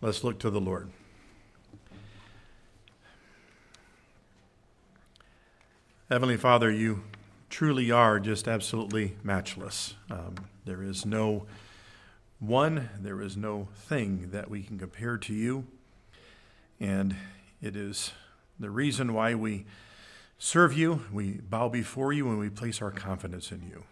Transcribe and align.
Let's 0.00 0.22
look 0.22 0.38
to 0.40 0.50
the 0.50 0.60
Lord. 0.60 0.90
Heavenly 6.08 6.36
Father, 6.36 6.70
you 6.70 7.02
truly 7.50 7.90
are 7.90 8.20
just 8.20 8.46
absolutely 8.46 9.16
matchless. 9.24 9.94
Um, 10.08 10.36
there 10.64 10.84
is 10.84 11.04
no 11.04 11.46
one, 12.38 12.90
there 13.00 13.20
is 13.20 13.36
no 13.36 13.66
thing 13.74 14.28
that 14.30 14.48
we 14.48 14.62
can 14.62 14.78
compare 14.78 15.18
to 15.18 15.34
you. 15.34 15.66
And 16.78 17.16
it 17.60 17.74
is 17.74 18.12
the 18.60 18.70
reason 18.70 19.12
why 19.12 19.34
we 19.34 19.66
serve 20.38 20.78
you, 20.78 21.02
we 21.12 21.32
bow 21.32 21.68
before 21.68 22.12
you, 22.12 22.28
and 22.28 22.38
we 22.38 22.50
place 22.50 22.80
our 22.80 22.92
confidence 22.92 23.50
in 23.50 23.62
you. 23.68 23.82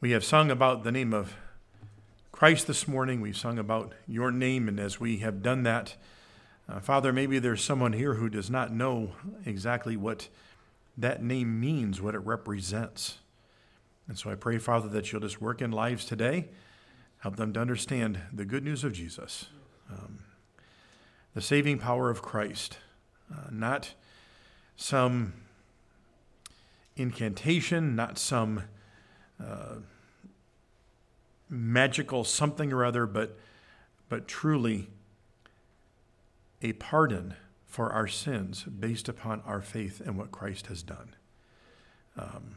We 0.00 0.10
have 0.10 0.24
sung 0.24 0.50
about 0.50 0.82
the 0.82 0.90
name 0.90 1.14
of 1.14 1.36
Christ 2.36 2.66
this 2.66 2.86
morning. 2.86 3.22
We've 3.22 3.34
sung 3.34 3.58
about 3.58 3.94
your 4.06 4.30
name, 4.30 4.68
and 4.68 4.78
as 4.78 5.00
we 5.00 5.20
have 5.20 5.42
done 5.42 5.62
that, 5.62 5.96
uh, 6.68 6.80
Father, 6.80 7.10
maybe 7.10 7.38
there's 7.38 7.64
someone 7.64 7.94
here 7.94 8.12
who 8.12 8.28
does 8.28 8.50
not 8.50 8.70
know 8.70 9.12
exactly 9.46 9.96
what 9.96 10.28
that 10.98 11.22
name 11.22 11.58
means, 11.58 12.02
what 12.02 12.14
it 12.14 12.18
represents. 12.18 13.20
And 14.06 14.18
so 14.18 14.30
I 14.30 14.34
pray, 14.34 14.58
Father, 14.58 14.86
that 14.90 15.10
you'll 15.10 15.22
just 15.22 15.40
work 15.40 15.62
in 15.62 15.70
lives 15.70 16.04
today, 16.04 16.50
help 17.20 17.36
them 17.36 17.54
to 17.54 17.60
understand 17.60 18.20
the 18.30 18.44
good 18.44 18.64
news 18.64 18.84
of 18.84 18.92
Jesus, 18.92 19.46
um, 19.90 20.18
the 21.32 21.40
saving 21.40 21.78
power 21.78 22.10
of 22.10 22.20
Christ, 22.20 22.76
uh, 23.32 23.48
not 23.50 23.94
some 24.76 25.32
incantation, 26.96 27.96
not 27.96 28.18
some. 28.18 28.64
Uh, 29.42 29.76
magical 31.48 32.24
something 32.24 32.72
or 32.72 32.84
other, 32.84 33.06
but, 33.06 33.38
but 34.08 34.26
truly 34.26 34.88
a 36.62 36.72
pardon 36.74 37.34
for 37.66 37.92
our 37.92 38.08
sins 38.08 38.64
based 38.64 39.08
upon 39.08 39.42
our 39.46 39.60
faith 39.60 40.00
in 40.00 40.16
what 40.16 40.32
Christ 40.32 40.68
has 40.68 40.82
done. 40.82 41.14
Um, 42.18 42.56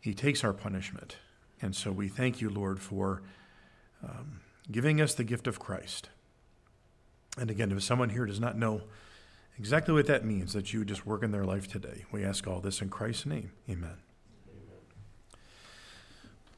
he 0.00 0.14
takes 0.14 0.42
our 0.42 0.52
punishment. 0.52 1.16
And 1.60 1.76
so 1.76 1.92
we 1.92 2.08
thank 2.08 2.40
you, 2.40 2.50
Lord, 2.50 2.80
for 2.80 3.22
um, 4.02 4.40
giving 4.70 5.00
us 5.00 5.14
the 5.14 5.22
gift 5.22 5.46
of 5.46 5.60
Christ. 5.60 6.08
And 7.38 7.50
again, 7.50 7.70
if 7.70 7.82
someone 7.82 8.10
here 8.10 8.26
does 8.26 8.40
not 8.40 8.58
know 8.58 8.82
exactly 9.56 9.94
what 9.94 10.06
that 10.06 10.24
means, 10.24 10.52
that 10.54 10.72
you 10.72 10.84
just 10.84 11.06
work 11.06 11.22
in 11.22 11.30
their 11.30 11.44
life 11.44 11.68
today, 11.68 12.04
we 12.10 12.24
ask 12.24 12.48
all 12.48 12.60
this 12.60 12.82
in 12.82 12.88
Christ's 12.88 13.26
name. 13.26 13.52
Amen. 13.70 13.98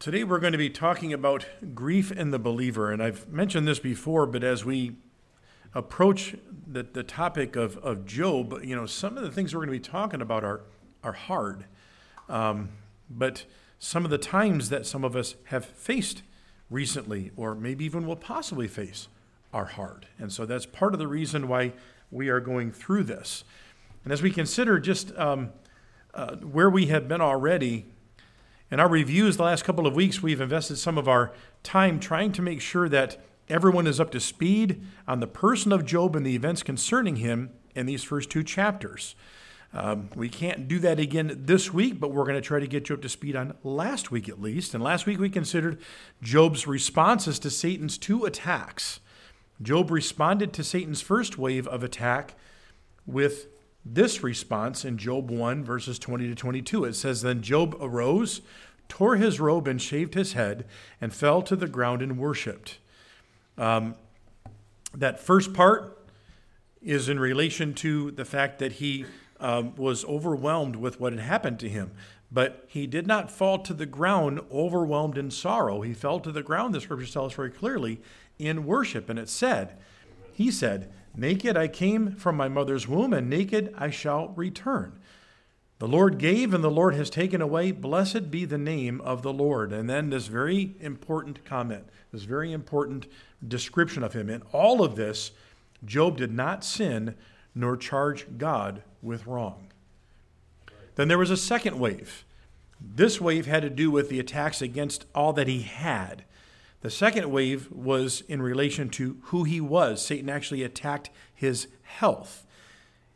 Today 0.05 0.23
we're 0.23 0.39
going 0.39 0.53
to 0.53 0.59
be 0.59 0.69
talking 0.69 1.15
about 1.15 1.47
grief 1.75 2.13
in 2.13 2.31
the 2.31 2.39
believer. 2.39 2.93
And 2.93 3.03
I've 3.03 3.27
mentioned 3.33 3.67
this 3.67 3.79
before, 3.79 4.27
but 4.27 4.45
as 4.45 4.63
we 4.63 4.97
approach 5.75 6.37
the, 6.67 6.83
the 6.83 7.03
topic 7.03 7.57
of, 7.57 7.79
of 7.79 8.05
Job, 8.05 8.61
you 8.63 8.77
know, 8.77 8.85
some 8.85 9.17
of 9.17 9.25
the 9.25 9.31
things 9.31 9.55
we're 9.55 9.65
going 9.65 9.81
to 9.81 9.83
be 9.83 9.93
talking 9.93 10.21
about 10.21 10.45
are, 10.45 10.61
are 11.03 11.15
hard. 11.15 11.65
Um, 12.29 12.69
but 13.09 13.47
some 13.79 14.05
of 14.05 14.11
the 14.11 14.19
times 14.19 14.69
that 14.69 14.85
some 14.85 15.05
of 15.05 15.17
us 15.17 15.37
have 15.45 15.65
faced 15.65 16.23
recently, 16.69 17.31
or 17.35 17.55
maybe 17.55 17.87
even 17.87 18.07
will 18.07 18.15
possibly 18.15 18.69
face, 18.69 19.09
are 19.55 19.65
hard. 19.65 20.07
And 20.19 20.31
so 20.31 20.45
that's 20.45 20.67
part 20.67 20.93
of 20.93 20.99
the 20.99 21.09
reason 21.09 21.49
why 21.49 21.73
we 22.11 22.29
are 22.29 22.41
going 22.41 22.73
through 22.73 23.05
this. 23.05 23.43
And 24.05 24.13
as 24.13 24.21
we 24.21 24.31
consider 24.31 24.79
just 24.79 25.17
um, 25.17 25.53
uh, 26.13 26.37
where 26.37 26.69
we 26.69 26.89
have 26.89 27.09
been 27.09 27.23
already, 27.23 27.87
in 28.71 28.81
our 28.81 28.89
reviews 28.89 29.37
the 29.37 29.43
last 29.45 29.65
couple 29.65 29.87
of 29.87 29.95
weeks, 29.95 30.23
we've 30.23 30.41
invested 30.41 30.77
some 30.77 30.99
of 30.99 31.09
our 31.09 31.33
time 31.63 32.01
trying 32.01 32.33
to 32.33 32.43
make 32.43 32.61
sure 32.61 32.89
that 32.89 33.23
everyone 33.49 33.87
is 33.87 34.01
up 34.01 34.11
to 34.13 34.21
speed 34.21 34.83
on 35.07 35.21
the 35.21 35.27
person 35.27 35.73
of 35.73 35.85
Job 35.85 36.17
and 36.17 36.25
the 36.25 36.35
events 36.35 36.63
concerning 36.63 37.17
him 37.17 37.51
in 37.75 37.87
these 37.87 38.03
first 38.03 38.31
two 38.31 38.43
chapters. 38.43 39.15
Um, 39.75 40.09
we 40.15 40.29
can't 40.29 40.69
do 40.69 40.79
that 40.79 41.01
again 41.01 41.37
this 41.37 41.75
week, 41.75 41.99
but 41.99 42.13
we're 42.13 42.25
going 42.25 42.37
to 42.37 42.41
try 42.41 42.61
to 42.61 42.67
get 42.67 42.89
you 42.89 42.95
up 42.95 43.03
to 43.03 43.09
speed 43.09 43.35
on 43.35 43.55
last 43.65 44.13
week 44.13 44.29
at 44.29 44.41
least. 44.41 44.73
And 44.73 44.83
last 44.83 45.05
week 45.05 45.19
we 45.19 45.29
considered 45.29 45.81
Job's 46.23 46.67
responses 46.67 47.41
to 47.41 47.51
Satan's 47.51 47.99
two 47.99 48.25
attacks. 48.25 49.01
Job 49.61 49.91
responded 49.91 50.53
to 50.53 50.65
Satan's 50.65 51.01
first 51.01 51.39
wave 51.39 51.67
of 51.67 51.83
attack 51.83 52.35
with 53.05 53.49
this 53.85 54.23
response 54.23 54.85
in 54.85 54.97
Job 54.97 55.31
1, 55.31 55.65
verses 55.65 55.99
20 55.99 56.29
to 56.29 56.35
22. 56.35 56.85
It 56.85 56.95
says, 56.95 57.23
Then 57.23 57.43
Job 57.43 57.77
arose, 57.81 58.41
tore 58.89 59.17
his 59.17 59.41
robe, 59.41 59.69
and 59.69 59.81
shaved 59.81 60.15
his 60.15 60.33
head, 60.33 60.65
and 61.01 61.13
fell 61.13 61.43
to 61.43 61.57
the 61.57 61.69
ground 61.69 62.01
and 62.01 62.19
worshiped. 62.19 62.79
Um, 63.59 63.97
that 64.95 65.21
first 65.21 65.53
part 65.53 66.07
is 66.83 67.09
in 67.09 67.19
relation 67.19 67.75
to 67.75 68.11
the 68.13 68.25
fact 68.25 68.59
that 68.59 68.73
he 68.73 69.05
um, 69.41 69.75
was 69.77 70.05
overwhelmed 70.05 70.77
with 70.77 71.01
what 71.01 71.13
had 71.13 71.21
happened 71.21 71.59
to 71.61 71.69
him. 71.69 71.91
But 72.31 72.65
he 72.69 72.87
did 72.87 73.07
not 73.07 73.31
fall 73.31 73.59
to 73.61 73.75
the 73.75 73.87
ground 73.87 74.41
overwhelmed 74.51 75.19
in 75.19 75.31
sorrow. 75.31 75.83
He 75.83 75.95
fell 75.95 76.21
to 76.21 76.33
the 76.33 76.43
ground, 76.43 76.75
the 76.75 76.81
scriptures 76.81 77.13
tell 77.13 77.27
us 77.27 77.35
very 77.35 77.51
clearly, 77.51 78.01
in 78.39 78.65
worship. 78.65 79.09
And 79.09 79.19
it 79.19 79.29
said, 79.29 79.79
He 80.33 80.51
said, 80.51 80.91
Naked 81.17 81.57
I 81.57 81.69
came 81.69 82.13
from 82.13 82.37
my 82.37 82.49
mother's 82.49 82.89
womb, 82.89 83.13
and 83.13 83.31
naked 83.31 83.73
I 83.77 83.91
shall 83.91 84.29
return. 84.31 84.99
The 85.79 85.89
Lord 85.89 86.19
gave, 86.19 86.55
and 86.55 86.63
the 86.63 86.71
Lord 86.71 86.95
has 86.95 87.11
taken 87.11 87.41
away. 87.41 87.73
Blessed 87.73 88.31
be 88.31 88.45
the 88.45 88.59
name 88.59 89.01
of 89.01 89.23
the 89.23 89.33
Lord. 89.33 89.73
And 89.73 89.89
then 89.89 90.11
this 90.11 90.29
very 90.29 90.75
important 90.81 91.45
comment, 91.45 91.89
this 92.13 92.23
very 92.23 92.53
important 92.53 93.07
description 93.47 94.03
of 94.03 94.13
him. 94.13 94.31
In 94.31 94.43
all 94.53 94.83
of 94.83 94.97
this, 94.97 95.33
Job 95.85 96.17
did 96.17 96.33
not 96.33 96.65
sin 96.65 97.15
nor 97.55 97.77
charge 97.77 98.27
God 98.39 98.83
with 99.03 99.27
wrong. 99.27 99.69
Then 100.95 101.09
there 101.09 101.19
was 101.19 101.31
a 101.31 101.37
second 101.37 101.79
wave. 101.79 102.25
This 102.81 103.21
wave 103.21 103.47
had 103.47 103.63
to 103.63 103.71
do 103.71 103.91
with 103.91 104.09
the 104.09 104.21
attacks 104.21 104.63
against 104.63 105.07
all 105.15 105.33
that 105.35 105.49
he 105.49 105.63
had. 105.63 106.25
The 106.85 106.91
second 106.91 107.31
wave 107.31 107.73
was 107.73 108.21
in 108.29 108.43
relation 108.43 108.91
to 108.91 109.17
who 109.23 109.45
he 109.45 109.59
was. 109.59 110.05
Satan 110.05 110.29
actually 110.29 110.63
attacked 110.63 111.09
his 111.35 111.67
health. 111.81 112.47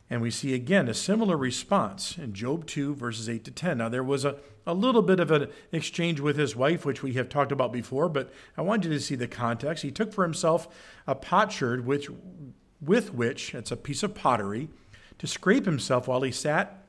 And 0.09 0.23
we 0.23 0.31
see 0.31 0.55
again 0.55 0.87
a 0.87 0.93
similar 0.95 1.37
response 1.37 2.17
in 2.17 2.33
Job 2.33 2.65
2, 2.65 2.95
verses 2.95 3.29
8 3.29 3.43
to 3.43 3.51
10. 3.51 3.77
Now, 3.77 3.87
there 3.87 4.03
was 4.03 4.25
a, 4.25 4.37
a 4.65 4.73
little 4.73 5.03
bit 5.03 5.19
of 5.19 5.29
an 5.29 5.49
exchange 5.71 6.19
with 6.19 6.35
his 6.35 6.55
wife, 6.55 6.83
which 6.83 7.03
we 7.03 7.13
have 7.13 7.29
talked 7.29 7.51
about 7.51 7.71
before, 7.71 8.09
but 8.09 8.33
I 8.57 8.63
want 8.63 8.85
you 8.85 8.89
to 8.89 8.99
see 8.99 9.13
the 9.13 9.27
context. 9.27 9.83
He 9.83 9.91
took 9.91 10.13
for 10.13 10.23
himself 10.23 10.67
a 11.05 11.13
potsherd, 11.13 11.85
which, 11.85 12.09
with 12.81 13.13
which, 13.13 13.53
it's 13.53 13.71
a 13.71 13.77
piece 13.77 14.01
of 14.01 14.15
pottery, 14.15 14.69
to 15.19 15.27
scrape 15.27 15.67
himself 15.67 16.07
while 16.07 16.23
he 16.23 16.31
sat 16.31 16.87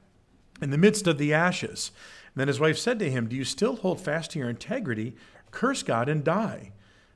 in 0.63 0.71
the 0.71 0.79
midst 0.79 1.07
of 1.07 1.19
the 1.19 1.35
ashes. 1.35 1.91
And 2.29 2.41
then 2.41 2.49
his 2.49 2.61
wife 2.61 2.79
said 2.79 2.99
to 3.01 3.11
him, 3.11 3.29
Do 3.29 3.37
you 3.37 3.45
still 3.45 3.77
hold 3.77 4.01
fast 4.01 4.31
to 4.31 4.39
your 4.39 4.49
integrity? 4.49 5.15
Curse 5.51 5.83
God 5.83 6.09
and 6.09 6.25
die. 6.25 6.73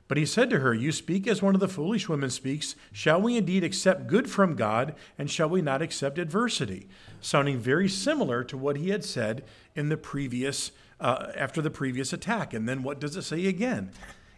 But 0.07 0.17
he 0.17 0.25
said 0.25 0.49
to 0.51 0.59
her, 0.59 0.73
You 0.73 0.91
speak 0.91 1.27
as 1.27 1.41
one 1.41 1.55
of 1.55 1.61
the 1.61 1.67
foolish 1.67 2.07
women 2.07 2.29
speaks. 2.29 2.75
Shall 2.91 3.21
we 3.21 3.37
indeed 3.37 3.63
accept 3.63 4.07
good 4.07 4.29
from 4.29 4.55
God, 4.55 4.95
and 5.17 5.31
shall 5.31 5.49
we 5.49 5.61
not 5.61 5.81
accept 5.81 6.19
adversity? 6.19 6.87
Sounding 7.21 7.57
very 7.57 7.89
similar 7.89 8.43
to 8.43 8.57
what 8.57 8.77
he 8.77 8.89
had 8.89 9.03
said 9.03 9.43
in 9.75 9.89
the 9.89 9.97
previous, 9.97 10.71
uh, 10.99 11.31
after 11.35 11.61
the 11.61 11.71
previous 11.71 12.13
attack. 12.13 12.53
And 12.53 12.69
then 12.69 12.83
what 12.83 12.99
does 12.99 13.15
it 13.15 13.23
say 13.23 13.47
again? 13.47 13.91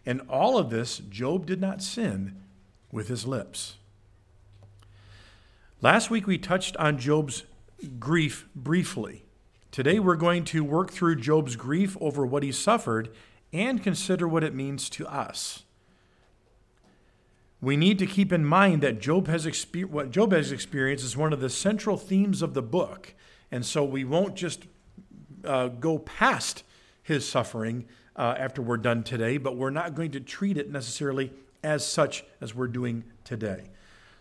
In 0.06 0.22
all 0.22 0.58
of 0.58 0.70
this, 0.70 1.00
Job 1.00 1.46
did 1.46 1.60
not 1.60 1.82
sin 1.82 2.42
with 2.92 3.10
his 3.10 3.28
lips. 3.28 3.76
Last 5.82 6.10
week 6.10 6.26
we 6.26 6.38
touched 6.38 6.78
on 6.78 6.98
Job's 6.98 7.44
grief 8.00 8.48
briefly. 8.56 9.26
Today 9.70 10.00
we're 10.00 10.16
going 10.16 10.46
to 10.46 10.64
work 10.64 10.92
through 10.92 11.18
Job's 11.18 11.58
grief 11.58 11.98
over 12.00 12.26
what 12.26 12.42
he 12.42 12.54
suffered 12.54 13.10
and 13.58 13.84
consider 13.84 14.28
what 14.28 14.44
it 14.44 14.54
means 14.54 14.90
to 14.92 15.08
us. 15.08 15.64
We 17.60 17.76
need 17.76 17.98
to 18.00 18.06
keep 18.06 18.32
in 18.32 18.46
mind 18.46 18.84
that 18.84 19.02
Job 19.02 19.28
has 19.28 19.46
exper- 19.46 19.86
what 19.86 20.12
Job 20.12 20.32
has 20.32 20.52
experienced 20.52 21.04
is 21.04 21.18
one 21.18 21.34
of 21.34 21.40
the 21.40 21.50
central 21.50 21.98
themes 21.98 22.42
of 22.42 22.54
the 22.54 22.62
book. 22.62 23.16
And 23.52 23.66
so 23.66 23.84
we 23.84 24.04
won't 24.04 24.36
just 24.36 24.68
uh, 25.44 25.70
go 25.70 25.98
past 25.98 26.64
his 27.02 27.28
suffering 27.28 27.86
uh, 28.16 28.36
after 28.38 28.62
we're 28.62 28.78
done 28.78 29.04
today, 29.04 29.38
but 29.38 29.56
we're 29.56 29.70
not 29.70 29.96
going 29.96 30.12
to 30.12 30.20
treat 30.20 30.58
it 30.58 30.72
necessarily 30.72 31.32
as 31.64 31.86
such 31.86 32.24
as 32.42 32.54
we're 32.54 32.68
doing 32.68 33.04
today. 33.24 33.64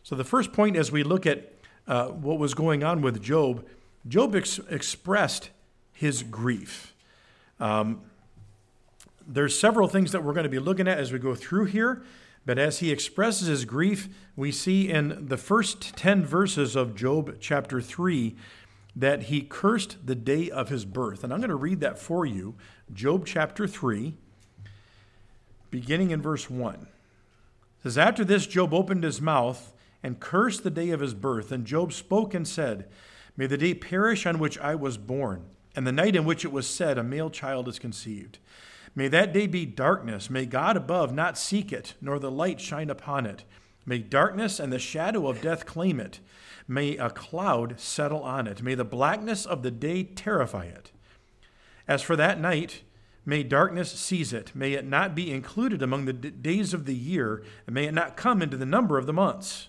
So, 0.02 0.14
the 0.14 0.24
first 0.24 0.52
point 0.52 0.76
as 0.76 0.92
we 0.92 1.02
look 1.02 1.26
at 1.26 1.52
uh, 1.88 2.08
what 2.08 2.38
was 2.38 2.54
going 2.54 2.84
on 2.84 3.02
with 3.02 3.22
Job, 3.22 3.64
Job 4.06 4.34
ex- 4.36 4.60
expressed 4.70 5.50
his 5.92 6.22
grief. 6.22 6.94
Um, 7.58 8.02
there's 9.26 9.58
several 9.58 9.88
things 9.88 10.12
that 10.12 10.22
we're 10.22 10.32
going 10.32 10.44
to 10.44 10.50
be 10.50 10.58
looking 10.58 10.88
at 10.88 10.98
as 10.98 11.12
we 11.12 11.18
go 11.18 11.34
through 11.34 11.66
here. 11.66 12.02
But 12.44 12.58
as 12.58 12.78
he 12.78 12.92
expresses 12.92 13.48
his 13.48 13.64
grief, 13.64 14.08
we 14.36 14.52
see 14.52 14.88
in 14.88 15.26
the 15.26 15.36
first 15.36 15.96
10 15.96 16.24
verses 16.24 16.76
of 16.76 16.94
Job 16.94 17.38
chapter 17.40 17.80
3 17.80 18.36
that 18.94 19.24
he 19.24 19.42
cursed 19.42 20.06
the 20.06 20.14
day 20.14 20.48
of 20.48 20.68
his 20.68 20.84
birth. 20.84 21.24
And 21.24 21.32
I'm 21.32 21.40
going 21.40 21.50
to 21.50 21.56
read 21.56 21.80
that 21.80 21.98
for 21.98 22.24
you. 22.24 22.54
Job 22.92 23.26
chapter 23.26 23.66
3, 23.66 24.14
beginning 25.70 26.12
in 26.12 26.22
verse 26.22 26.48
1. 26.48 26.74
It 26.74 26.86
says, 27.82 27.98
After 27.98 28.24
this, 28.24 28.46
Job 28.46 28.72
opened 28.72 29.02
his 29.02 29.20
mouth 29.20 29.72
and 30.02 30.20
cursed 30.20 30.62
the 30.62 30.70
day 30.70 30.90
of 30.90 31.00
his 31.00 31.14
birth. 31.14 31.50
And 31.50 31.66
Job 31.66 31.92
spoke 31.92 32.32
and 32.32 32.46
said, 32.46 32.88
May 33.36 33.46
the 33.46 33.58
day 33.58 33.74
perish 33.74 34.24
on 34.24 34.38
which 34.38 34.56
I 34.58 34.76
was 34.76 34.96
born, 34.96 35.44
and 35.74 35.86
the 35.86 35.92
night 35.92 36.16
in 36.16 36.24
which 36.24 36.44
it 36.44 36.52
was 36.52 36.66
said, 36.66 36.96
A 36.96 37.02
male 37.02 37.28
child 37.28 37.68
is 37.68 37.78
conceived. 37.78 38.38
May 38.96 39.08
that 39.08 39.34
day 39.34 39.46
be 39.46 39.66
darkness. 39.66 40.30
May 40.30 40.46
God 40.46 40.74
above 40.74 41.12
not 41.12 41.36
seek 41.36 41.70
it, 41.70 41.94
nor 42.00 42.18
the 42.18 42.30
light 42.30 42.60
shine 42.60 42.88
upon 42.88 43.26
it. 43.26 43.44
May 43.84 43.98
darkness 43.98 44.58
and 44.58 44.72
the 44.72 44.78
shadow 44.78 45.28
of 45.28 45.42
death 45.42 45.66
claim 45.66 46.00
it. 46.00 46.18
May 46.66 46.96
a 46.96 47.10
cloud 47.10 47.78
settle 47.78 48.22
on 48.22 48.46
it. 48.46 48.62
May 48.62 48.74
the 48.74 48.84
blackness 48.84 49.44
of 49.44 49.62
the 49.62 49.70
day 49.70 50.02
terrify 50.02 50.64
it. 50.64 50.90
As 51.86 52.02
for 52.02 52.16
that 52.16 52.40
night, 52.40 52.82
may 53.26 53.42
darkness 53.42 53.92
seize 53.92 54.32
it. 54.32 54.56
May 54.56 54.72
it 54.72 54.86
not 54.86 55.14
be 55.14 55.30
included 55.30 55.82
among 55.82 56.06
the 56.06 56.12
d- 56.14 56.30
days 56.30 56.72
of 56.72 56.86
the 56.86 56.94
year, 56.94 57.44
and 57.66 57.74
may 57.74 57.84
it 57.84 57.94
not 57.94 58.16
come 58.16 58.40
into 58.40 58.56
the 58.56 58.66
number 58.66 58.98
of 58.98 59.06
the 59.06 59.12
months. 59.12 59.68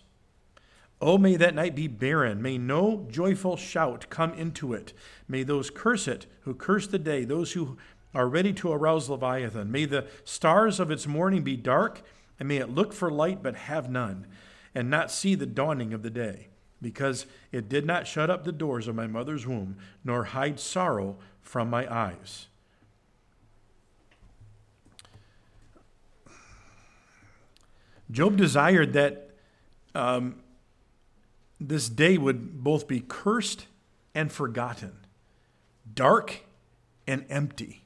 Oh, 1.00 1.20
may 1.20 1.36
that 1.36 1.54
night 1.54 1.76
be 1.76 1.88
barren. 1.88 2.42
May 2.42 2.58
no 2.58 3.06
joyful 3.12 3.56
shout 3.56 4.10
come 4.10 4.34
into 4.34 4.74
it. 4.74 4.94
May 5.28 5.44
those 5.44 5.70
curse 5.70 6.08
it 6.08 6.26
who 6.42 6.56
curse 6.56 6.88
the 6.88 6.98
day, 6.98 7.24
those 7.24 7.52
who 7.52 7.78
are 8.18 8.28
ready 8.28 8.52
to 8.52 8.72
arouse 8.72 9.10
Leviathan. 9.12 9.72
May 9.72 9.86
the 9.86 10.08
stars 10.24 10.80
of 10.80 10.90
its 10.90 11.06
morning 11.06 11.44
be 11.44 11.56
dark, 11.56 12.02
and 12.40 12.50
may 12.50 12.58
it 12.58 12.74
look 12.74 12.92
for 12.92 13.12
light 13.12 13.44
but 13.44 13.56
have 13.56 13.92
none, 13.92 14.26
and 14.74 14.90
not 14.90 15.12
see 15.12 15.36
the 15.36 15.46
dawning 15.46 15.94
of 15.94 16.02
the 16.02 16.10
day, 16.10 16.48
because 16.82 17.28
it 17.52 17.70
did 17.70 17.86
not 17.86 18.08
shut 18.08 18.32
up 18.32 18.44
the 18.44 18.52
doors 18.52 18.88
of 18.88 18.96
my 18.96 19.06
mother's 19.06 19.46
womb, 19.46 19.78
nor 20.04 20.24
hide 20.24 20.60
sorrow 20.60 21.20
from 21.44 21.70
my 21.70 21.94
eyes. 21.94 22.48
Job 28.10 28.36
desired 28.36 28.94
that 28.94 29.30
um, 29.94 30.38
this 31.60 31.88
day 31.88 32.18
would 32.18 32.64
both 32.64 32.88
be 32.88 33.04
cursed 33.08 33.68
and 34.16 34.32
forgotten, 34.32 34.94
dark 35.94 36.46
and 37.06 37.24
empty, 37.30 37.84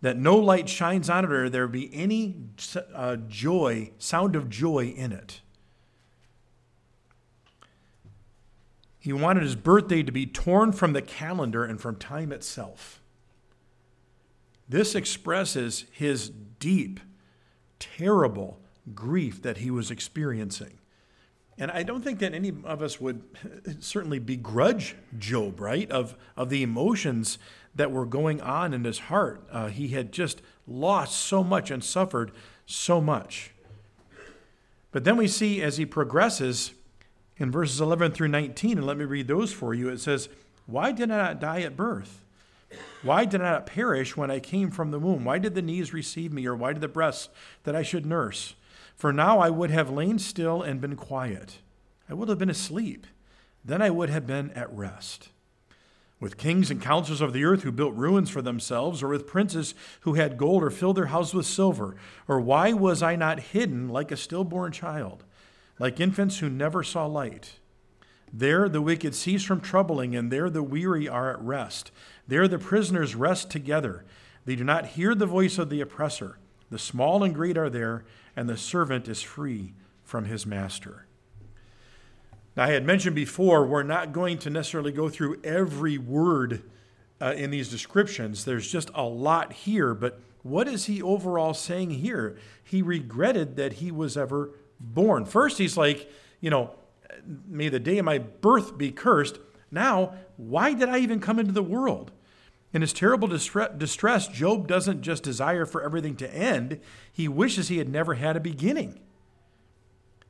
that 0.00 0.16
no 0.16 0.36
light 0.36 0.68
shines 0.68 1.10
on 1.10 1.24
it 1.24 1.32
or 1.32 1.48
there 1.48 1.66
be 1.66 1.92
any 1.92 2.36
uh, 2.94 3.16
joy, 3.16 3.90
sound 3.98 4.36
of 4.36 4.48
joy 4.48 4.86
in 4.96 5.12
it. 5.12 5.40
He 8.98 9.12
wanted 9.12 9.42
his 9.42 9.56
birthday 9.56 10.02
to 10.02 10.12
be 10.12 10.26
torn 10.26 10.72
from 10.72 10.92
the 10.92 11.02
calendar 11.02 11.64
and 11.64 11.80
from 11.80 11.96
time 11.96 12.32
itself. 12.32 13.00
This 14.68 14.94
expresses 14.94 15.86
his 15.90 16.28
deep, 16.28 17.00
terrible 17.78 18.60
grief 18.94 19.40
that 19.42 19.58
he 19.58 19.70
was 19.70 19.90
experiencing. 19.90 20.78
And 21.56 21.70
I 21.70 21.82
don't 21.82 22.02
think 22.02 22.20
that 22.20 22.34
any 22.34 22.52
of 22.64 22.82
us 22.82 23.00
would 23.00 23.22
certainly 23.80 24.18
begrudge 24.18 24.94
Job, 25.18 25.60
right, 25.60 25.90
of, 25.90 26.16
of 26.36 26.50
the 26.50 26.62
emotions 26.62 27.38
that 27.78 27.92
were 27.92 28.04
going 28.04 28.40
on 28.40 28.74
in 28.74 28.84
his 28.84 28.98
heart. 28.98 29.42
Uh, 29.50 29.68
he 29.68 29.88
had 29.88 30.12
just 30.12 30.42
lost 30.66 31.18
so 31.18 31.42
much 31.44 31.70
and 31.70 31.82
suffered 31.82 32.32
so 32.66 33.00
much. 33.00 33.52
But 34.90 35.04
then 35.04 35.16
we 35.16 35.28
see 35.28 35.62
as 35.62 35.76
he 35.76 35.86
progresses 35.86 36.72
in 37.36 37.52
verses 37.52 37.80
11 37.80 38.12
through 38.12 38.28
19, 38.28 38.78
and 38.78 38.86
let 38.86 38.98
me 38.98 39.04
read 39.04 39.28
those 39.28 39.52
for 39.52 39.74
you. 39.74 39.88
It 39.88 40.00
says, 40.00 40.28
Why 40.66 40.90
did 40.90 41.10
I 41.12 41.16
not 41.16 41.40
die 41.40 41.60
at 41.60 41.76
birth? 41.76 42.24
Why 43.02 43.24
did 43.24 43.40
I 43.40 43.52
not 43.52 43.66
perish 43.66 44.16
when 44.16 44.30
I 44.30 44.40
came 44.40 44.72
from 44.72 44.90
the 44.90 44.98
womb? 44.98 45.24
Why 45.24 45.38
did 45.38 45.54
the 45.54 45.62
knees 45.62 45.94
receive 45.94 46.32
me, 46.32 46.46
or 46.46 46.56
why 46.56 46.72
did 46.72 46.82
the 46.82 46.88
breasts 46.88 47.28
that 47.62 47.76
I 47.76 47.82
should 47.82 48.04
nurse? 48.04 48.56
For 48.96 49.12
now 49.12 49.38
I 49.38 49.50
would 49.50 49.70
have 49.70 49.88
lain 49.88 50.18
still 50.18 50.62
and 50.62 50.80
been 50.80 50.96
quiet. 50.96 51.58
I 52.10 52.14
would 52.14 52.28
have 52.28 52.38
been 52.38 52.50
asleep. 52.50 53.06
Then 53.64 53.80
I 53.80 53.90
would 53.90 54.10
have 54.10 54.26
been 54.26 54.50
at 54.50 54.72
rest. 54.74 55.28
With 56.20 56.36
kings 56.36 56.70
and 56.70 56.82
counselors 56.82 57.20
of 57.20 57.32
the 57.32 57.44
earth 57.44 57.62
who 57.62 57.70
built 57.70 57.94
ruins 57.94 58.28
for 58.28 58.42
themselves, 58.42 59.02
or 59.02 59.08
with 59.08 59.26
princes 59.26 59.74
who 60.00 60.14
had 60.14 60.36
gold 60.36 60.64
or 60.64 60.70
filled 60.70 60.96
their 60.96 61.06
houses 61.06 61.34
with 61.34 61.46
silver? 61.46 61.94
Or 62.26 62.40
why 62.40 62.72
was 62.72 63.02
I 63.02 63.14
not 63.14 63.40
hidden 63.40 63.88
like 63.88 64.10
a 64.10 64.16
stillborn 64.16 64.72
child, 64.72 65.24
like 65.78 66.00
infants 66.00 66.38
who 66.38 66.50
never 66.50 66.82
saw 66.82 67.06
light? 67.06 67.60
There 68.32 68.68
the 68.68 68.82
wicked 68.82 69.14
cease 69.14 69.44
from 69.44 69.60
troubling, 69.60 70.14
and 70.16 70.30
there 70.30 70.50
the 70.50 70.62
weary 70.62 71.08
are 71.08 71.30
at 71.30 71.40
rest. 71.40 71.92
There 72.26 72.48
the 72.48 72.58
prisoners 72.58 73.14
rest 73.14 73.50
together. 73.50 74.04
They 74.44 74.56
do 74.56 74.64
not 74.64 74.86
hear 74.86 75.14
the 75.14 75.26
voice 75.26 75.56
of 75.56 75.70
the 75.70 75.80
oppressor. 75.80 76.38
The 76.70 76.78
small 76.78 77.22
and 77.22 77.34
great 77.34 77.56
are 77.56 77.70
there, 77.70 78.04
and 78.36 78.48
the 78.48 78.56
servant 78.56 79.08
is 79.08 79.22
free 79.22 79.74
from 80.04 80.26
his 80.26 80.44
master. 80.44 81.07
Now, 82.58 82.64
I 82.64 82.70
had 82.70 82.84
mentioned 82.84 83.14
before, 83.14 83.64
we're 83.64 83.84
not 83.84 84.12
going 84.12 84.38
to 84.38 84.50
necessarily 84.50 84.90
go 84.90 85.08
through 85.08 85.40
every 85.44 85.96
word 85.96 86.64
uh, 87.20 87.34
in 87.36 87.52
these 87.52 87.68
descriptions. 87.68 88.44
There's 88.44 88.68
just 88.68 88.90
a 88.96 89.04
lot 89.04 89.52
here, 89.52 89.94
but 89.94 90.20
what 90.42 90.66
is 90.66 90.86
he 90.86 91.00
overall 91.00 91.54
saying 91.54 91.90
here? 91.90 92.36
He 92.64 92.82
regretted 92.82 93.54
that 93.54 93.74
he 93.74 93.92
was 93.92 94.16
ever 94.16 94.50
born. 94.80 95.24
First, 95.24 95.58
he's 95.58 95.76
like, 95.76 96.10
you 96.40 96.50
know, 96.50 96.72
may 97.46 97.68
the 97.68 97.78
day 97.78 97.98
of 97.98 98.04
my 98.04 98.18
birth 98.18 98.76
be 98.76 98.90
cursed. 98.90 99.38
Now, 99.70 100.14
why 100.36 100.74
did 100.74 100.88
I 100.88 100.98
even 100.98 101.20
come 101.20 101.38
into 101.38 101.52
the 101.52 101.62
world? 101.62 102.10
In 102.72 102.80
his 102.80 102.92
terrible 102.92 103.28
distress, 103.28 104.26
Job 104.26 104.66
doesn't 104.66 105.02
just 105.02 105.22
desire 105.22 105.64
for 105.64 105.80
everything 105.80 106.16
to 106.16 106.34
end, 106.34 106.80
he 107.12 107.28
wishes 107.28 107.68
he 107.68 107.78
had 107.78 107.88
never 107.88 108.14
had 108.14 108.36
a 108.36 108.40
beginning. 108.40 108.98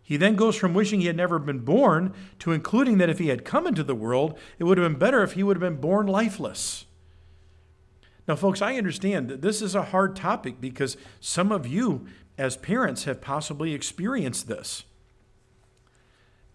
He 0.09 0.17
then 0.17 0.37
goes 0.37 0.57
from 0.57 0.73
wishing 0.73 1.03
he 1.03 1.07
had 1.07 1.19
never 1.19 1.39
been 1.39 1.59
born 1.59 2.15
to 2.39 2.53
including 2.53 2.97
that 2.97 3.11
if 3.11 3.19
he 3.19 3.29
had 3.29 3.45
come 3.45 3.67
into 3.67 3.85
the 3.85 3.95
world, 3.95 4.39
it 4.59 4.65
would 4.65 4.79
have 4.79 4.91
been 4.91 4.99
better 4.99 5.23
if 5.23 5.33
he 5.33 5.43
would 5.43 5.59
have 5.59 5.61
been 5.61 5.83
born 5.83 6.07
lifeless. 6.07 6.87
Now, 8.27 8.35
folks, 8.35 8.63
I 8.63 8.77
understand 8.77 9.29
that 9.29 9.43
this 9.43 9.61
is 9.61 9.75
a 9.75 9.83
hard 9.83 10.17
topic 10.17 10.63
because 10.63 10.97
some 11.21 11.53
of 11.53 11.67
you, 11.67 12.07
as 12.39 12.57
parents, 12.57 13.05
have 13.05 13.21
possibly 13.21 13.75
experienced 13.75 14.49
this. 14.49 14.85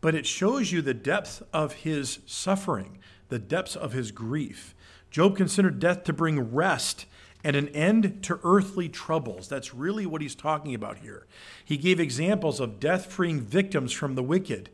But 0.01 0.15
it 0.15 0.25
shows 0.25 0.71
you 0.71 0.81
the 0.81 0.95
depth 0.95 1.43
of 1.53 1.73
his 1.73 2.21
suffering, 2.25 2.97
the 3.29 3.37
depths 3.37 3.75
of 3.75 3.93
his 3.93 4.11
grief. 4.11 4.73
Job 5.11 5.37
considered 5.37 5.77
death 5.77 6.05
to 6.05 6.11
bring 6.11 6.55
rest 6.55 7.05
and 7.43 7.55
an 7.55 7.67
end 7.69 8.23
to 8.23 8.39
earthly 8.43 8.87
troubles. 8.87 9.47
That's 9.47 9.73
really 9.73 10.05
what 10.05 10.21
he's 10.21 10.35
talking 10.35 10.73
about 10.73 10.99
here. 10.99 11.25
He 11.63 11.77
gave 11.77 11.99
examples 11.99 12.59
of 12.59 12.79
death 12.79 13.11
freeing 13.11 13.41
victims 13.41 13.91
from 13.91 14.15
the 14.15 14.23
wicked 14.23 14.69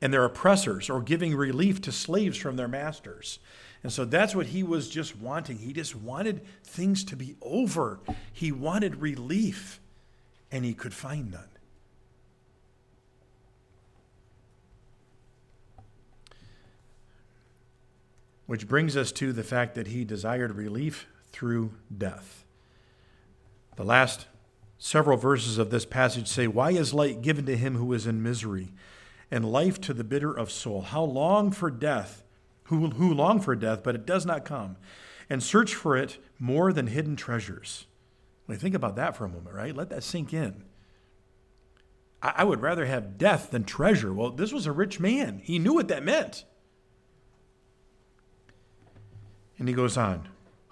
and 0.00 0.12
their 0.12 0.24
oppressors, 0.24 0.88
or 0.88 1.00
giving 1.00 1.34
relief 1.34 1.80
to 1.82 1.90
slaves 1.90 2.38
from 2.38 2.56
their 2.56 2.68
masters. 2.68 3.40
And 3.82 3.92
so 3.92 4.04
that's 4.04 4.34
what 4.34 4.46
he 4.46 4.62
was 4.62 4.88
just 4.88 5.16
wanting. 5.16 5.58
He 5.58 5.72
just 5.72 5.96
wanted 5.96 6.40
things 6.62 7.02
to 7.04 7.16
be 7.16 7.36
over. 7.42 7.98
He 8.32 8.52
wanted 8.52 8.96
relief, 8.96 9.80
and 10.52 10.64
he 10.64 10.72
could 10.72 10.94
find 10.94 11.32
none. 11.32 11.48
Which 18.46 18.68
brings 18.68 18.96
us 18.96 19.12
to 19.12 19.32
the 19.32 19.42
fact 19.42 19.74
that 19.74 19.88
he 19.88 20.04
desired 20.04 20.54
relief 20.54 21.06
through 21.32 21.72
death. 21.96 22.44
The 23.76 23.84
last 23.84 24.26
several 24.78 25.16
verses 25.16 25.58
of 25.58 25.70
this 25.70 25.84
passage 25.84 26.28
say, 26.28 26.46
Why 26.46 26.70
is 26.70 26.94
light 26.94 27.22
given 27.22 27.46
to 27.46 27.56
him 27.56 27.76
who 27.76 27.92
is 27.92 28.06
in 28.06 28.22
misery, 28.22 28.72
and 29.30 29.50
life 29.50 29.80
to 29.82 29.94
the 29.94 30.04
bitter 30.04 30.32
of 30.32 30.50
soul? 30.50 30.82
How 30.82 31.02
long 31.02 31.50
for 31.50 31.70
death, 31.70 32.24
who, 32.64 32.88
who 32.90 33.12
long 33.12 33.40
for 33.40 33.54
death, 33.54 33.82
but 33.82 33.94
it 33.94 34.06
does 34.06 34.26
not 34.26 34.44
come, 34.44 34.76
and 35.30 35.42
search 35.42 35.74
for 35.74 35.96
it 35.96 36.18
more 36.38 36.72
than 36.72 36.86
hidden 36.86 37.16
treasures. 37.16 37.86
Well, 38.46 38.58
think 38.58 38.74
about 38.74 38.96
that 38.96 39.16
for 39.16 39.24
a 39.24 39.28
moment, 39.28 39.54
right? 39.54 39.76
Let 39.76 39.90
that 39.90 40.02
sink 40.02 40.32
in. 40.32 40.64
I, 42.22 42.34
I 42.38 42.44
would 42.44 42.62
rather 42.62 42.86
have 42.86 43.18
death 43.18 43.50
than 43.50 43.64
treasure. 43.64 44.12
Well, 44.12 44.30
this 44.30 44.52
was 44.52 44.66
a 44.66 44.72
rich 44.72 44.98
man. 44.98 45.40
He 45.42 45.58
knew 45.58 45.74
what 45.74 45.88
that 45.88 46.02
meant. 46.02 46.44
And 49.58 49.68
he 49.68 49.74
goes 49.74 49.96
on, 49.96 50.28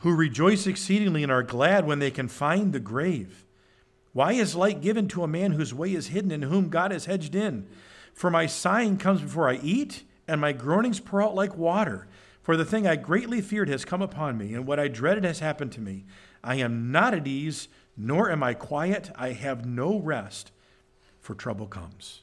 who 0.07 0.15
rejoice 0.15 0.69
exceedingly 0.69 1.25
and 1.25 1.33
are 1.33 1.43
glad 1.43 1.85
when 1.85 1.99
they 1.99 2.13
can 2.13 2.29
find 2.29 2.73
the 2.73 2.79
grave. 2.79 3.45
Why 4.13 4.35
is 4.35 4.55
light 4.55 4.81
given 4.81 5.09
to 5.09 5.25
a 5.25 5.29
man 5.29 5.51
whose 5.51 5.75
way 5.75 5.95
is 5.95 6.07
hidden 6.07 6.31
and 6.31 6.45
whom 6.45 6.69
God 6.69 6.93
has 6.93 7.07
hedged 7.07 7.35
in? 7.35 7.67
For 8.15 8.31
my 8.31 8.47
sighing 8.47 8.99
comes 8.99 9.21
before 9.21 9.49
I 9.49 9.57
eat, 9.57 10.05
and 10.29 10.41
my 10.41 10.53
groanings 10.53 11.01
pour 11.01 11.21
out 11.21 11.35
like 11.35 11.59
water. 11.59 12.07
For 12.41 12.57
the 12.57 12.65
thing 12.65 12.87
I 12.87 12.95
greatly 12.95 13.41
feared 13.41 13.69
has 13.69 13.85
come 13.85 14.01
upon 14.01 14.39
me, 14.39 14.55
and 14.55 14.65
what 14.65 14.79
I 14.79 14.87
dreaded 14.87 15.25
has 15.25 15.41
happened 15.41 15.73
to 15.73 15.81
me. 15.81 16.05
I 16.45 16.55
am 16.55 16.93
not 16.93 17.13
at 17.13 17.27
ease, 17.27 17.67
nor 17.97 18.31
am 18.31 18.45
I 18.45 18.55
quiet. 18.55 19.11
I 19.17 19.33
have 19.33 19.67
no 19.67 19.99
rest, 19.99 20.53
for 21.21 21.35
trouble 21.35 21.67
comes. 21.67 22.21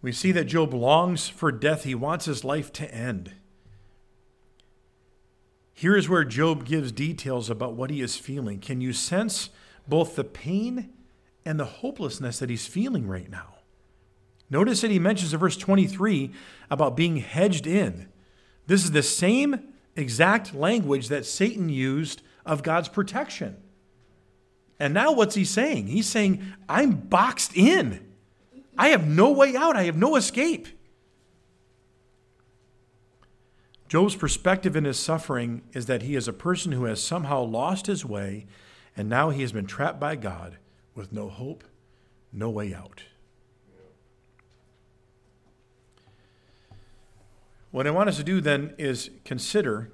We 0.00 0.10
see 0.10 0.32
that 0.32 0.44
Job 0.44 0.72
longs 0.72 1.28
for 1.28 1.52
death. 1.52 1.84
He 1.84 1.94
wants 1.94 2.24
his 2.24 2.44
life 2.44 2.72
to 2.72 2.90
end. 2.90 3.34
Here 5.74 5.96
is 5.96 6.08
where 6.08 6.24
Job 6.24 6.64
gives 6.64 6.92
details 6.92 7.50
about 7.50 7.74
what 7.74 7.90
he 7.90 8.00
is 8.00 8.16
feeling. 8.16 8.60
Can 8.60 8.80
you 8.80 8.92
sense 8.92 9.50
both 9.88 10.14
the 10.14 10.24
pain 10.24 10.90
and 11.44 11.58
the 11.58 11.64
hopelessness 11.64 12.38
that 12.38 12.48
he's 12.48 12.66
feeling 12.66 13.08
right 13.08 13.28
now? 13.28 13.56
Notice 14.48 14.82
that 14.82 14.92
he 14.92 15.00
mentions 15.00 15.34
in 15.34 15.40
verse 15.40 15.56
23 15.56 16.30
about 16.70 16.96
being 16.96 17.16
hedged 17.16 17.66
in. 17.66 18.08
This 18.68 18.84
is 18.84 18.92
the 18.92 19.02
same 19.02 19.72
exact 19.96 20.54
language 20.54 21.08
that 21.08 21.26
Satan 21.26 21.68
used 21.68 22.22
of 22.46 22.62
God's 22.62 22.88
protection. 22.88 23.56
And 24.78 24.94
now 24.94 25.12
what's 25.12 25.34
he 25.34 25.44
saying? 25.44 25.88
He's 25.88 26.08
saying, 26.08 26.44
I'm 26.68 26.92
boxed 26.92 27.56
in. 27.56 28.12
I 28.78 28.88
have 28.88 29.06
no 29.06 29.32
way 29.32 29.56
out. 29.56 29.76
I 29.76 29.84
have 29.84 29.96
no 29.96 30.14
escape. 30.14 30.68
Job's 33.94 34.16
perspective 34.16 34.74
in 34.74 34.86
his 34.86 34.98
suffering 34.98 35.62
is 35.72 35.86
that 35.86 36.02
he 36.02 36.16
is 36.16 36.26
a 36.26 36.32
person 36.32 36.72
who 36.72 36.82
has 36.82 37.00
somehow 37.00 37.40
lost 37.44 37.86
his 37.86 38.04
way, 38.04 38.44
and 38.96 39.08
now 39.08 39.30
he 39.30 39.42
has 39.42 39.52
been 39.52 39.66
trapped 39.66 40.00
by 40.00 40.16
God 40.16 40.58
with 40.96 41.12
no 41.12 41.28
hope, 41.28 41.62
no 42.32 42.50
way 42.50 42.74
out. 42.74 43.04
What 47.70 47.86
I 47.86 47.92
want 47.92 48.08
us 48.08 48.16
to 48.16 48.24
do 48.24 48.40
then 48.40 48.74
is 48.78 49.10
consider, 49.24 49.92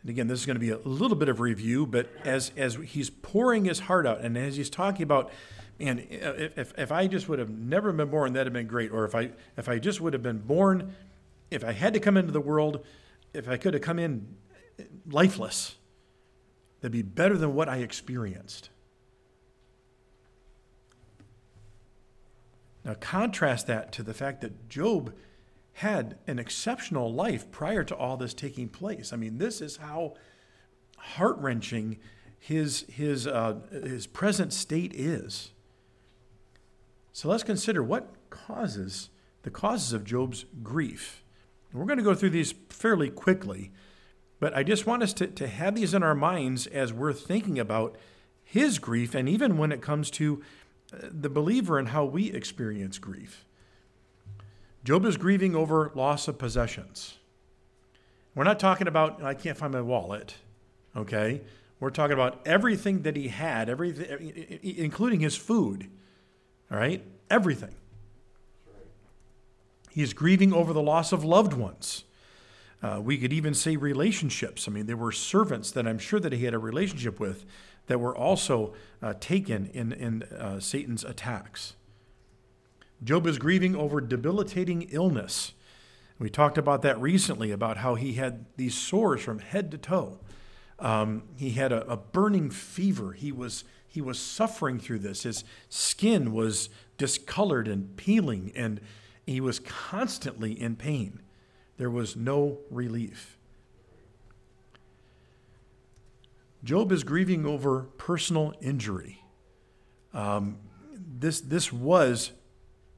and 0.00 0.10
again, 0.10 0.26
this 0.26 0.40
is 0.40 0.46
going 0.46 0.56
to 0.56 0.60
be 0.60 0.70
a 0.70 0.78
little 0.78 1.16
bit 1.16 1.28
of 1.28 1.38
review, 1.38 1.86
but 1.86 2.08
as, 2.24 2.50
as 2.56 2.74
he's 2.74 3.10
pouring 3.10 3.64
his 3.64 3.78
heart 3.78 4.08
out 4.08 4.22
and 4.22 4.36
as 4.36 4.56
he's 4.56 4.70
talking 4.70 5.04
about, 5.04 5.30
man, 5.78 6.04
if, 6.10 6.76
if 6.76 6.90
I 6.90 7.06
just 7.06 7.28
would 7.28 7.38
have 7.38 7.50
never 7.50 7.92
been 7.92 8.10
born, 8.10 8.32
that'd 8.32 8.48
have 8.48 8.52
been 8.52 8.66
great. 8.66 8.90
Or 8.90 9.04
if 9.04 9.14
I, 9.14 9.30
if 9.56 9.68
I 9.68 9.78
just 9.78 10.00
would 10.00 10.14
have 10.14 10.22
been 10.24 10.38
born, 10.38 10.96
if 11.48 11.62
I 11.62 11.70
had 11.70 11.94
to 11.94 12.00
come 12.00 12.16
into 12.16 12.32
the 12.32 12.40
world, 12.40 12.84
if 13.36 13.48
I 13.48 13.56
could 13.56 13.74
have 13.74 13.82
come 13.82 13.98
in 13.98 14.26
lifeless, 15.08 15.76
that'd 16.80 16.92
be 16.92 17.02
better 17.02 17.36
than 17.36 17.54
what 17.54 17.68
I 17.68 17.78
experienced. 17.78 18.70
Now, 22.84 22.94
contrast 22.94 23.66
that 23.66 23.90
to 23.92 24.02
the 24.02 24.14
fact 24.14 24.40
that 24.42 24.68
Job 24.68 25.12
had 25.74 26.16
an 26.26 26.38
exceptional 26.38 27.12
life 27.12 27.50
prior 27.50 27.84
to 27.84 27.94
all 27.94 28.16
this 28.16 28.32
taking 28.32 28.68
place. 28.68 29.12
I 29.12 29.16
mean, 29.16 29.38
this 29.38 29.60
is 29.60 29.76
how 29.76 30.14
heart 30.96 31.36
wrenching 31.38 31.98
his, 32.38 32.86
his, 32.88 33.26
uh, 33.26 33.56
his 33.70 34.06
present 34.06 34.52
state 34.52 34.94
is. 34.94 35.50
So 37.12 37.28
let's 37.28 37.42
consider 37.42 37.82
what 37.82 38.14
causes 38.30 39.10
the 39.42 39.50
causes 39.50 39.92
of 39.92 40.04
Job's 40.04 40.44
grief. 40.62 41.24
We're 41.76 41.86
going 41.86 41.98
to 41.98 42.04
go 42.04 42.14
through 42.14 42.30
these 42.30 42.54
fairly 42.70 43.10
quickly, 43.10 43.70
but 44.40 44.54
I 44.54 44.62
just 44.62 44.86
want 44.86 45.02
us 45.02 45.12
to, 45.14 45.26
to 45.26 45.46
have 45.46 45.74
these 45.74 45.94
in 45.94 46.02
our 46.02 46.14
minds 46.14 46.66
as 46.66 46.92
we're 46.92 47.12
thinking 47.12 47.58
about 47.58 47.96
his 48.42 48.78
grief 48.78 49.14
and 49.14 49.28
even 49.28 49.58
when 49.58 49.72
it 49.72 49.82
comes 49.82 50.10
to 50.12 50.42
uh, 50.92 50.98
the 51.10 51.28
believer 51.28 51.78
and 51.78 51.88
how 51.88 52.04
we 52.04 52.30
experience 52.30 52.98
grief. 52.98 53.44
Job 54.84 55.04
is 55.04 55.16
grieving 55.16 55.56
over 55.56 55.90
loss 55.94 56.28
of 56.28 56.38
possessions. 56.38 57.16
We're 58.36 58.44
not 58.44 58.60
talking 58.60 58.86
about, 58.86 59.22
I 59.22 59.34
can't 59.34 59.56
find 59.56 59.72
my 59.72 59.80
wallet, 59.80 60.34
okay? 60.94 61.40
We're 61.80 61.90
talking 61.90 62.14
about 62.14 62.40
everything 62.46 63.02
that 63.02 63.16
he 63.16 63.28
had, 63.28 63.68
everything, 63.68 64.60
including 64.62 65.20
his 65.20 65.34
food, 65.34 65.90
all 66.70 66.78
right? 66.78 67.02
Everything. 67.30 67.74
He's 69.96 70.12
grieving 70.12 70.52
over 70.52 70.74
the 70.74 70.82
loss 70.82 71.10
of 71.10 71.24
loved 71.24 71.54
ones. 71.54 72.04
Uh, 72.82 73.00
we 73.02 73.16
could 73.16 73.32
even 73.32 73.54
say 73.54 73.76
relationships. 73.76 74.68
I 74.68 74.70
mean, 74.70 74.84
there 74.84 74.94
were 74.94 75.10
servants 75.10 75.70
that 75.70 75.88
I'm 75.88 75.98
sure 75.98 76.20
that 76.20 76.34
he 76.34 76.44
had 76.44 76.52
a 76.52 76.58
relationship 76.58 77.18
with 77.18 77.46
that 77.86 77.98
were 77.98 78.14
also 78.14 78.74
uh, 79.02 79.14
taken 79.18 79.70
in, 79.72 79.94
in 79.94 80.22
uh, 80.24 80.60
Satan's 80.60 81.02
attacks. 81.02 81.76
Job 83.02 83.26
is 83.26 83.38
grieving 83.38 83.74
over 83.74 84.02
debilitating 84.02 84.82
illness. 84.90 85.52
We 86.18 86.28
talked 86.28 86.58
about 86.58 86.82
that 86.82 87.00
recently, 87.00 87.50
about 87.50 87.78
how 87.78 87.94
he 87.94 88.12
had 88.12 88.44
these 88.58 88.74
sores 88.74 89.22
from 89.22 89.38
head 89.38 89.70
to 89.70 89.78
toe. 89.78 90.18
Um, 90.78 91.22
he 91.36 91.52
had 91.52 91.72
a, 91.72 91.90
a, 91.90 91.96
burning 91.96 92.50
fever. 92.50 93.12
He 93.12 93.32
was, 93.32 93.64
he 93.88 94.02
was 94.02 94.18
suffering 94.18 94.78
through 94.78 94.98
this. 94.98 95.22
His 95.22 95.42
skin 95.70 96.34
was 96.34 96.68
discolored 96.98 97.66
and 97.66 97.96
peeling, 97.96 98.52
and 98.54 98.78
he 99.26 99.40
was 99.40 99.58
constantly 99.58 100.52
in 100.58 100.76
pain. 100.76 101.20
There 101.76 101.90
was 101.90 102.16
no 102.16 102.58
relief. 102.70 103.36
Job 106.64 106.90
is 106.92 107.04
grieving 107.04 107.44
over 107.44 107.82
personal 107.96 108.54
injury. 108.60 109.22
Um, 110.14 110.58
this, 111.18 111.40
this 111.40 111.72
was 111.72 112.32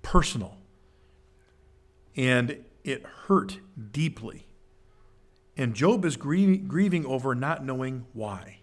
personal. 0.03 0.57
And 2.17 2.65
it 2.85 3.05
hurt 3.27 3.59
deeply. 3.93 4.47
And 5.57 5.75
Job 5.75 6.05
is 6.05 6.17
grieving, 6.17 6.69
grieving 6.69 7.05
over 7.05 7.35
not 7.35 7.65
knowing 7.65 8.07
why. 8.13 8.59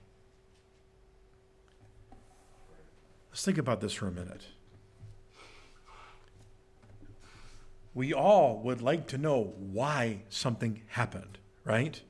Let's 3.29 3.43
think 3.43 3.57
about 3.57 3.81
this 3.81 3.93
for 3.93 4.07
a 4.07 4.11
minute. 4.11 4.43
We 7.95 8.13
all 8.13 8.59
would 8.59 8.81
like 8.81 9.07
to 9.07 9.17
know 9.17 9.53
why 9.57 10.23
something 10.29 10.81
happened, 10.87 11.37
right? 11.63 12.01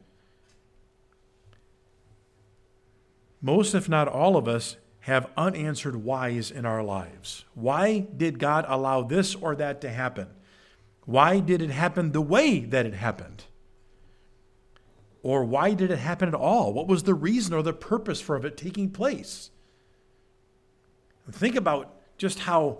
Most, 3.40 3.76
if 3.76 3.88
not 3.88 4.08
all 4.08 4.36
of 4.36 4.48
us, 4.48 4.78
have 5.02 5.30
unanswered 5.38 5.98
whys 5.98 6.50
in 6.50 6.66
our 6.66 6.82
lives. 6.82 7.46
Why 7.54 8.00
did 8.00 8.40
God 8.40 8.66
allow 8.68 9.04
this 9.04 9.36
or 9.36 9.56
that 9.56 9.80
to 9.82 9.90
happen? 9.92 10.28
Why 11.06 11.40
did 11.40 11.62
it 11.62 11.70
happen 11.70 12.12
the 12.12 12.22
way 12.22 12.62
that 12.62 12.88
it 12.88 12.96
happened? 12.96 13.44
Or 15.22 15.46
why 15.46 15.76
did 15.76 15.92
it 15.92 16.00
happen 16.00 16.28
at 16.28 16.34
all? 16.34 16.74
What 16.74 16.88
was 16.88 17.04
the 17.04 17.14
reason 17.14 17.54
or 17.54 17.62
the 17.62 17.74
purpose 17.74 18.20
for 18.20 18.44
it 18.44 18.58
taking 18.58 18.90
place? 18.90 19.52
Think 21.32 21.56
about 21.56 21.94
just 22.18 22.40
how 22.40 22.80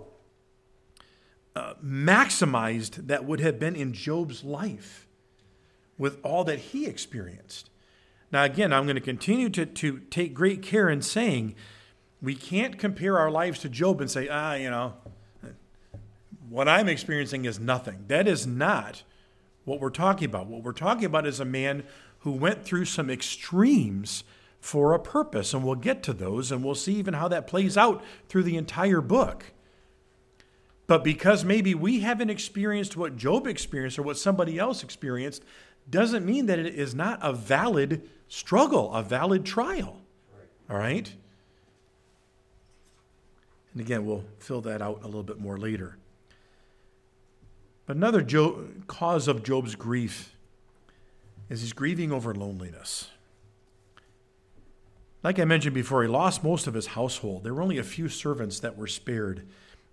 uh, 1.56 1.72
maximized 1.82 3.06
that 3.06 3.24
would 3.24 3.40
have 3.40 3.58
been 3.58 3.74
in 3.74 3.94
Job's 3.94 4.44
life 4.44 5.08
with 5.96 6.18
all 6.22 6.44
that 6.44 6.58
he 6.58 6.86
experienced. 6.86 7.70
Now, 8.30 8.44
again, 8.44 8.74
I'm 8.74 8.84
going 8.84 8.96
to 8.96 9.00
continue 9.00 9.48
to, 9.50 9.64
to 9.64 10.00
take 10.10 10.34
great 10.34 10.60
care 10.60 10.90
in 10.90 11.00
saying 11.00 11.54
we 12.20 12.34
can't 12.34 12.78
compare 12.78 13.18
our 13.18 13.30
lives 13.30 13.60
to 13.60 13.70
Job 13.70 14.02
and 14.02 14.10
say, 14.10 14.28
ah, 14.28 14.52
you 14.52 14.68
know, 14.68 14.94
what 16.50 16.68
I'm 16.68 16.88
experiencing 16.88 17.46
is 17.46 17.58
nothing. 17.58 18.04
That 18.08 18.28
is 18.28 18.46
not 18.46 19.02
what 19.64 19.80
we're 19.80 19.88
talking 19.88 20.26
about. 20.26 20.48
What 20.48 20.62
we're 20.62 20.72
talking 20.72 21.06
about 21.06 21.26
is 21.26 21.40
a 21.40 21.46
man 21.46 21.84
who 22.18 22.32
went 22.32 22.64
through 22.64 22.84
some 22.84 23.08
extremes 23.08 24.24
for 24.60 24.92
a 24.92 24.98
purpose, 24.98 25.54
and 25.54 25.64
we'll 25.64 25.74
get 25.74 26.02
to 26.02 26.12
those, 26.12 26.52
and 26.52 26.62
we'll 26.62 26.74
see 26.74 26.96
even 26.96 27.14
how 27.14 27.28
that 27.28 27.46
plays 27.46 27.78
out 27.78 28.04
through 28.28 28.42
the 28.42 28.56
entire 28.56 29.00
book. 29.00 29.52
But 30.86 31.02
because 31.02 31.44
maybe 31.44 31.74
we 31.74 32.00
haven't 32.00 32.30
experienced 32.30 32.96
what 32.96 33.16
Job 33.16 33.46
experienced 33.46 33.98
or 33.98 34.02
what 34.02 34.18
somebody 34.18 34.58
else 34.58 34.82
experienced, 34.82 35.42
doesn't 35.90 36.24
mean 36.24 36.46
that 36.46 36.58
it 36.58 36.74
is 36.74 36.94
not 36.94 37.18
a 37.22 37.32
valid 37.32 38.08
struggle, 38.28 38.92
a 38.94 39.02
valid 39.02 39.44
trial. 39.44 40.00
All 40.70 40.76
right? 40.76 41.12
And 43.72 43.80
again, 43.80 44.06
we'll 44.06 44.24
fill 44.38 44.60
that 44.62 44.80
out 44.80 45.02
a 45.02 45.06
little 45.06 45.22
bit 45.22 45.38
more 45.38 45.58
later. 45.58 45.98
But 47.84 47.96
another 47.96 48.22
Job, 48.22 48.86
cause 48.86 49.28
of 49.28 49.42
Job's 49.42 49.74
grief 49.74 50.34
is 51.48 51.60
he's 51.60 51.72
grieving 51.72 52.10
over 52.10 52.34
loneliness. 52.34 53.08
Like 55.22 55.38
I 55.38 55.44
mentioned 55.44 55.74
before, 55.74 56.02
he 56.02 56.08
lost 56.08 56.44
most 56.44 56.66
of 56.66 56.74
his 56.74 56.86
household. 56.88 57.44
There 57.44 57.54
were 57.54 57.62
only 57.62 57.78
a 57.78 57.84
few 57.84 58.08
servants 58.08 58.60
that 58.60 58.76
were 58.76 58.86
spared. 58.86 59.46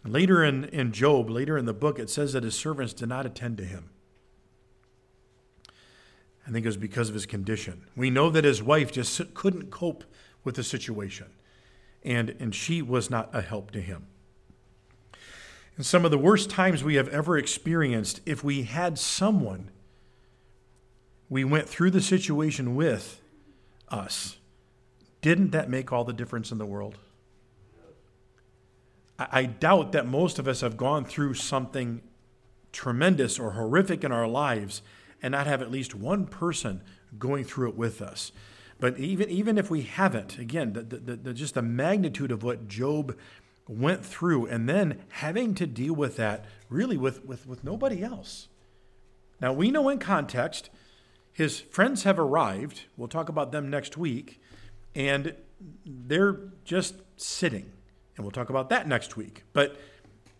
Later 0.06 0.44
in, 0.44 0.66
in 0.66 0.92
Job, 0.92 1.30
later 1.30 1.58
in 1.58 1.66
the 1.66 1.74
book, 1.74 1.98
it 1.98 2.10
says 2.10 2.34
that 2.34 2.44
his 2.44 2.56
servants 2.56 2.94
did 2.94 3.10
not 3.10 3.26
attend 3.26 3.58
to 3.58 3.64
him. 3.64 3.90
I 6.46 6.52
think 6.52 6.66
it 6.66 6.70
was 6.70 6.78
because 6.78 7.08
of 7.08 7.16
his 7.16 7.26
condition. 7.26 7.86
We 7.96 8.10
know 8.10 8.30
that 8.30 8.44
his 8.44 8.62
wife 8.62 8.92
just 8.92 9.34
couldn't 9.34 9.72
cope 9.72 10.04
with 10.44 10.56
the 10.56 10.64
situation 10.64 11.28
and, 12.04 12.36
and 12.40 12.54
she 12.54 12.82
was 12.82 13.10
not 13.10 13.30
a 13.34 13.42
help 13.42 13.72
to 13.72 13.82
him. 13.82 14.08
In 15.78 15.84
some 15.84 16.06
of 16.06 16.12
the 16.12 16.18
worst 16.18 16.50
times 16.50 16.84
we 16.84 16.96
have 16.96 17.08
ever 17.08 17.38
experienced, 17.38 18.22
if 18.26 18.44
we 18.44 18.64
had 18.64 19.00
someone 19.00 19.72
we 21.30 21.44
went 21.44 21.68
through 21.68 21.92
the 21.92 22.02
situation 22.02 22.76
with 22.76 23.22
us, 23.90 24.38
didn't 25.22 25.52
that 25.52 25.70
make 25.70 25.92
all 25.92 26.04
the 26.04 26.14
difference 26.14 26.52
in 26.52 26.58
the 26.58 26.66
world? 26.66 26.98
I 29.20 29.46
doubt 29.46 29.92
that 29.92 30.08
most 30.08 30.40
of 30.40 30.48
us 30.48 30.62
have 30.62 30.76
gone 30.78 31.06
through 31.06 31.36
something 31.36 32.02
tremendous 32.72 33.40
or 33.40 33.52
horrific 33.52 34.04
in 34.04 34.12
our 34.12 34.28
lives 34.28 34.82
and 35.22 35.32
not 35.32 35.48
have 35.48 35.62
at 35.62 35.72
least 35.72 35.94
one 35.94 36.26
person 36.26 36.82
going 37.20 37.44
through 37.44 37.70
it 37.70 37.76
with 37.76 38.02
us. 38.02 38.32
But 38.80 38.98
even, 38.98 39.30
even 39.30 39.58
if 39.58 39.70
we 39.70 39.84
haven't, 39.84 40.40
again, 40.40 40.74
the, 40.74 40.82
the, 40.82 41.16
the, 41.16 41.34
just 41.34 41.54
the 41.54 41.62
magnitude 41.62 42.32
of 42.32 42.44
what 42.44 42.68
Job 42.68 43.16
went 43.68 44.06
through 44.06 44.48
and 44.48 44.68
then 44.68 45.00
having 45.10 45.56
to 45.56 45.68
deal 45.68 45.94
with 45.94 46.18
that 46.18 46.46
really 46.70 46.98
with, 46.98 47.24
with, 47.24 47.48
with 47.48 47.64
nobody 47.64 48.04
else. 48.04 48.48
Now, 49.40 49.54
we 49.54 49.72
know 49.72 49.90
in 49.90 50.00
context, 50.00 50.70
his 51.32 51.60
friends 51.60 52.04
have 52.04 52.20
arrived. 52.20 52.84
We'll 52.98 53.08
talk 53.08 53.30
about 53.30 53.52
them 53.52 53.70
next 53.70 53.98
week. 53.98 54.42
And 54.96 55.36
they're 55.86 56.40
just 56.66 56.96
sitting. 57.16 57.73
And 58.16 58.24
we'll 58.24 58.32
talk 58.32 58.50
about 58.50 58.70
that 58.70 58.88
next 58.88 59.18
week. 59.18 59.44
But 59.54 59.78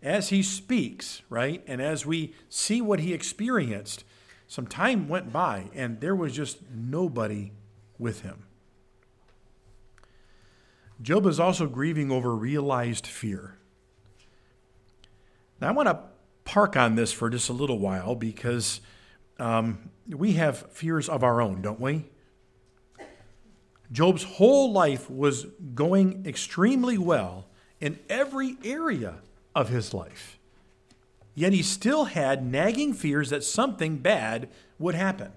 as 0.02 0.28
he 0.28 0.42
speaks, 0.42 1.22
right, 1.28 1.62
and 1.66 1.80
as 1.80 2.04
we 2.04 2.34
see 2.48 2.80
what 2.80 3.00
he 3.00 3.12
experienced, 3.12 4.04
some 4.46 4.66
time 4.66 5.08
went 5.08 5.32
by 5.32 5.70
and 5.74 6.00
there 6.00 6.14
was 6.14 6.32
just 6.32 6.58
nobody 6.70 7.52
with 7.98 8.20
him. 8.20 8.44
Job 11.02 11.26
is 11.26 11.40
also 11.40 11.66
grieving 11.66 12.12
over 12.12 12.34
realized 12.34 13.06
fear. 13.06 13.58
Now, 15.60 15.68
I 15.68 15.72
want 15.72 15.88
to 15.88 16.00
park 16.44 16.76
on 16.76 16.94
this 16.94 17.12
for 17.12 17.30
just 17.30 17.48
a 17.48 17.52
little 17.52 17.78
while 17.78 18.14
because 18.14 18.80
um, 19.38 19.90
we 20.06 20.32
have 20.32 20.70
fears 20.70 21.08
of 21.08 21.24
our 21.24 21.40
own, 21.40 21.62
don't 21.62 21.80
we? 21.80 22.10
Job's 23.90 24.24
whole 24.24 24.72
life 24.72 25.10
was 25.10 25.46
going 25.74 26.24
extremely 26.26 26.98
well 26.98 27.46
in 27.84 27.98
every 28.08 28.56
area 28.64 29.16
of 29.54 29.68
his 29.68 29.92
life. 29.92 30.38
Yet 31.34 31.52
he 31.52 31.62
still 31.62 32.06
had 32.06 32.42
nagging 32.42 32.94
fears 32.94 33.28
that 33.28 33.44
something 33.44 33.98
bad 33.98 34.48
would 34.78 34.94
happen. 34.94 35.30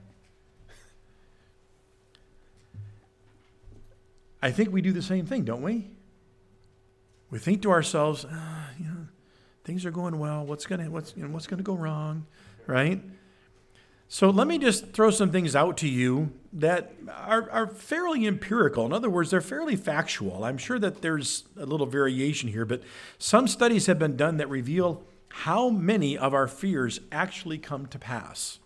I 4.41 4.51
think 4.51 4.71
we 4.71 4.81
do 4.81 4.93
the 4.93 5.01
same 5.01 5.25
thing, 5.25 5.43
don't 5.43 5.61
we? 5.61 5.89
We 7.31 7.37
think 7.37 7.63
to 7.63 7.71
ourselves, 7.71 8.25
ah, 8.31 8.69
you 8.79 8.85
know, 8.85 9.07
things 9.65 9.85
are 9.85 9.91
going 9.91 10.17
well. 10.17 10.45
What's 10.45 10.65
going 10.65 10.79
you 10.79 11.23
know, 11.23 11.33
what's 11.33 11.47
going 11.47 11.57
to 11.57 11.63
go 11.65 11.75
wrong, 11.75 12.25
right? 12.65 13.01
So 14.09 14.29
let 14.29 14.47
me 14.47 14.57
just 14.57 14.93
throw 14.93 15.11
some 15.11 15.31
things 15.31 15.55
out 15.55 15.77
to 15.77 15.87
you 15.87 16.31
that 16.53 16.93
are, 17.13 17.49
are 17.51 17.67
fairly 17.67 18.25
empirical. 18.25 18.85
In 18.85 18.93
other 18.93 19.09
words, 19.09 19.31
they're 19.31 19.41
fairly 19.41 19.75
factual. 19.75 20.45
I'm 20.45 20.57
sure 20.57 20.79
that 20.79 21.01
there's 21.01 21.43
a 21.57 21.65
little 21.65 21.85
variation 21.85 22.49
here, 22.49 22.65
but 22.65 22.83
some 23.19 23.47
studies 23.47 23.87
have 23.87 23.99
been 23.99 24.15
done 24.15 24.37
that 24.37 24.49
reveal 24.49 25.03
how 25.29 25.69
many 25.69 26.17
of 26.17 26.33
our 26.33 26.47
fears 26.47 27.01
actually 27.11 27.57
come 27.57 27.85
to 27.87 27.99
pass. 27.99 28.59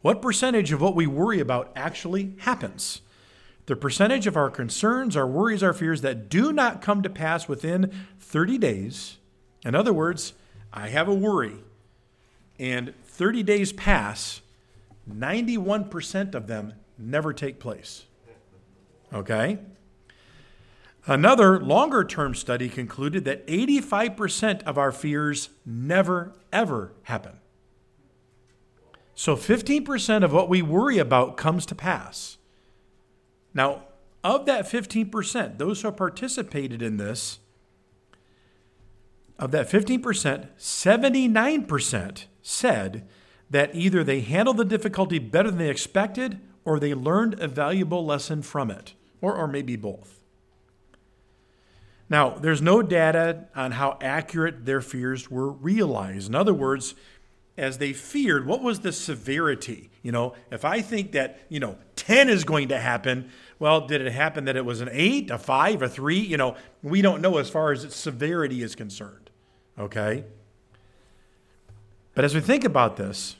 What 0.00 0.20
percentage 0.20 0.72
of 0.72 0.80
what 0.80 0.96
we 0.96 1.06
worry 1.06 1.38
about 1.38 1.70
actually 1.76 2.34
happens? 2.40 3.02
The 3.66 3.76
percentage 3.76 4.26
of 4.26 4.36
our 4.36 4.50
concerns, 4.50 5.16
our 5.16 5.26
worries, 5.26 5.62
our 5.62 5.72
fears 5.72 6.00
that 6.00 6.28
do 6.28 6.52
not 6.52 6.82
come 6.82 7.04
to 7.04 7.08
pass 7.08 7.46
within 7.46 7.92
30 8.18 8.58
days. 8.58 9.18
In 9.64 9.76
other 9.76 9.92
words, 9.92 10.32
I 10.72 10.88
have 10.88 11.06
a 11.06 11.14
worry, 11.14 11.58
and 12.58 12.92
30 13.04 13.44
days 13.44 13.72
pass, 13.72 14.40
91% 15.10 16.34
of 16.34 16.46
them 16.46 16.74
never 16.98 17.32
take 17.32 17.58
place. 17.58 18.04
Okay? 19.12 19.58
Another 21.06 21.60
longer 21.60 22.04
term 22.04 22.34
study 22.34 22.68
concluded 22.68 23.24
that 23.24 23.46
85% 23.46 24.62
of 24.62 24.78
our 24.78 24.92
fears 24.92 25.48
never, 25.66 26.32
ever 26.52 26.92
happen. 27.04 27.38
So 29.14 29.36
15% 29.36 30.24
of 30.24 30.32
what 30.32 30.48
we 30.48 30.62
worry 30.62 30.98
about 30.98 31.36
comes 31.36 31.66
to 31.66 31.74
pass. 31.74 32.38
Now, 33.52 33.82
of 34.24 34.46
that 34.46 34.64
15%, 34.64 35.58
those 35.58 35.82
who 35.82 35.90
participated 35.90 36.80
in 36.80 36.96
this, 36.96 37.40
of 39.38 39.50
that 39.50 39.68
15%, 39.68 40.48
79% 40.56 42.24
said 42.42 43.08
that 43.52 43.74
either 43.74 44.02
they 44.02 44.20
handled 44.20 44.56
the 44.56 44.64
difficulty 44.64 45.18
better 45.18 45.50
than 45.50 45.58
they 45.58 45.68
expected 45.68 46.40
or 46.64 46.80
they 46.80 46.94
learned 46.94 47.38
a 47.38 47.46
valuable 47.46 48.04
lesson 48.04 48.40
from 48.40 48.70
it, 48.70 48.94
or, 49.20 49.36
or 49.36 49.46
maybe 49.46 49.76
both. 49.76 50.20
Now, 52.08 52.30
there's 52.30 52.62
no 52.62 52.82
data 52.82 53.48
on 53.54 53.72
how 53.72 53.98
accurate 54.00 54.64
their 54.64 54.80
fears 54.80 55.30
were 55.30 55.50
realized. 55.50 56.28
In 56.28 56.34
other 56.34 56.54
words, 56.54 56.94
as 57.58 57.76
they 57.76 57.92
feared, 57.92 58.46
what 58.46 58.62
was 58.62 58.80
the 58.80 58.92
severity? 58.92 59.90
You 60.02 60.12
know, 60.12 60.34
if 60.50 60.64
I 60.64 60.80
think 60.80 61.12
that, 61.12 61.40
you 61.50 61.60
know, 61.60 61.76
10 61.96 62.30
is 62.30 62.44
going 62.44 62.68
to 62.68 62.78
happen, 62.78 63.30
well, 63.58 63.86
did 63.86 64.00
it 64.00 64.12
happen 64.12 64.46
that 64.46 64.56
it 64.56 64.64
was 64.64 64.80
an 64.80 64.88
8, 64.90 65.30
a 65.30 65.38
5, 65.38 65.82
a 65.82 65.88
3? 65.88 66.18
You 66.18 66.36
know, 66.38 66.56
we 66.82 67.02
don't 67.02 67.20
know 67.20 67.36
as 67.36 67.50
far 67.50 67.72
as 67.72 67.84
its 67.84 67.96
severity 67.96 68.62
is 68.62 68.74
concerned. 68.74 69.30
Okay? 69.78 70.24
But 72.14 72.24
as 72.24 72.34
we 72.34 72.40
think 72.40 72.64
about 72.64 72.96
this, 72.96 73.36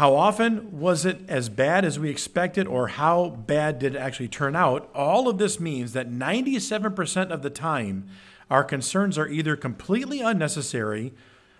how 0.00 0.16
often 0.16 0.80
was 0.80 1.04
it 1.04 1.20
as 1.28 1.50
bad 1.50 1.84
as 1.84 1.98
we 1.98 2.08
expected, 2.08 2.66
or 2.66 2.88
how 2.88 3.28
bad 3.28 3.78
did 3.78 3.94
it 3.94 3.98
actually 3.98 4.28
turn 4.28 4.56
out? 4.56 4.88
All 4.94 5.28
of 5.28 5.36
this 5.36 5.60
means 5.60 5.92
that 5.92 6.10
97% 6.10 7.30
of 7.30 7.42
the 7.42 7.50
time, 7.50 8.08
our 8.48 8.64
concerns 8.64 9.18
are 9.18 9.28
either 9.28 9.56
completely 9.56 10.22
unnecessary 10.22 11.12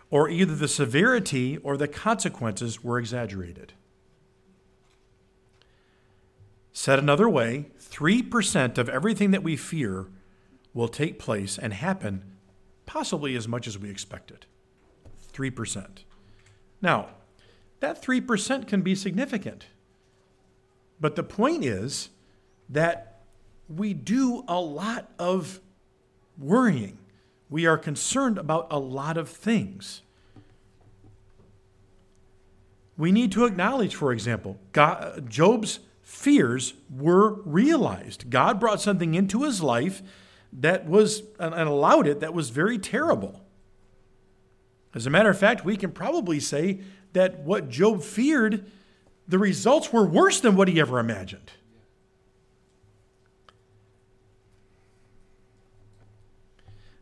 or 0.08 0.30
either 0.30 0.54
the 0.54 0.68
severity 0.68 1.58
or 1.58 1.76
the 1.76 1.86
consequences 1.86 2.82
were 2.82 2.98
exaggerated. 2.98 3.74
Said 6.72 6.98
another 6.98 7.28
way, 7.28 7.66
3% 7.78 8.78
of 8.78 8.88
everything 8.88 9.32
that 9.32 9.42
we 9.42 9.54
fear 9.54 10.06
will 10.72 10.88
take 10.88 11.18
place 11.18 11.58
and 11.58 11.74
happen 11.74 12.24
possibly 12.86 13.36
as 13.36 13.46
much 13.46 13.66
as 13.66 13.78
we 13.78 13.90
expected. 13.90 14.46
3%. 15.30 16.04
Now, 16.80 17.10
that 17.80 18.02
3% 18.02 18.66
can 18.66 18.82
be 18.82 18.94
significant. 18.94 19.66
But 21.00 21.16
the 21.16 21.22
point 21.22 21.64
is 21.64 22.10
that 22.68 23.22
we 23.68 23.94
do 23.94 24.44
a 24.46 24.60
lot 24.60 25.10
of 25.18 25.60
worrying. 26.38 26.98
We 27.48 27.66
are 27.66 27.78
concerned 27.78 28.38
about 28.38 28.68
a 28.70 28.78
lot 28.78 29.16
of 29.16 29.28
things. 29.28 30.02
We 32.96 33.12
need 33.12 33.32
to 33.32 33.46
acknowledge, 33.46 33.94
for 33.94 34.12
example, 34.12 34.58
God, 34.72 35.30
Job's 35.30 35.80
fears 36.02 36.74
were 36.94 37.40
realized. 37.42 38.28
God 38.28 38.60
brought 38.60 38.80
something 38.80 39.14
into 39.14 39.44
his 39.44 39.62
life 39.62 40.02
that 40.52 40.86
was, 40.86 41.22
and 41.38 41.54
allowed 41.54 42.06
it, 42.06 42.20
that 42.20 42.34
was 42.34 42.50
very 42.50 42.78
terrible. 42.78 43.40
As 44.94 45.06
a 45.06 45.10
matter 45.10 45.30
of 45.30 45.38
fact, 45.38 45.64
we 45.64 45.76
can 45.76 45.92
probably 45.92 46.40
say 46.40 46.80
that 47.12 47.40
what 47.40 47.68
Job 47.68 48.02
feared, 48.02 48.70
the 49.26 49.38
results 49.38 49.92
were 49.92 50.04
worse 50.04 50.40
than 50.40 50.56
what 50.56 50.68
he 50.68 50.80
ever 50.80 50.98
imagined. 50.98 51.52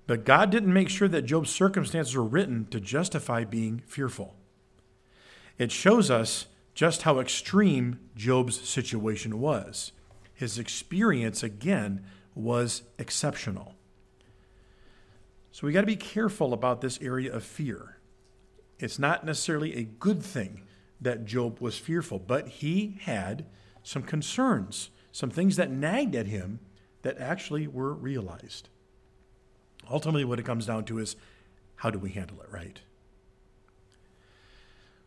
But 0.06 0.24
God 0.24 0.50
didn't 0.50 0.72
make 0.72 0.88
sure 0.88 1.08
that 1.08 1.22
Job's 1.22 1.50
circumstances 1.50 2.16
were 2.16 2.24
written 2.24 2.66
to 2.70 2.80
justify 2.80 3.44
being 3.44 3.82
fearful. 3.86 4.34
It 5.58 5.70
shows 5.70 6.10
us 6.10 6.46
just 6.74 7.02
how 7.02 7.18
extreme 7.18 8.00
Job's 8.16 8.58
situation 8.66 9.38
was. 9.38 9.92
His 10.32 10.58
experience, 10.58 11.42
again, 11.42 12.06
was 12.34 12.84
exceptional. 12.98 13.74
So 15.52 15.66
we 15.66 15.72
got 15.72 15.80
to 15.80 15.86
be 15.86 15.96
careful 15.96 16.52
about 16.52 16.80
this 16.80 16.98
area 17.02 17.34
of 17.34 17.42
fear. 17.42 17.97
It's 18.78 18.98
not 18.98 19.24
necessarily 19.24 19.76
a 19.76 19.84
good 19.84 20.22
thing 20.22 20.62
that 21.00 21.24
Job 21.24 21.60
was 21.60 21.78
fearful, 21.78 22.18
but 22.18 22.48
he 22.48 22.98
had 23.02 23.46
some 23.82 24.02
concerns, 24.02 24.90
some 25.12 25.30
things 25.30 25.56
that 25.56 25.70
nagged 25.70 26.14
at 26.14 26.26
him 26.26 26.60
that 27.02 27.18
actually 27.18 27.66
were 27.66 27.92
realized. 27.92 28.68
Ultimately, 29.90 30.24
what 30.24 30.38
it 30.38 30.44
comes 30.44 30.66
down 30.66 30.84
to 30.86 30.98
is 30.98 31.16
how 31.76 31.90
do 31.90 31.98
we 31.98 32.10
handle 32.10 32.40
it 32.40 32.50
right? 32.50 32.80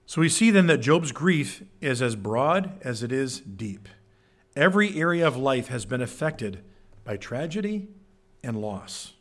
So 0.06 0.22
we 0.22 0.30
see 0.30 0.52
then 0.52 0.68
that 0.68 0.80
Job's 0.80 1.12
grief 1.12 1.64
is 1.80 2.02
as 2.02 2.16
broad 2.16 2.82
as 2.82 3.04
it 3.04 3.12
is 3.12 3.40
deep. 3.40 3.88
Every 4.56 5.00
area 5.00 5.26
of 5.26 5.38
life 5.38 5.68
has 5.70 5.86
been 5.86 6.02
affected 6.02 6.64
by 7.04 7.18
tragedy 7.18 7.88
and 8.44 8.60
loss. 8.60 9.14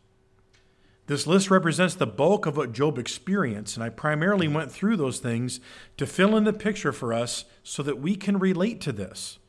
This 1.11 1.27
list 1.27 1.51
represents 1.51 1.97
the 1.97 2.07
bulk 2.07 2.47
of 2.47 2.57
what 2.57 2.71
Job 2.71 2.97
experienced, 2.97 3.77
and 3.77 3.83
I 3.83 3.89
primarily 3.89 4.47
went 4.47 4.71
through 4.71 4.97
those 4.97 5.19
things 5.19 5.59
to 5.97 6.07
fill 6.07 6.37
in 6.37 6.45
the 6.45 6.53
picture 6.53 6.93
for 6.93 7.13
us 7.13 7.47
so 7.65 7.83
that 7.83 7.99
we 7.99 8.15
can 8.15 8.39
relate 8.39 8.81
to 8.83 8.93
this. 8.93 9.41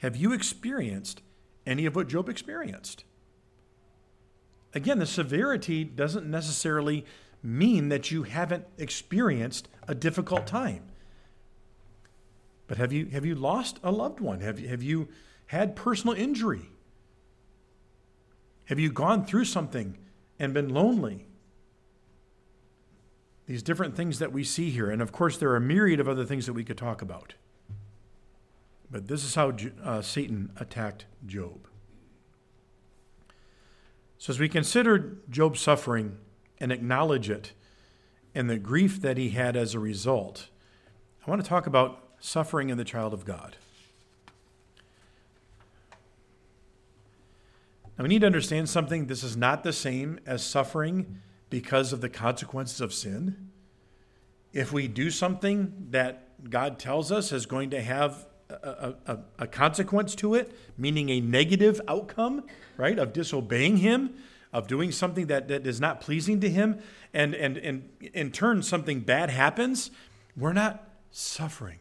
Have 0.00 0.16
you 0.16 0.32
experienced 0.32 1.22
any 1.64 1.86
of 1.86 1.94
what 1.94 2.08
Job 2.08 2.28
experienced? 2.28 3.04
Again, 4.74 4.98
the 4.98 5.06
severity 5.06 5.84
doesn't 5.84 6.26
necessarily 6.26 7.04
mean 7.44 7.90
that 7.90 8.10
you 8.10 8.24
haven't 8.24 8.64
experienced 8.76 9.68
a 9.86 9.94
difficult 9.94 10.48
time. 10.48 10.82
But 12.66 12.78
have 12.78 12.92
you, 12.92 13.06
have 13.12 13.24
you 13.24 13.36
lost 13.36 13.78
a 13.84 13.92
loved 13.92 14.18
one? 14.18 14.40
Have 14.40 14.58
you, 14.58 14.66
have 14.66 14.82
you 14.82 15.06
had 15.46 15.76
personal 15.76 16.16
injury? 16.16 16.70
Have 18.64 18.80
you 18.80 18.90
gone 18.90 19.24
through 19.24 19.44
something 19.44 19.96
and 20.44 20.54
been 20.54 20.68
lonely? 20.68 21.26
These 23.46 23.62
different 23.62 23.96
things 23.96 24.18
that 24.20 24.32
we 24.32 24.44
see 24.44 24.70
here. 24.70 24.90
And 24.90 25.02
of 25.02 25.12
course, 25.12 25.36
there 25.36 25.50
are 25.50 25.56
a 25.56 25.60
myriad 25.60 26.00
of 26.00 26.08
other 26.08 26.24
things 26.24 26.46
that 26.46 26.52
we 26.52 26.64
could 26.64 26.78
talk 26.78 27.02
about. 27.02 27.34
But 28.90 29.08
this 29.08 29.24
is 29.24 29.34
how 29.34 29.56
uh, 29.82 30.02
Satan 30.02 30.52
attacked 30.56 31.06
Job. 31.26 31.66
So, 34.18 34.32
as 34.32 34.38
we 34.38 34.48
consider 34.48 35.18
Job's 35.28 35.60
suffering 35.60 36.18
and 36.58 36.70
acknowledge 36.70 37.28
it 37.28 37.52
and 38.34 38.48
the 38.48 38.58
grief 38.58 39.00
that 39.02 39.18
he 39.18 39.30
had 39.30 39.56
as 39.56 39.74
a 39.74 39.78
result, 39.78 40.48
I 41.26 41.30
want 41.30 41.42
to 41.42 41.48
talk 41.48 41.66
about 41.66 42.00
suffering 42.20 42.70
in 42.70 42.78
the 42.78 42.84
child 42.84 43.12
of 43.12 43.24
God. 43.24 43.56
Now, 47.96 48.02
we 48.02 48.08
need 48.08 48.20
to 48.20 48.26
understand 48.26 48.68
something. 48.68 49.06
This 49.06 49.22
is 49.22 49.36
not 49.36 49.62
the 49.62 49.72
same 49.72 50.18
as 50.26 50.42
suffering 50.42 51.20
because 51.48 51.92
of 51.92 52.00
the 52.00 52.08
consequences 52.08 52.80
of 52.80 52.92
sin. 52.92 53.50
If 54.52 54.72
we 54.72 54.88
do 54.88 55.10
something 55.10 55.88
that 55.90 56.50
God 56.50 56.78
tells 56.78 57.12
us 57.12 57.32
is 57.32 57.46
going 57.46 57.70
to 57.70 57.80
have 57.80 58.26
a, 58.50 58.94
a, 59.06 59.18
a, 59.40 59.46
consequence 59.46 60.14
to 60.16 60.34
it, 60.34 60.52
meaning 60.76 61.08
a 61.08 61.20
negative 61.20 61.80
outcome, 61.88 62.44
right, 62.76 62.98
of 62.98 63.12
disobeying 63.12 63.78
Him, 63.78 64.14
of 64.52 64.66
doing 64.66 64.92
something 64.92 65.26
that, 65.26 65.48
that 65.48 65.66
is 65.66 65.80
not 65.80 66.00
pleasing 66.00 66.40
to 66.40 66.50
Him, 66.50 66.80
and, 67.12 67.34
and, 67.34 67.56
and 67.56 67.88
in 68.12 68.30
turn 68.30 68.62
something 68.62 69.00
bad 69.00 69.30
happens, 69.30 69.90
we're 70.36 70.52
not 70.52 70.88
suffering, 71.10 71.78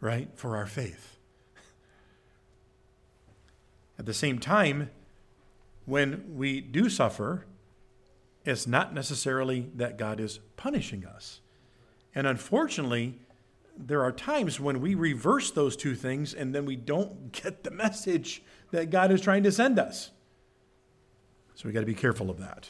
right, 0.00 0.28
for 0.34 0.56
our 0.56 0.66
faith. 0.66 1.16
At 3.98 4.06
the 4.06 4.14
same 4.14 4.38
time, 4.38 4.90
when 5.84 6.36
we 6.36 6.60
do 6.60 6.88
suffer, 6.88 7.46
it's 8.44 8.66
not 8.66 8.94
necessarily 8.94 9.70
that 9.74 9.98
God 9.98 10.20
is 10.20 10.40
punishing 10.56 11.04
us. 11.04 11.40
And 12.14 12.26
unfortunately, 12.26 13.18
there 13.76 14.02
are 14.02 14.12
times 14.12 14.60
when 14.60 14.80
we 14.80 14.94
reverse 14.94 15.50
those 15.50 15.76
two 15.76 15.94
things 15.94 16.32
and 16.32 16.54
then 16.54 16.64
we 16.64 16.76
don't 16.76 17.32
get 17.42 17.64
the 17.64 17.70
message 17.70 18.42
that 18.70 18.90
God 18.90 19.10
is 19.10 19.20
trying 19.20 19.42
to 19.44 19.52
send 19.52 19.78
us. 19.78 20.10
So 21.54 21.68
we 21.68 21.72
got 21.72 21.80
to 21.80 21.86
be 21.86 21.94
careful 21.94 22.30
of 22.30 22.38
that. 22.38 22.68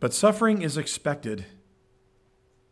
But 0.00 0.12
suffering 0.12 0.60
is 0.60 0.76
expected 0.76 1.46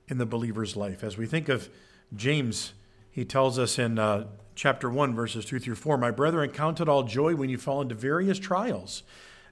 in 0.08 0.18
the 0.18 0.26
believer's 0.26 0.76
life. 0.76 1.02
As 1.02 1.16
we 1.16 1.26
think 1.26 1.48
of 1.48 1.70
James, 2.14 2.74
he 3.10 3.24
tells 3.24 3.58
us 3.58 3.78
in 3.78 3.98
uh, 3.98 4.26
chapter 4.54 4.88
1, 4.90 5.14
verses 5.14 5.44
2 5.44 5.58
through 5.58 5.74
4 5.74 5.98
My 5.98 6.10
brethren, 6.10 6.50
count 6.50 6.80
it 6.80 6.88
all 6.88 7.02
joy 7.02 7.34
when 7.34 7.50
you 7.50 7.58
fall 7.58 7.80
into 7.80 7.94
various 7.94 8.38
trials, 8.38 9.02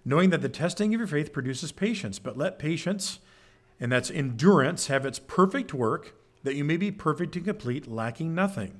knowing 0.04 0.30
that 0.30 0.42
the 0.42 0.48
testing 0.48 0.94
of 0.94 1.00
your 1.00 1.06
faith 1.06 1.32
produces 1.32 1.72
patience. 1.72 2.18
But 2.18 2.38
let 2.38 2.58
patience, 2.58 3.20
and 3.78 3.90
that's 3.90 4.10
endurance, 4.10 4.86
have 4.86 5.06
its 5.06 5.18
perfect 5.18 5.74
work, 5.74 6.14
that 6.42 6.54
you 6.54 6.64
may 6.64 6.76
be 6.76 6.90
perfect 6.90 7.36
and 7.36 7.44
complete, 7.44 7.86
lacking 7.86 8.34
nothing. 8.34 8.78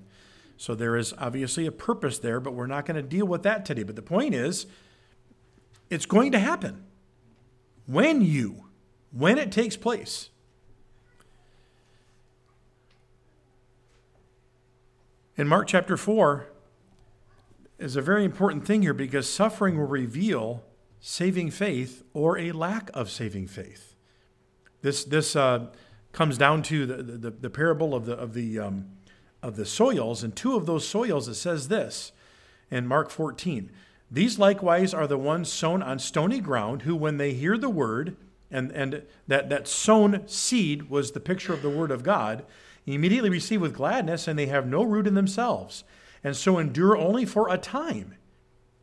So 0.57 0.75
there 0.75 0.97
is 0.97 1.15
obviously 1.19 1.67
a 1.67 1.73
purpose 1.73 2.19
there, 2.19 2.41
but 2.41 2.55
we're 2.55 2.67
not 2.67 2.87
going 2.87 2.97
to 2.97 3.03
deal 3.03 3.27
with 3.27 3.43
that 3.45 3.65
today. 3.65 3.83
But 3.83 3.97
the 3.97 4.03
point 4.03 4.35
is, 4.35 4.67
it's 5.89 6.07
going 6.07 6.33
to 6.33 6.39
happen. 6.39 6.85
When 7.87 8.23
you, 8.23 8.67
when 9.13 9.39
it 9.39 9.53
takes 9.53 9.77
place. 9.77 10.30
In 15.41 15.49
Mark 15.49 15.69
chapter 15.69 15.97
4 15.97 16.45
is 17.79 17.97
a 17.97 18.03
very 18.03 18.27
important 18.27 18.67
thing 18.67 18.83
here 18.83 18.93
because 18.93 19.27
suffering 19.27 19.79
will 19.79 19.87
reveal 19.87 20.63
saving 21.01 21.51
faith 21.51 22.05
or 22.13 22.37
a 22.37 22.53
lack 22.53 22.91
of 22.93 23.09
saving 23.09 23.47
faith. 23.47 23.95
This, 24.83 25.03
this 25.03 25.35
uh, 25.35 25.69
comes 26.13 26.37
down 26.37 26.63
to 26.65 26.85
the, 26.85 27.03
the, 27.03 27.31
the, 27.31 27.49
parable 27.49 27.95
of 27.95 28.05
the, 28.05 28.13
of, 28.17 28.35
the, 28.35 28.59
um, 28.59 28.91
of 29.43 29.57
the 29.57 29.65
soils. 29.65 30.23
And 30.23 30.37
two 30.37 30.57
of 30.57 30.67
those 30.67 30.87
soils, 30.87 31.27
it 31.27 31.37
says 31.37 31.69
this 31.69 32.13
in 32.71 32.87
Mark 32.87 33.09
14 33.09 33.71
These 34.11 34.39
likewise 34.39 34.93
are 34.93 35.07
the 35.07 35.17
ones 35.17 35.51
sown 35.51 35.83
on 35.83 36.01
stony 36.01 36.41
ground, 36.41 36.83
who, 36.83 36.95
when 36.95 37.17
they 37.17 37.33
hear 37.33 37.57
the 37.57 37.71
word, 37.71 38.15
and, 38.51 38.71
and 38.73 39.05
that, 39.27 39.49
that 39.49 39.67
sown 39.67 40.29
seed 40.29 40.91
was 40.91 41.13
the 41.13 41.19
picture 41.19 41.55
of 41.55 41.63
the 41.63 41.71
word 41.71 41.91
of 41.91 42.03
God, 42.03 42.45
immediately 42.91 43.31
receive 43.31 43.61
with 43.61 43.75
gladness, 43.75 44.27
and 44.29 44.39
they 44.39 44.47
have 44.47 44.67
no 44.67 44.83
root 44.83 45.07
in 45.07 45.15
themselves, 45.15 45.85
and 46.23 46.37
so 46.37 46.59
endure 46.59 46.97
only 46.97 47.25
for 47.25 47.49
a 47.49 47.59
time. 47.59 48.15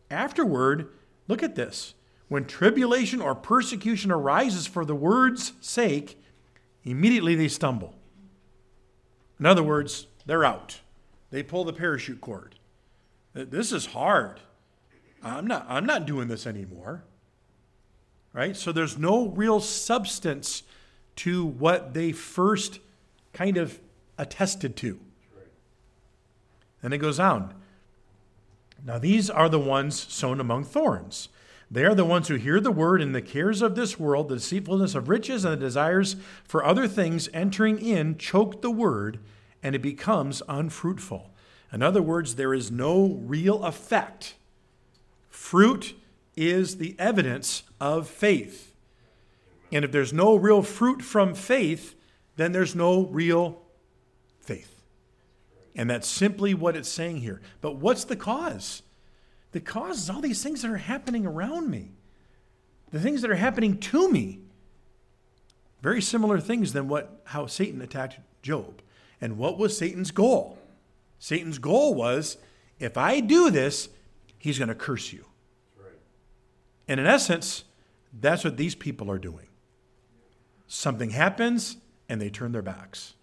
Afterward, 0.10 0.90
look 1.28 1.44
at 1.44 1.56
this. 1.56 1.94
When 2.28 2.46
tribulation 2.46 3.22
or 3.22 3.36
persecution 3.36 4.12
arises 4.12 4.68
for 4.68 4.84
the 4.86 4.96
word's 4.96 5.54
sake, 5.62 6.22
immediately 6.84 7.36
they 7.36 7.48
stumble. 7.48 7.96
In 9.40 9.46
other 9.46 9.64
words, 9.64 10.08
they're 10.26 10.46
out. 10.46 10.82
They 11.30 11.44
pull 11.44 11.64
the 11.64 11.74
parachute 11.74 12.22
cord. 12.22 12.56
This 13.34 13.72
is 13.72 13.88
hard. 13.88 14.40
I'm 15.24 15.48
not, 15.48 15.66
I'm 15.70 15.86
not 15.86 16.06
doing 16.06 16.28
this 16.28 16.48
anymore. 16.48 17.04
Right? 18.34 18.56
So 18.56 18.72
there's 18.72 18.98
no 18.98 19.30
real 19.30 19.60
substance 19.60 20.64
to 21.18 21.46
what 21.46 21.94
they 21.94 22.12
first 22.12 22.80
kind 23.34 23.58
of 23.58 23.80
attested 24.18 24.76
to. 24.78 25.00
And 26.82 26.94
it 26.94 27.00
goes 27.00 27.20
on. 27.20 27.54
Now, 28.86 29.00
these 29.00 29.30
are 29.30 29.50
the 29.50 29.60
ones 29.60 30.00
sown 30.14 30.40
among 30.40 30.64
thorns. 30.64 31.30
They 31.70 31.84
are 31.84 31.96
the 31.96 32.06
ones 32.06 32.28
who 32.28 32.36
hear 32.36 32.62
the 32.62 32.72
word 32.72 33.02
and 33.02 33.14
the 33.14 33.22
cares 33.22 33.62
of 33.62 33.76
this 33.76 34.00
world, 34.00 34.30
the 34.30 34.36
deceitfulness 34.36 34.96
of 34.96 35.10
riches, 35.10 35.44
and 35.44 35.54
the 35.54 35.58
desires 35.58 36.16
for 36.46 36.64
other 36.64 36.88
things 36.88 37.28
entering 37.34 37.80
in 37.80 38.18
choke 38.18 38.62
the 38.62 38.72
word, 38.72 39.20
and 39.62 39.76
it 39.76 39.82
becomes 39.82 40.42
unfruitful. 40.48 41.34
In 41.74 41.84
other 41.84 42.02
words, 42.02 42.36
there 42.36 42.54
is 42.54 42.72
no 42.72 43.20
real 43.22 43.66
effect. 43.66 44.36
Fruit 45.30 45.96
is 46.38 46.78
the 46.78 46.96
evidence 46.98 47.64
of 47.82 48.08
faith. 48.08 48.74
And 49.72 49.84
if 49.84 49.92
there's 49.92 50.14
no 50.14 50.36
real 50.36 50.62
fruit 50.62 51.02
from 51.02 51.34
faith, 51.34 51.96
then 52.38 52.54
there's 52.54 52.76
no 52.76 53.08
real 53.08 53.62
faith. 54.48 54.82
And 55.76 55.90
that's 55.90 56.08
simply 56.08 56.54
what 56.56 56.76
it's 56.76 56.90
saying 56.90 57.18
here. 57.18 57.42
But 57.62 57.76
what's 57.76 58.06
the 58.06 58.16
cause? 58.16 58.82
The 59.52 59.60
cause 59.60 60.00
is 60.00 60.10
all 60.10 60.22
these 60.22 60.42
things 60.42 60.62
that 60.62 60.72
are 60.72 60.78
happening 60.78 61.26
around 61.26 61.70
me, 61.70 61.92
the 62.92 63.00
things 63.00 63.22
that 63.22 63.30
are 63.32 63.36
happening 63.36 63.78
to 63.80 64.12
me. 64.12 64.40
Very 65.82 66.02
similar 66.02 66.40
things 66.40 66.74
than 66.74 66.88
what 66.88 67.22
how 67.26 67.46
Satan 67.46 67.82
attacked 67.82 68.20
Job. 68.42 68.82
And 69.22 69.38
what 69.38 69.58
was 69.58 69.78
Satan's 69.78 70.12
goal? 70.12 70.58
Satan's 71.20 71.60
goal 71.60 71.94
was 71.94 72.38
if 72.80 72.98
I 72.98 73.20
do 73.20 73.52
this, 73.52 73.90
he's 74.40 74.58
going 74.58 74.70
to 74.70 74.76
curse 74.76 75.14
you. 75.14 75.26
And 76.88 77.00
in 77.00 77.06
essence, 77.06 77.66
that's 78.14 78.44
what 78.44 78.58
these 78.58 78.76
people 78.76 79.12
are 79.12 79.18
doing. 79.18 79.48
Something 80.68 81.12
happens 81.12 81.78
and 82.10 82.22
they 82.22 82.30
turn 82.30 82.52
their 82.52 82.62
backs. 82.62 83.14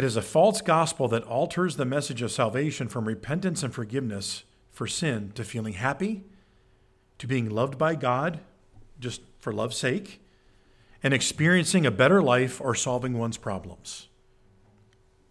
It 0.00 0.04
is 0.04 0.16
a 0.16 0.22
false 0.22 0.62
gospel 0.62 1.08
that 1.08 1.24
alters 1.24 1.76
the 1.76 1.84
message 1.84 2.22
of 2.22 2.32
salvation 2.32 2.88
from 2.88 3.04
repentance 3.04 3.62
and 3.62 3.74
forgiveness 3.74 4.44
for 4.70 4.86
sin 4.86 5.30
to 5.34 5.44
feeling 5.44 5.74
happy, 5.74 6.24
to 7.18 7.26
being 7.26 7.50
loved 7.50 7.76
by 7.76 7.96
God 7.96 8.40
just 8.98 9.20
for 9.40 9.52
love's 9.52 9.76
sake, 9.76 10.22
and 11.02 11.12
experiencing 11.12 11.84
a 11.84 11.90
better 11.90 12.22
life 12.22 12.62
or 12.62 12.74
solving 12.74 13.18
one's 13.18 13.36
problems. 13.36 14.08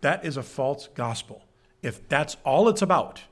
That 0.02 0.24
is 0.24 0.38
a 0.38 0.44
false 0.44 0.88
gospel. 0.94 1.46
If 1.82 2.08
that's 2.08 2.38
all 2.46 2.70
it's 2.70 2.84
about. 2.84 3.24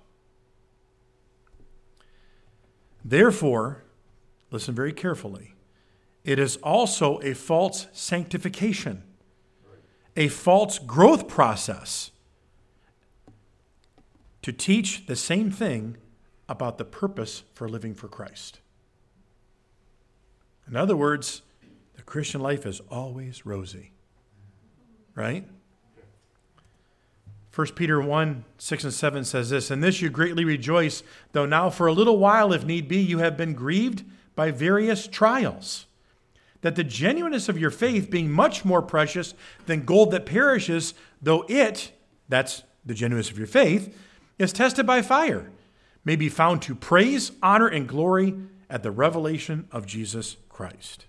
Therefore, 3.06 3.84
listen 4.50 4.74
very 4.74 4.92
carefully, 4.92 5.54
it 6.24 6.40
is 6.40 6.58
also 6.64 7.20
a 7.20 7.36
false 7.36 7.86
sanctification 7.94 9.04
a 10.18 10.28
false 10.28 10.80
growth 10.80 11.28
process 11.28 12.12
to 14.42 14.52
teach 14.52 15.06
the 15.06 15.16
same 15.16 15.52
thing 15.52 15.96
about 16.50 16.78
the 16.78 16.86
purpose 16.86 17.44
for 17.54 17.70
living 17.70 17.94
for 17.94 18.08
Christ. 18.08 18.60
In 20.68 20.76
other 20.76 20.98
words, 20.98 21.44
the 21.96 22.02
Christian 22.02 22.42
life 22.42 22.66
is 22.66 22.82
always 22.90 23.46
rosy. 23.46 23.92
Right? 25.16 25.48
1 27.54 27.68
Peter 27.70 28.00
1 28.00 28.46
6 28.58 28.84
and 28.84 28.94
7 28.94 29.24
says 29.24 29.50
this, 29.50 29.72
In 29.72 29.82
this 29.82 30.02
you 30.02 30.10
greatly 30.10 30.46
rejoice, 30.46 31.02
though 31.32 31.46
now 31.46 31.70
for 31.70 31.88
a 31.88 31.94
little 31.94 32.18
while, 32.20 32.54
if 32.54 32.64
need 32.64 32.88
be, 32.88 33.00
you 33.00 33.18
have 33.20 33.36
been 33.36 33.54
grieved 33.54 34.04
by 34.36 34.52
various 34.52 35.08
trials. 35.08 35.87
That 36.68 36.76
the 36.76 36.84
genuineness 36.84 37.48
of 37.48 37.58
your 37.58 37.72
faith, 37.72 38.10
being 38.10 38.30
much 38.30 38.66
more 38.66 38.82
precious 38.82 39.34
than 39.68 39.86
gold 39.86 40.12
that 40.12 40.26
perishes, 40.26 40.94
though 41.22 41.46
it, 41.48 41.94
that's 42.28 42.64
the 42.86 42.94
genuineness 42.94 43.32
of 43.32 43.38
your 43.38 43.48
faith, 43.48 43.98
is 44.38 44.52
tested 44.52 44.86
by 44.86 45.02
fire, 45.02 45.50
may 46.04 46.18
be 46.18 46.28
found 46.28 46.62
to 46.64 46.76
praise, 46.76 47.32
honor, 47.42 47.70
and 47.70 47.88
glory 47.88 48.36
at 48.70 48.84
the 48.84 48.92
revelation 48.92 49.70
of 49.72 49.86
Jesus 49.86 50.36
Christ. 50.50 51.06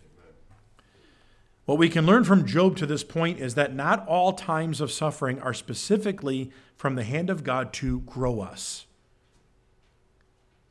What 1.65 1.79
we 1.79 1.89
can 1.89 2.07
learn 2.07 2.23
from 2.23 2.47
Job 2.47 2.77
to 2.77 2.87
this 2.87 3.03
point 3.03 3.41
is 3.41 3.57
that 3.57 3.75
not 3.75 4.07
all 4.07 4.35
times 4.35 4.81
of 4.81 4.93
suffering 4.93 5.41
are 5.41 5.53
specifically 5.53 6.53
from 6.77 6.95
the 6.95 7.03
hand 7.03 7.31
of 7.31 7.43
God 7.43 7.73
to 7.73 7.99
grow 8.03 8.39
us. 8.39 8.87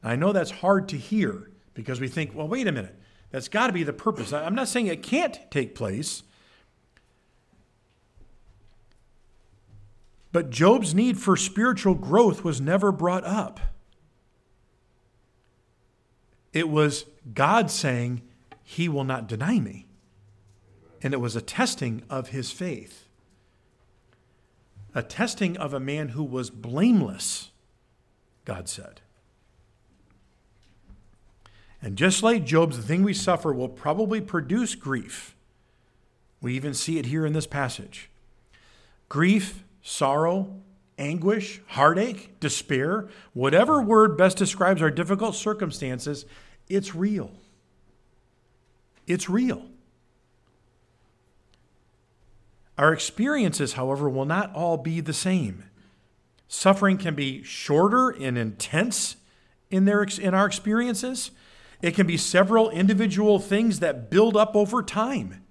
I 0.01 0.15
know 0.15 0.31
that's 0.31 0.51
hard 0.51 0.87
to 0.87 0.97
hear 0.97 1.51
because 1.73 1.99
we 1.99 2.07
think, 2.07 2.33
well, 2.33 2.47
wait 2.47 2.67
a 2.67 2.71
minute, 2.71 2.95
that's 3.31 3.47
got 3.47 3.67
to 3.67 3.73
be 3.73 3.83
the 3.83 3.93
purpose. 3.93 4.33
I'm 4.33 4.55
not 4.55 4.67
saying 4.67 4.87
it 4.87 5.03
can't 5.03 5.39
take 5.51 5.75
place. 5.75 6.23
But 10.31 10.49
Job's 10.49 10.93
need 10.93 11.17
for 11.17 11.35
spiritual 11.35 11.95
growth 11.95 12.43
was 12.43 12.61
never 12.61 12.91
brought 12.91 13.23
up. 13.23 13.59
It 16.53 16.69
was 16.69 17.05
God 17.33 17.71
saying, 17.71 18.21
He 18.63 18.87
will 18.87 19.03
not 19.03 19.27
deny 19.27 19.59
me 19.59 19.87
and 21.01 21.13
it 21.13 21.17
was 21.17 21.35
a 21.35 21.41
testing 21.41 22.03
of 22.09 22.29
his 22.29 22.51
faith, 22.51 23.07
a 24.95 25.03
testing 25.03 25.57
of 25.57 25.73
a 25.73 25.79
man 25.79 26.09
who 26.09 26.23
was 26.23 26.49
blameless, 26.49 27.51
God 28.45 28.67
said. 28.67 29.01
And 31.81 31.97
just 31.97 32.23
like 32.23 32.45
Job's, 32.45 32.77
the 32.77 32.83
thing 32.83 33.03
we 33.03 33.13
suffer 33.13 33.53
will 33.53 33.69
probably 33.69 34.19
produce 34.21 34.75
grief. 34.75 35.35
We 36.41 36.55
even 36.55 36.73
see 36.73 36.97
it 36.97 37.07
here 37.07 37.25
in 37.25 37.33
this 37.33 37.47
passage. 37.47 38.09
Grief, 39.09 39.63
sorrow, 39.81 40.55
anguish, 40.97 41.61
heartache, 41.67 42.39
despair, 42.39 43.07
whatever 43.33 43.81
word 43.81 44.17
best 44.17 44.37
describes 44.37 44.81
our 44.81 44.91
difficult 44.91 45.35
circumstances, 45.35 46.25
it's 46.67 46.95
real. 46.95 47.31
It's 49.05 49.29
real. 49.29 49.65
Our 52.77 52.93
experiences, 52.93 53.73
however, 53.73 54.09
will 54.09 54.25
not 54.25 54.53
all 54.53 54.77
be 54.77 54.99
the 54.99 55.13
same. 55.13 55.63
Suffering 56.47 56.97
can 56.97 57.15
be 57.15 57.43
shorter 57.43 58.09
and 58.09 58.37
intense 58.37 59.15
in, 59.71 59.85
their, 59.85 60.03
in 60.03 60.33
our 60.33 60.45
experiences. 60.45 61.31
It 61.81 61.93
can 61.95 62.07
be 62.07 62.17
several 62.17 62.69
individual 62.69 63.39
things 63.39 63.79
that 63.79 64.09
build 64.09 64.35
up 64.35 64.55
over 64.55 64.81
time. 64.81 65.43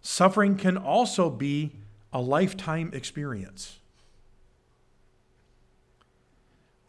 Suffering 0.00 0.56
can 0.56 0.76
also 0.76 1.30
be 1.30 1.72
a 2.12 2.20
lifetime 2.20 2.90
experience, 2.92 3.78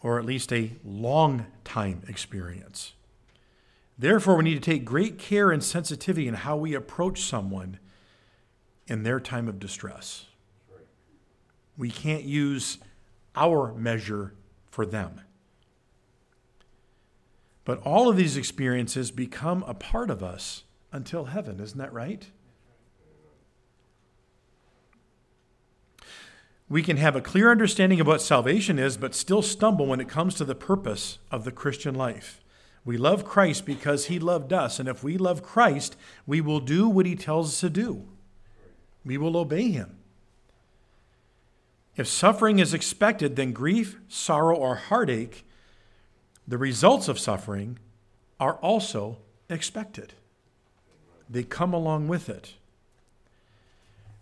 or 0.01 0.17
at 0.19 0.25
least 0.25 0.51
a 0.51 0.73
long 0.83 1.45
time 1.63 2.01
experience. 2.07 2.93
Therefore, 3.97 4.35
we 4.37 4.43
need 4.43 4.55
to 4.55 4.71
take 4.71 4.83
great 4.83 5.19
care 5.19 5.51
and 5.51 5.63
sensitivity 5.63 6.27
in 6.27 6.33
how 6.33 6.57
we 6.57 6.73
approach 6.73 7.21
someone 7.21 7.77
in 8.87 9.03
their 9.03 9.19
time 9.19 9.47
of 9.47 9.59
distress. 9.59 10.25
We 11.77 11.91
can't 11.91 12.23
use 12.23 12.79
our 13.35 13.73
measure 13.73 14.33
for 14.71 14.85
them. 14.85 15.21
But 17.65 17.79
all 17.83 18.09
of 18.09 18.17
these 18.17 18.37
experiences 18.37 19.11
become 19.11 19.63
a 19.63 19.73
part 19.73 20.09
of 20.09 20.21
us 20.21 20.63
until 20.91 21.25
heaven, 21.25 21.59
isn't 21.59 21.77
that 21.77 21.93
right? 21.93 22.27
We 26.69 26.81
can 26.81 26.97
have 26.97 27.15
a 27.15 27.21
clear 27.21 27.51
understanding 27.51 27.99
of 27.99 28.07
what 28.07 28.21
salvation 28.21 28.79
is, 28.79 28.97
but 28.97 29.15
still 29.15 29.41
stumble 29.41 29.85
when 29.85 29.99
it 29.99 30.09
comes 30.09 30.35
to 30.35 30.45
the 30.45 30.55
purpose 30.55 31.19
of 31.31 31.43
the 31.43 31.51
Christian 31.51 31.93
life. 31.95 32.41
We 32.85 32.97
love 32.97 33.25
Christ 33.25 33.65
because 33.65 34.05
he 34.05 34.19
loved 34.19 34.51
us, 34.51 34.79
and 34.79 34.89
if 34.89 35.03
we 35.03 35.17
love 35.17 35.43
Christ, 35.43 35.95
we 36.25 36.41
will 36.41 36.59
do 36.59 36.89
what 36.89 37.05
he 37.05 37.15
tells 37.15 37.49
us 37.49 37.59
to 37.61 37.69
do 37.69 38.07
we 39.05 39.17
will 39.17 39.37
obey 39.37 39.69
him. 39.69 39.97
If 41.95 42.07
suffering 42.07 42.59
is 42.59 42.73
expected, 42.73 43.35
then 43.35 43.51
grief, 43.51 43.99
sorrow, 44.07 44.55
or 44.55 44.75
heartache, 44.75 45.45
the 46.47 46.57
results 46.57 47.07
of 47.07 47.19
suffering, 47.19 47.79
are 48.39 48.55
also 48.55 49.17
expected. 49.49 50.13
They 51.29 51.43
come 51.43 51.73
along 51.73 52.07
with 52.07 52.29
it. 52.29 52.55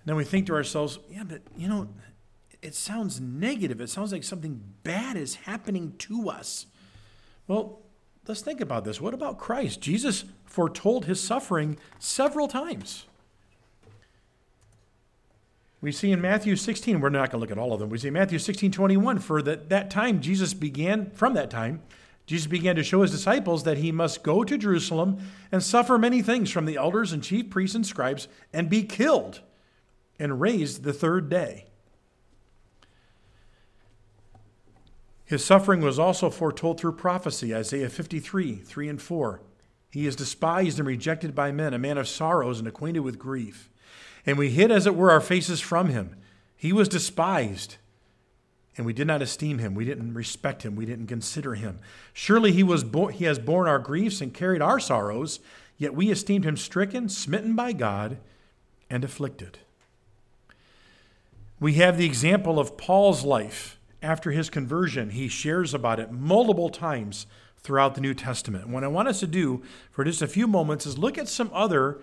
And 0.01 0.09
then 0.09 0.15
we 0.15 0.23
think 0.23 0.47
to 0.47 0.53
ourselves, 0.53 0.99
yeah, 1.09 1.23
but 1.23 1.41
you 1.57 1.67
know, 1.67 1.87
it 2.61 2.75
sounds 2.75 3.19
negative. 3.19 3.81
It 3.81 3.89
sounds 3.89 4.11
like 4.11 4.23
something 4.23 4.61
bad 4.83 5.17
is 5.17 5.35
happening 5.35 5.93
to 5.99 6.29
us. 6.29 6.67
Well, 7.47 7.79
let's 8.27 8.41
think 8.41 8.61
about 8.61 8.85
this. 8.85 9.01
What 9.01 9.13
about 9.13 9.37
Christ? 9.37 9.81
Jesus 9.81 10.25
foretold 10.45 11.05
his 11.05 11.21
suffering 11.21 11.77
several 11.99 12.47
times. 12.47 13.05
We 15.81 15.91
see 15.91 16.11
in 16.11 16.21
Matthew 16.21 16.55
16, 16.55 17.01
we're 17.01 17.09
not 17.09 17.31
going 17.31 17.31
to 17.31 17.37
look 17.37 17.51
at 17.51 17.57
all 17.57 17.73
of 17.73 17.79
them. 17.79 17.89
We 17.89 17.97
see 17.97 18.11
Matthew 18.11 18.37
16, 18.37 18.71
21, 18.71 19.17
for 19.17 19.41
that, 19.41 19.69
that 19.69 19.89
time 19.89 20.21
Jesus 20.21 20.53
began, 20.53 21.09
from 21.11 21.33
that 21.33 21.49
time, 21.49 21.81
Jesus 22.31 22.47
began 22.47 22.75
to 22.75 22.83
show 22.83 23.03
his 23.03 23.11
disciples 23.11 23.63
that 23.63 23.77
he 23.77 23.91
must 23.91 24.23
go 24.23 24.43
to 24.43 24.57
Jerusalem 24.57 25.19
and 25.51 25.61
suffer 25.61 25.97
many 25.97 26.21
things 26.21 26.49
from 26.49 26.65
the 26.65 26.77
elders 26.77 27.13
and 27.13 27.23
chief 27.23 27.49
priests 27.49 27.75
and 27.75 27.85
scribes 27.85 28.27
and 28.51 28.69
be 28.69 28.83
killed 28.83 29.41
and 30.17 30.41
raised 30.41 30.83
the 30.83 30.93
third 30.93 31.29
day. 31.29 31.67
His 35.25 35.45
suffering 35.45 35.81
was 35.81 35.99
also 35.99 36.29
foretold 36.29 36.79
through 36.79 36.93
prophecy, 36.93 37.55
Isaiah 37.55 37.89
53, 37.89 38.55
3 38.55 38.89
and 38.89 39.01
4. 39.01 39.41
He 39.91 40.05
is 40.05 40.15
despised 40.15 40.79
and 40.79 40.87
rejected 40.87 41.35
by 41.35 41.51
men, 41.51 41.73
a 41.73 41.79
man 41.79 41.97
of 41.97 42.07
sorrows 42.07 42.59
and 42.59 42.67
acquainted 42.67 43.01
with 43.01 43.19
grief 43.19 43.69
and 44.25 44.37
we 44.37 44.49
hid, 44.49 44.71
as 44.71 44.85
it 44.85 44.95
were, 44.95 45.11
our 45.11 45.21
faces 45.21 45.59
from 45.59 45.89
him. 45.89 46.15
He 46.55 46.71
was 46.71 46.87
despised, 46.87 47.77
and 48.77 48.85
we 48.85 48.93
did 48.93 49.07
not 49.07 49.21
esteem 49.21 49.57
him. 49.57 49.75
We 49.75 49.85
didn't 49.85 50.13
respect 50.13 50.63
him. 50.63 50.75
We 50.75 50.85
didn't 50.85 51.07
consider 51.07 51.55
him. 51.55 51.79
Surely 52.13 52.51
he, 52.51 52.63
was 52.63 52.83
bo- 52.83 53.07
he 53.07 53.25
has 53.25 53.37
borne 53.37 53.67
our 53.67 53.79
griefs 53.79 54.21
and 54.21 54.33
carried 54.33 54.61
our 54.61 54.79
sorrows, 54.79 55.39
yet 55.77 55.93
we 55.93 56.09
esteemed 56.09 56.45
him 56.45 56.57
stricken, 56.57 57.09
smitten 57.09 57.55
by 57.55 57.73
God, 57.73 58.17
and 58.89 59.03
afflicted. 59.03 59.59
We 61.59 61.73
have 61.73 61.97
the 61.97 62.05
example 62.05 62.59
of 62.59 62.77
Paul's 62.77 63.23
life. 63.23 63.77
After 64.01 64.31
his 64.31 64.49
conversion, 64.49 65.11
he 65.11 65.27
shares 65.27 65.75
about 65.75 65.99
it 65.99 66.11
multiple 66.11 66.69
times 66.69 67.27
throughout 67.61 67.93
the 67.93 68.01
New 68.01 68.15
Testament. 68.15 68.67
What 68.67 68.83
I 68.83 68.87
want 68.87 69.07
us 69.07 69.19
to 69.19 69.27
do 69.27 69.61
for 69.91 70.03
just 70.03 70.23
a 70.23 70.27
few 70.27 70.47
moments 70.47 70.87
is 70.87 70.97
look 70.97 71.19
at 71.19 71.27
some 71.27 71.51
other 71.53 72.01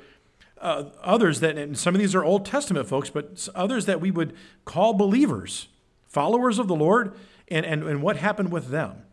uh, 0.60 0.84
others 1.02 1.40
that, 1.40 1.56
and 1.56 1.78
some 1.78 1.94
of 1.94 2.00
these 2.00 2.14
are 2.14 2.24
Old 2.24 2.44
Testament 2.44 2.88
folks, 2.88 3.10
but 3.10 3.48
others 3.54 3.86
that 3.86 4.00
we 4.00 4.10
would 4.10 4.34
call 4.64 4.92
believers, 4.92 5.68
followers 6.18 6.58
of 6.58 6.66
the 6.66 6.74
Lord, 6.74 7.14
and, 7.46 7.64
and, 7.64 7.84
and 7.84 8.02
what 8.02 8.16
happened 8.16 8.50
with 8.50 8.70
them. 8.70 9.04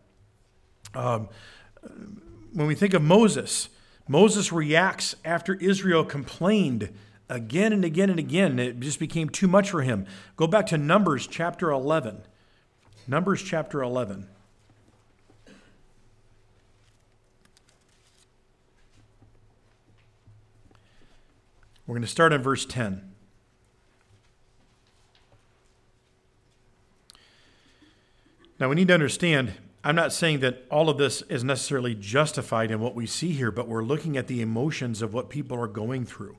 Um, 0.92 1.28
when 2.52 2.66
we 2.66 2.74
think 2.74 2.94
of 2.94 3.02
Moses, 3.02 3.68
Moses 4.08 4.50
reacts 4.50 5.14
after 5.24 5.54
Israel 5.54 6.04
complained 6.04 6.92
again 7.28 7.72
and 7.72 7.84
again 7.84 8.10
and 8.10 8.18
again. 8.18 8.58
It 8.58 8.80
just 8.80 8.98
became 8.98 9.28
too 9.28 9.46
much 9.46 9.70
for 9.70 9.82
him. 9.82 10.04
Go 10.34 10.48
back 10.48 10.66
to 10.66 10.78
Numbers 10.78 11.28
chapter 11.28 11.70
11. 11.70 12.22
Numbers 13.06 13.40
chapter 13.40 13.84
11. 13.84 14.26
We're 21.86 21.94
going 21.94 22.02
to 22.02 22.08
start 22.08 22.32
in 22.32 22.42
verse 22.42 22.66
10. 22.66 23.05
Now, 28.58 28.68
we 28.68 28.74
need 28.74 28.88
to 28.88 28.94
understand, 28.94 29.54
I'm 29.84 29.94
not 29.94 30.12
saying 30.12 30.40
that 30.40 30.64
all 30.70 30.88
of 30.88 30.96
this 30.96 31.22
is 31.22 31.44
necessarily 31.44 31.94
justified 31.94 32.70
in 32.70 32.80
what 32.80 32.94
we 32.94 33.06
see 33.06 33.32
here, 33.32 33.50
but 33.50 33.68
we're 33.68 33.84
looking 33.84 34.16
at 34.16 34.28
the 34.28 34.40
emotions 34.40 35.02
of 35.02 35.12
what 35.12 35.28
people 35.28 35.60
are 35.60 35.66
going 35.66 36.06
through. 36.06 36.36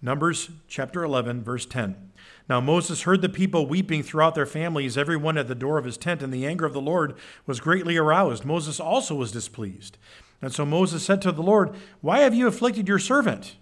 Numbers 0.00 0.50
chapter 0.68 1.02
11, 1.02 1.42
verse 1.42 1.66
10. 1.66 2.10
Now 2.48 2.60
Moses 2.60 3.02
heard 3.02 3.22
the 3.22 3.28
people 3.28 3.66
weeping 3.66 4.02
throughout 4.02 4.34
their 4.34 4.46
families, 4.46 4.98
every 4.98 5.16
one 5.16 5.38
at 5.38 5.48
the 5.48 5.54
door 5.54 5.78
of 5.78 5.86
his 5.86 5.96
tent, 5.96 6.22
and 6.22 6.32
the 6.32 6.46
anger 6.46 6.66
of 6.66 6.74
the 6.74 6.80
Lord 6.80 7.14
was 7.46 7.60
greatly 7.60 7.96
aroused. 7.96 8.44
Moses 8.44 8.78
also 8.78 9.14
was 9.14 9.32
displeased. 9.32 9.96
And 10.42 10.52
so 10.52 10.66
Moses 10.66 11.02
said 11.02 11.22
to 11.22 11.32
the 11.32 11.42
Lord, 11.42 11.74
Why 12.02 12.20
have 12.20 12.34
you 12.34 12.46
afflicted 12.46 12.86
your 12.86 12.98
servant? 12.98 13.56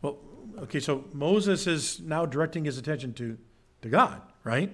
Well, 0.00 0.18
okay, 0.60 0.78
so 0.78 1.04
Moses 1.12 1.66
is 1.66 2.00
now 2.00 2.24
directing 2.24 2.64
his 2.64 2.78
attention 2.78 3.12
to, 3.14 3.36
to 3.82 3.88
God. 3.88 4.22
right? 4.44 4.72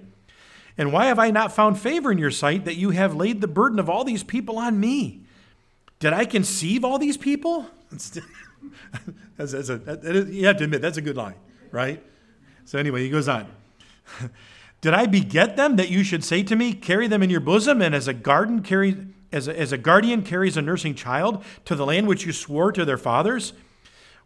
And 0.77 0.93
why 0.93 1.07
have 1.07 1.17
I 1.17 1.31
not 1.31 1.51
found 1.51 1.79
favor 1.79 2.11
in 2.11 2.17
your 2.17 2.31
sight 2.31 2.65
that 2.65 2.75
you 2.75 2.91
have 2.91 3.15
laid 3.15 3.41
the 3.41 3.47
burden 3.47 3.79
of 3.79 3.89
all 3.89 4.03
these 4.03 4.23
people 4.23 4.59
on 4.59 4.79
me? 4.79 5.21
Did 5.99 6.13
I 6.13 6.25
conceive 6.25 6.85
all 6.85 6.99
these 6.99 7.17
people? 7.17 7.65
that's, 9.37 9.51
that's 9.51 9.69
a, 9.69 10.27
you 10.29 10.45
have 10.45 10.57
to 10.57 10.65
admit, 10.65 10.81
that's 10.81 10.97
a 10.97 11.01
good 11.01 11.17
line, 11.17 11.35
right? 11.71 12.03
So, 12.65 12.77
anyway, 12.77 13.03
he 13.03 13.09
goes 13.09 13.27
on. 13.27 13.47
Did 14.81 14.93
I 14.93 15.07
beget 15.07 15.55
them 15.55 15.77
that 15.77 15.89
you 15.89 16.03
should 16.03 16.23
say 16.23 16.43
to 16.43 16.55
me, 16.55 16.73
Carry 16.73 17.07
them 17.07 17.23
in 17.23 17.29
your 17.29 17.39
bosom, 17.39 17.81
and 17.81 17.95
as 17.95 18.07
a 18.07 18.13
garden 18.13 18.61
carry, 18.61 19.07
as 19.31 19.47
a, 19.47 19.59
as 19.59 19.71
a 19.71 19.77
guardian 19.77 20.21
carries 20.21 20.55
a 20.55 20.61
nursing 20.61 20.93
child 20.93 21.43
to 21.65 21.75
the 21.75 21.85
land 21.85 22.07
which 22.07 22.25
you 22.25 22.31
swore 22.31 22.71
to 22.71 22.85
their 22.85 22.97
fathers? 22.97 23.53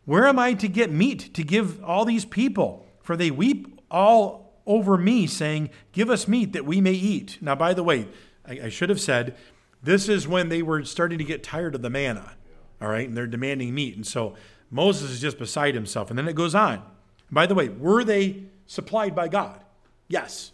Where 0.06 0.28
am 0.28 0.40
I 0.40 0.54
to 0.56 0.68
get 0.68 0.92
meat 0.92 1.34
to 1.36 1.44
give 1.44 1.82
all 1.84 2.04
these 2.04 2.26
people? 2.26 2.86
For 3.02 3.16
they 3.16 3.32
weep 3.32 3.80
all 3.90 4.41
over 4.66 4.98
me, 4.98 5.28
saying, 5.28 5.70
Give 5.92 6.10
us 6.10 6.28
meat 6.28 6.54
that 6.54 6.66
we 6.66 6.82
may 6.82 6.94
eat. 6.94 7.38
Now, 7.42 7.56
by 7.56 7.74
the 7.74 7.84
way, 7.84 8.08
I, 8.46 8.60
I 8.66 8.70
should 8.70 8.90
have 8.90 9.02
said, 9.02 9.36
this 9.84 10.08
is 10.08 10.28
when 10.28 10.50
they 10.50 10.62
were 10.62 10.84
starting 10.84 11.18
to 11.18 11.24
get 11.24 11.44
tired 11.44 11.74
of 11.76 11.82
the 11.82 11.90
manna, 11.90 12.36
all 12.80 12.88
right, 12.88 13.08
and 13.08 13.18
they're 13.18 13.28
demanding 13.28 13.74
meat. 13.74 13.96
And 13.96 14.06
so 14.06 14.36
Moses 14.70 15.12
is 15.12 15.20
just 15.20 15.40
beside 15.40 15.74
himself. 15.74 16.10
And 16.10 16.18
then 16.18 16.28
it 16.28 16.36
goes 16.36 16.54
on. 16.54 16.84
By 17.32 17.46
the 17.46 17.56
way, 17.56 17.70
were 17.70 18.04
they 18.04 18.44
supplied 18.68 19.16
by 19.16 19.28
God? 19.28 19.64
Yes. 20.08 20.52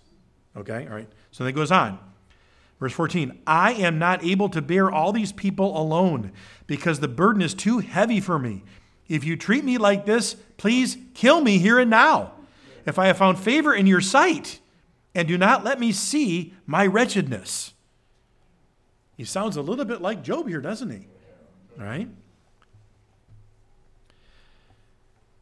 Okay, 0.56 0.88
all 0.88 0.96
right. 0.96 1.10
So 1.32 1.44
then 1.44 1.52
it 1.52 1.56
goes 1.56 1.72
on. 1.72 2.00
Verse 2.80 2.94
14 2.94 3.40
I 3.46 3.74
am 3.74 4.00
not 4.00 4.24
able 4.24 4.50
to 4.50 4.62
bear 4.62 4.92
all 4.92 5.12
these 5.12 5.32
people 5.32 5.80
alone 5.80 6.32
because 6.68 7.00
the 7.00 7.08
burden 7.08 7.42
is 7.42 7.54
too 7.54 7.80
heavy 7.80 8.20
for 8.20 8.38
me. 8.38 8.64
If 9.08 9.24
you 9.24 9.36
treat 9.36 9.64
me 9.64 9.78
like 9.78 10.06
this, 10.06 10.36
please 10.58 10.98
kill 11.14 11.42
me 11.42 11.58
here 11.58 11.80
and 11.80 11.90
now. 11.90 12.34
If 12.88 12.98
I 12.98 13.08
have 13.08 13.18
found 13.18 13.38
favor 13.38 13.76
in 13.76 13.86
your 13.86 14.02
sight, 14.02 14.62
and 15.14 15.28
do 15.28 15.38
not 15.38 15.64
let 15.64 15.80
me 15.80 15.92
see 15.92 16.54
my 16.66 16.88
wretchedness. 16.88 17.74
He 19.18 19.26
sounds 19.26 19.58
a 19.58 19.62
little 19.62 19.84
bit 19.84 20.02
like 20.02 20.24
Job 20.24 20.48
here, 20.48 20.62
doesn't 20.62 20.90
he? 20.90 21.08
Right? 21.76 22.08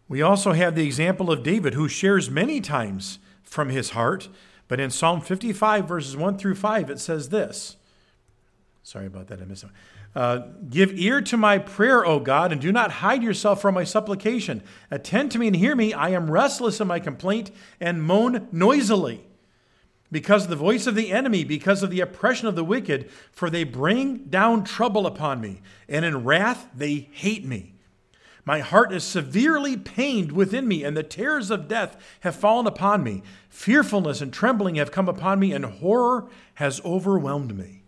We 0.08 0.22
also 0.22 0.54
have 0.54 0.76
the 0.76 0.86
example 0.86 1.32
of 1.32 1.44
David, 1.44 1.76
who 1.76 1.88
shares 1.88 2.30
many 2.30 2.62
times 2.62 3.20
from 3.44 3.70
his 3.70 3.92
heart. 3.92 4.28
But 4.68 4.80
in 4.80 4.90
Psalm 4.90 5.22
55, 5.22 5.88
verses 5.88 6.18
1 6.18 6.38
through 6.38 6.56
5, 6.56 6.90
it 6.90 7.00
says 7.00 7.30
this. 7.30 7.78
Sorry 8.82 9.06
about 9.06 9.28
that, 9.28 9.42
I 9.42 9.46
missed 9.46 9.64
it. 9.64 9.70
Uh, 10.16 10.48
Give 10.70 10.98
ear 10.98 11.22
to 11.22 11.38
my 11.38 11.58
prayer, 11.58 12.06
O 12.06 12.20
God, 12.20 12.52
and 12.52 12.62
do 12.62 12.72
not 12.72 12.92
hide 12.92 13.22
yourself 13.22 13.62
from 13.62 13.76
my 13.76 13.84
supplication. 13.84 14.64
Attend 14.90 15.32
to 15.32 15.40
me 15.40 15.48
and 15.48 15.56
hear 15.56 15.76
me. 15.76 15.94
I 15.94 16.10
am 16.10 16.32
restless 16.32 16.80
in 16.80 16.88
my 16.88 17.00
complaint 17.00 17.52
and 17.82 18.02
moan 18.02 18.48
noisily 18.52 19.26
because 20.12 20.46
of 20.46 20.50
the 20.50 20.56
voice 20.56 20.88
of 20.88 20.96
the 20.96 21.12
enemy, 21.12 21.44
because 21.44 21.84
of 21.84 21.90
the 21.90 22.00
oppression 22.00 22.48
of 22.48 22.56
the 22.56 22.64
wicked, 22.64 23.10
for 23.32 23.50
they 23.50 23.66
bring 23.66 24.20
down 24.26 24.64
trouble 24.64 25.06
upon 25.06 25.42
me, 25.42 25.62
and 25.90 26.06
in 26.06 26.24
wrath 26.24 26.68
they 26.74 27.10
hate 27.12 27.44
me. 27.44 27.74
My 28.46 28.60
heart 28.60 28.94
is 28.94 29.04
severely 29.04 29.76
pained 29.76 30.32
within 30.32 30.68
me, 30.68 30.84
and 30.84 30.96
the 30.96 31.04
terrors 31.04 31.50
of 31.50 31.68
death 31.68 31.98
have 32.22 32.36
fallen 32.36 32.68
upon 32.68 33.04
me. 33.04 33.24
Fearfulness 33.50 34.22
and 34.22 34.32
trembling 34.32 34.76
have 34.76 34.92
come 34.92 35.10
upon 35.10 35.40
me, 35.40 35.52
and 35.52 35.66
horror 35.66 36.30
has 36.56 36.80
overwhelmed 36.86 37.58
me. 37.58 37.82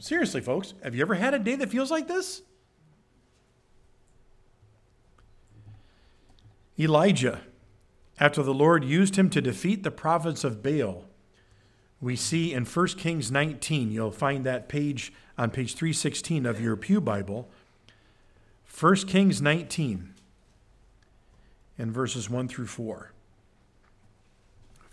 Seriously, 0.00 0.40
folks, 0.40 0.74
have 0.82 0.94
you 0.94 1.02
ever 1.02 1.14
had 1.14 1.34
a 1.34 1.38
day 1.38 1.56
that 1.56 1.70
feels 1.70 1.90
like 1.90 2.08
this? 2.08 2.42
Elijah, 6.78 7.40
after 8.20 8.42
the 8.42 8.54
Lord 8.54 8.84
used 8.84 9.16
him 9.16 9.28
to 9.30 9.40
defeat 9.40 9.82
the 9.82 9.90
prophets 9.90 10.44
of 10.44 10.62
Baal, 10.62 11.04
we 12.00 12.14
see 12.14 12.52
in 12.52 12.64
1 12.64 12.86
Kings 12.88 13.32
19, 13.32 13.90
you'll 13.90 14.12
find 14.12 14.46
that 14.46 14.68
page 14.68 15.12
on 15.36 15.50
page 15.50 15.74
316 15.74 16.46
of 16.46 16.60
your 16.60 16.76
Pew 16.76 17.00
Bible. 17.00 17.48
1 18.78 18.94
Kings 19.08 19.42
19 19.42 20.14
and 21.76 21.92
verses 21.92 22.30
1 22.30 22.46
through 22.46 22.66
4. 22.66 23.12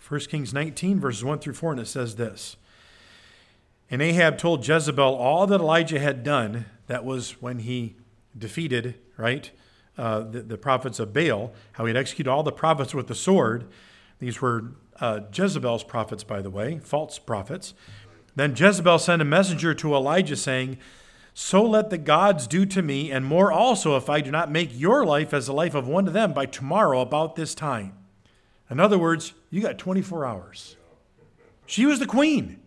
1 0.08 0.20
Kings 0.20 0.52
19, 0.52 0.98
verses 0.98 1.24
1 1.24 1.38
through 1.38 1.54
4, 1.54 1.72
and 1.72 1.80
it 1.80 1.86
says 1.86 2.16
this 2.16 2.56
And 3.90 4.02
Ahab 4.02 4.38
told 4.38 4.66
Jezebel 4.66 5.14
all 5.14 5.46
that 5.46 5.60
Elijah 5.60 6.00
had 6.00 6.22
done. 6.22 6.66
That 6.86 7.04
was 7.04 7.40
when 7.42 7.60
he 7.60 7.96
defeated, 8.36 8.96
right, 9.16 9.50
uh, 9.96 10.20
the, 10.20 10.42
the, 10.42 10.58
prophets 10.58 10.98
of 10.98 11.12
Baal, 11.12 11.52
how 11.72 11.86
he 11.86 11.96
executed 11.96 12.30
all 12.30 12.42
the 12.42 12.52
prophets 12.52 12.94
with 12.94 13.06
the 13.06 13.14
sword. 13.14 13.66
These 14.18 14.40
were 14.40 14.72
uh, 15.00 15.20
Jezebel's 15.32 15.84
prophets, 15.84 16.22
by 16.22 16.42
the 16.42 16.50
way, 16.50 16.78
false 16.78 17.18
prophets. 17.18 17.74
Then 18.34 18.54
Jezebel 18.54 18.98
sent 18.98 19.22
a 19.22 19.24
messenger 19.24 19.72
to 19.74 19.94
Elijah 19.94 20.36
saying, 20.36 20.78
so 21.38 21.62
let 21.62 21.90
the 21.90 21.98
gods 21.98 22.46
do 22.46 22.64
to 22.64 22.80
me, 22.80 23.10
and 23.12 23.22
more 23.22 23.52
also, 23.52 23.94
if 23.98 24.08
I 24.08 24.22
do 24.22 24.30
not 24.30 24.50
make 24.50 24.70
your 24.72 25.04
life 25.04 25.34
as 25.34 25.46
the 25.46 25.52
life 25.52 25.74
of 25.74 25.86
one 25.86 26.06
of 26.06 26.14
them 26.14 26.32
by 26.32 26.46
tomorrow 26.46 27.02
about 27.02 27.36
this 27.36 27.54
time. 27.54 27.92
In 28.70 28.80
other 28.80 28.96
words, 28.96 29.34
you 29.50 29.60
got 29.60 29.76
24 29.76 30.24
hours. 30.24 30.76
She 31.66 31.84
was 31.84 31.98
the 31.98 32.06
queen. 32.06 32.58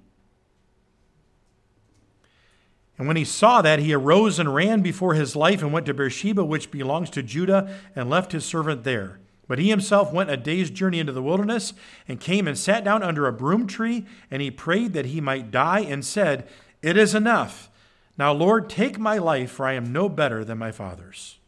And 3.00 3.08
when 3.08 3.16
he 3.16 3.24
saw 3.24 3.62
that, 3.62 3.80
he 3.80 3.94
arose 3.94 4.40
and 4.40 4.54
ran 4.54 4.82
before 4.82 5.14
his 5.14 5.34
life 5.34 5.62
and 5.62 5.72
went 5.72 5.86
to 5.86 5.94
Beersheba, 5.94 6.44
which 6.44 6.70
belongs 6.70 7.10
to 7.12 7.24
Judah, 7.24 7.74
and 7.96 8.10
left 8.10 8.34
his 8.34 8.44
servant 8.44 8.84
there. 8.84 9.20
But 9.48 9.58
he 9.58 9.70
himself 9.70 10.12
went 10.12 10.30
a 10.30 10.36
day's 10.36 10.70
journey 10.70 11.00
into 11.00 11.14
the 11.14 11.24
wilderness 11.24 11.74
and 12.10 12.20
came 12.20 12.46
and 12.46 12.58
sat 12.58 12.84
down 12.84 13.02
under 13.02 13.26
a 13.26 13.34
broom 13.34 13.68
tree, 13.68 14.06
and 14.30 14.42
he 14.42 14.52
prayed 14.52 14.92
that 14.94 15.08
he 15.08 15.22
might 15.22 15.50
die, 15.50 15.80
and 15.80 16.04
said, 16.04 16.46
It 16.82 16.98
is 16.98 17.16
enough. 17.16 17.70
Now, 18.18 18.34
Lord, 18.34 18.70
take 18.70 19.00
my 19.00 19.18
life, 19.18 19.50
for 19.50 19.66
I 19.66 19.74
am 19.74 19.94
no 19.94 20.10
better 20.10 20.44
than 20.44 20.58
my 20.58 20.74
father's. 20.74 21.40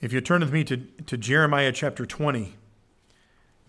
If 0.00 0.12
you 0.12 0.20
turn 0.20 0.40
with 0.40 0.52
me 0.52 0.64
to, 0.64 0.78
to 0.78 1.16
Jeremiah 1.16 1.70
chapter 1.70 2.04
20, 2.04 2.56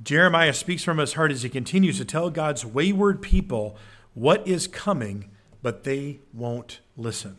Jeremiah 0.03 0.53
speaks 0.53 0.83
from 0.83 0.97
his 0.97 1.13
heart 1.13 1.31
as 1.31 1.43
he 1.43 1.49
continues 1.49 1.97
to 1.97 2.05
tell 2.05 2.29
God's 2.29 2.65
wayward 2.65 3.21
people 3.21 3.77
what 4.13 4.47
is 4.47 4.67
coming, 4.67 5.29
but 5.61 5.83
they 5.83 6.19
won't 6.33 6.79
listen. 6.97 7.37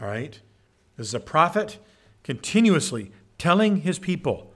All 0.00 0.08
right? 0.08 0.40
This 0.96 1.08
is 1.08 1.14
a 1.14 1.20
prophet 1.20 1.78
continuously 2.22 3.12
telling 3.38 3.82
his 3.82 3.98
people 3.98 4.52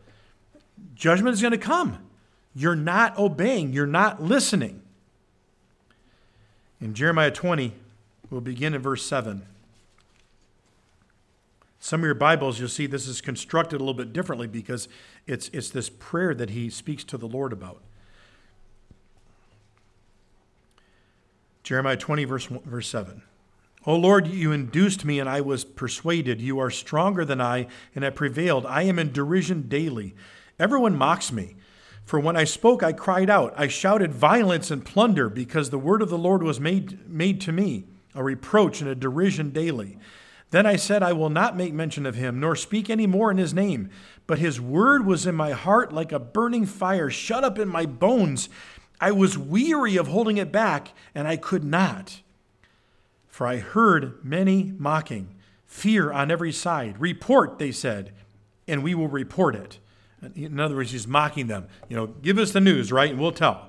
judgment 0.95 1.35
is 1.35 1.41
going 1.41 1.53
to 1.53 1.59
come. 1.59 1.99
You're 2.55 2.77
not 2.77 3.19
obeying, 3.19 3.73
you're 3.73 3.87
not 3.87 4.23
listening. 4.23 4.83
In 6.81 6.95
Jeremiah 6.95 7.31
20, 7.31 7.73
we'll 8.31 8.41
begin 8.41 8.75
in 8.75 8.83
verse 8.83 9.05
7. 9.05 9.47
Some 11.83 12.01
of 12.01 12.05
your 12.05 12.15
Bibles, 12.15 12.61
you'll 12.61 12.69
see 12.69 12.87
this 12.87 13.09
is 13.09 13.23
constructed 13.23 13.77
a 13.77 13.79
little 13.79 13.95
bit 13.95 14.13
differently 14.13 14.47
because 14.47 14.87
it's, 15.27 15.49
it's 15.49 15.71
this 15.71 15.89
prayer 15.89 16.35
that 16.35 16.51
he 16.51 16.69
speaks 16.69 17.05
to 17.05 17.17
the 17.17 17.27
Lord 17.27 17.55
about. 17.55 17.81
Jeremiah 21.63 21.97
20, 21.97 22.25
verse, 22.25 22.47
verse 22.47 22.87
7. 22.87 23.23
O 23.87 23.97
Lord, 23.97 24.27
you 24.27 24.53
induced 24.53 25.07
me, 25.07 25.19
and 25.19 25.29
I 25.29 25.41
was 25.41 25.65
persuaded. 25.65 26.39
You 26.39 26.59
are 26.59 26.71
stronger 26.71 27.25
than 27.25 27.41
I, 27.41 27.67
and 27.95 28.05
I 28.05 28.11
prevailed. 28.11 28.67
I 28.67 28.83
am 28.83 28.99
in 28.99 29.11
derision 29.11 29.63
daily. 29.63 30.15
Everyone 30.59 30.99
mocks 30.99 31.33
me. 31.33 31.57
For 32.05 32.21
when 32.21 32.37
I 32.37 32.45
spoke, 32.45 32.83
I 32.83 32.93
cried 32.93 33.31
out. 33.31 33.55
I 33.57 33.69
shouted 33.69 34.13
violence 34.13 34.71
and 34.71 34.85
plunder 34.85 35.31
because 35.31 35.71
the 35.71 35.79
word 35.79 36.03
of 36.03 36.11
the 36.11 36.19
Lord 36.19 36.43
was 36.43 36.61
made, 36.61 37.09
made 37.09 37.41
to 37.43 37.53
me, 37.53 37.85
a 38.15 38.23
reproach 38.23 38.83
and 38.83 38.91
a 38.91 38.95
derision 38.95 39.49
daily. 39.51 39.97
Then 40.51 40.67
I 40.67 40.77
said, 40.77 41.03
I 41.03 41.13
will 41.13 41.31
not 41.31 41.57
make 41.57 41.73
mention 41.73 42.07
of 42.07 42.17
him, 42.17 42.41
nor 42.41 42.57
speak 42.57 42.91
any 42.91 43.07
more 43.07 43.31
in 43.31 43.39
his 43.39 43.55
name. 43.55 43.89
But 44.27 44.41
his 44.41 44.61
word 44.61 45.07
was 45.07 45.27
in 45.27 45.35
my 45.35 45.53
heart 45.53 45.93
like 45.93 46.11
a 46.11 46.19
burning 46.19 46.67
fire, 46.67 47.09
shut 47.09 47.45
up 47.45 47.59
in 47.59 47.69
my 47.69 47.87
bones. 47.87 48.49
I 49.01 49.13
was 49.13 49.39
weary 49.39 49.97
of 49.97 50.09
holding 50.09 50.39
it 50.39 50.51
back, 50.51 50.89
and 51.15 51.29
I 51.29 51.37
could 51.37 51.63
not. 51.63 52.21
For 53.29 53.47
I 53.47 53.59
heard 53.59 54.25
many 54.25 54.75
mocking, 54.77 55.37
fear 55.67 56.13
on 56.13 56.33
every 56.33 56.53
side. 56.53 57.01
Report, 57.01 57.59
they 57.59 57.71
said, 57.71 58.13
and 58.67 58.83
we 58.83 58.95
will 58.95 59.09
report 59.09 59.55
it. 59.55 59.79
In 60.35 60.59
other 60.59 60.77
words, 60.77 60.91
he's 60.91 61.07
mocking 61.07 61.47
them. 61.47 61.67
You 61.89 61.97
know, 61.97 62.07
give 62.09 62.39
us 62.39 62.51
the 62.51 62.61
news, 62.61 62.93
right? 62.93 63.11
And 63.11 63.21
we'll 63.21 63.33
tell. 63.33 63.69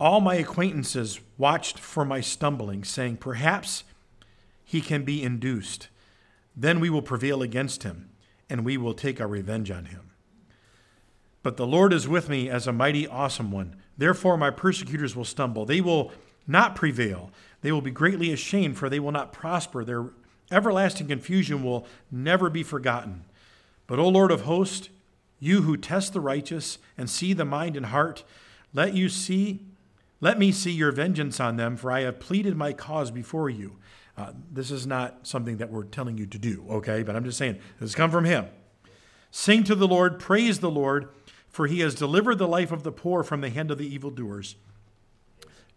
All 0.00 0.20
my 0.20 0.34
acquaintances 0.34 1.20
watched 1.38 1.78
for 1.78 2.04
my 2.04 2.20
stumbling, 2.20 2.82
saying, 2.82 3.18
Perhaps 3.18 3.84
he 4.72 4.80
can 4.80 5.04
be 5.04 5.22
induced. 5.22 5.88
Then 6.56 6.80
we 6.80 6.88
will 6.88 7.02
prevail 7.02 7.42
against 7.42 7.82
him, 7.82 8.08
and 8.48 8.64
we 8.64 8.78
will 8.78 8.94
take 8.94 9.20
our 9.20 9.28
revenge 9.28 9.70
on 9.70 9.84
him. 9.84 10.12
But 11.42 11.58
the 11.58 11.66
Lord 11.66 11.92
is 11.92 12.08
with 12.08 12.30
me 12.30 12.48
as 12.48 12.66
a 12.66 12.72
mighty, 12.72 13.06
awesome 13.06 13.52
one. 13.52 13.76
Therefore, 13.98 14.38
my 14.38 14.48
persecutors 14.48 15.14
will 15.14 15.26
stumble. 15.26 15.66
They 15.66 15.82
will 15.82 16.10
not 16.46 16.74
prevail. 16.74 17.30
They 17.60 17.70
will 17.70 17.82
be 17.82 17.90
greatly 17.90 18.32
ashamed, 18.32 18.78
for 18.78 18.88
they 18.88 18.98
will 18.98 19.12
not 19.12 19.30
prosper. 19.30 19.84
Their 19.84 20.06
Everlasting 20.50 21.08
confusion 21.08 21.62
will 21.62 21.86
never 22.10 22.48
be 22.48 22.62
forgotten. 22.62 23.24
But, 23.86 23.98
O 23.98 24.08
Lord 24.08 24.30
of 24.30 24.42
hosts, 24.42 24.88
you 25.38 25.62
who 25.62 25.76
test 25.76 26.14
the 26.14 26.20
righteous 26.20 26.78
and 26.96 27.10
see 27.10 27.34
the 27.34 27.44
mind 27.44 27.76
and 27.76 27.86
heart, 27.86 28.24
let 28.72 28.94
you 28.94 29.10
see, 29.10 29.60
let 30.22 30.38
me 30.38 30.50
see 30.50 30.72
your 30.72 30.92
vengeance 30.92 31.40
on 31.40 31.56
them, 31.56 31.76
for 31.76 31.92
I 31.92 32.00
have 32.00 32.20
pleaded 32.20 32.56
my 32.56 32.72
cause 32.72 33.10
before 33.10 33.50
you. 33.50 33.76
Uh, 34.22 34.32
this 34.52 34.70
is 34.70 34.86
not 34.86 35.26
something 35.26 35.56
that 35.56 35.70
we're 35.70 35.82
telling 35.82 36.16
you 36.16 36.26
to 36.26 36.38
do, 36.38 36.64
okay? 36.70 37.02
But 37.02 37.16
I'm 37.16 37.24
just 37.24 37.38
saying, 37.38 37.54
this 37.80 37.90
has 37.90 37.94
come 37.96 38.10
from 38.10 38.24
him. 38.24 38.46
Sing 39.32 39.64
to 39.64 39.74
the 39.74 39.88
Lord, 39.88 40.20
praise 40.20 40.60
the 40.60 40.70
Lord, 40.70 41.08
for 41.48 41.66
he 41.66 41.80
has 41.80 41.96
delivered 41.96 42.38
the 42.38 42.46
life 42.46 42.70
of 42.70 42.84
the 42.84 42.92
poor 42.92 43.24
from 43.24 43.40
the 43.40 43.50
hand 43.50 43.72
of 43.72 43.78
the 43.78 43.92
evildoers. 43.92 44.54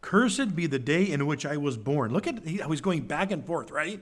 Cursed 0.01 0.55
be 0.55 0.67
the 0.67 0.77
day 0.77 1.03
in 1.09 1.25
which 1.25 1.43
I 1.43 1.57
was 1.57 1.75
born. 1.75 2.13
Look 2.13 2.27
at 2.27 2.47
how 2.61 2.69
he's 2.69 2.81
going 2.81 3.07
back 3.07 3.31
and 3.31 3.43
forth, 3.43 3.71
right? 3.71 3.99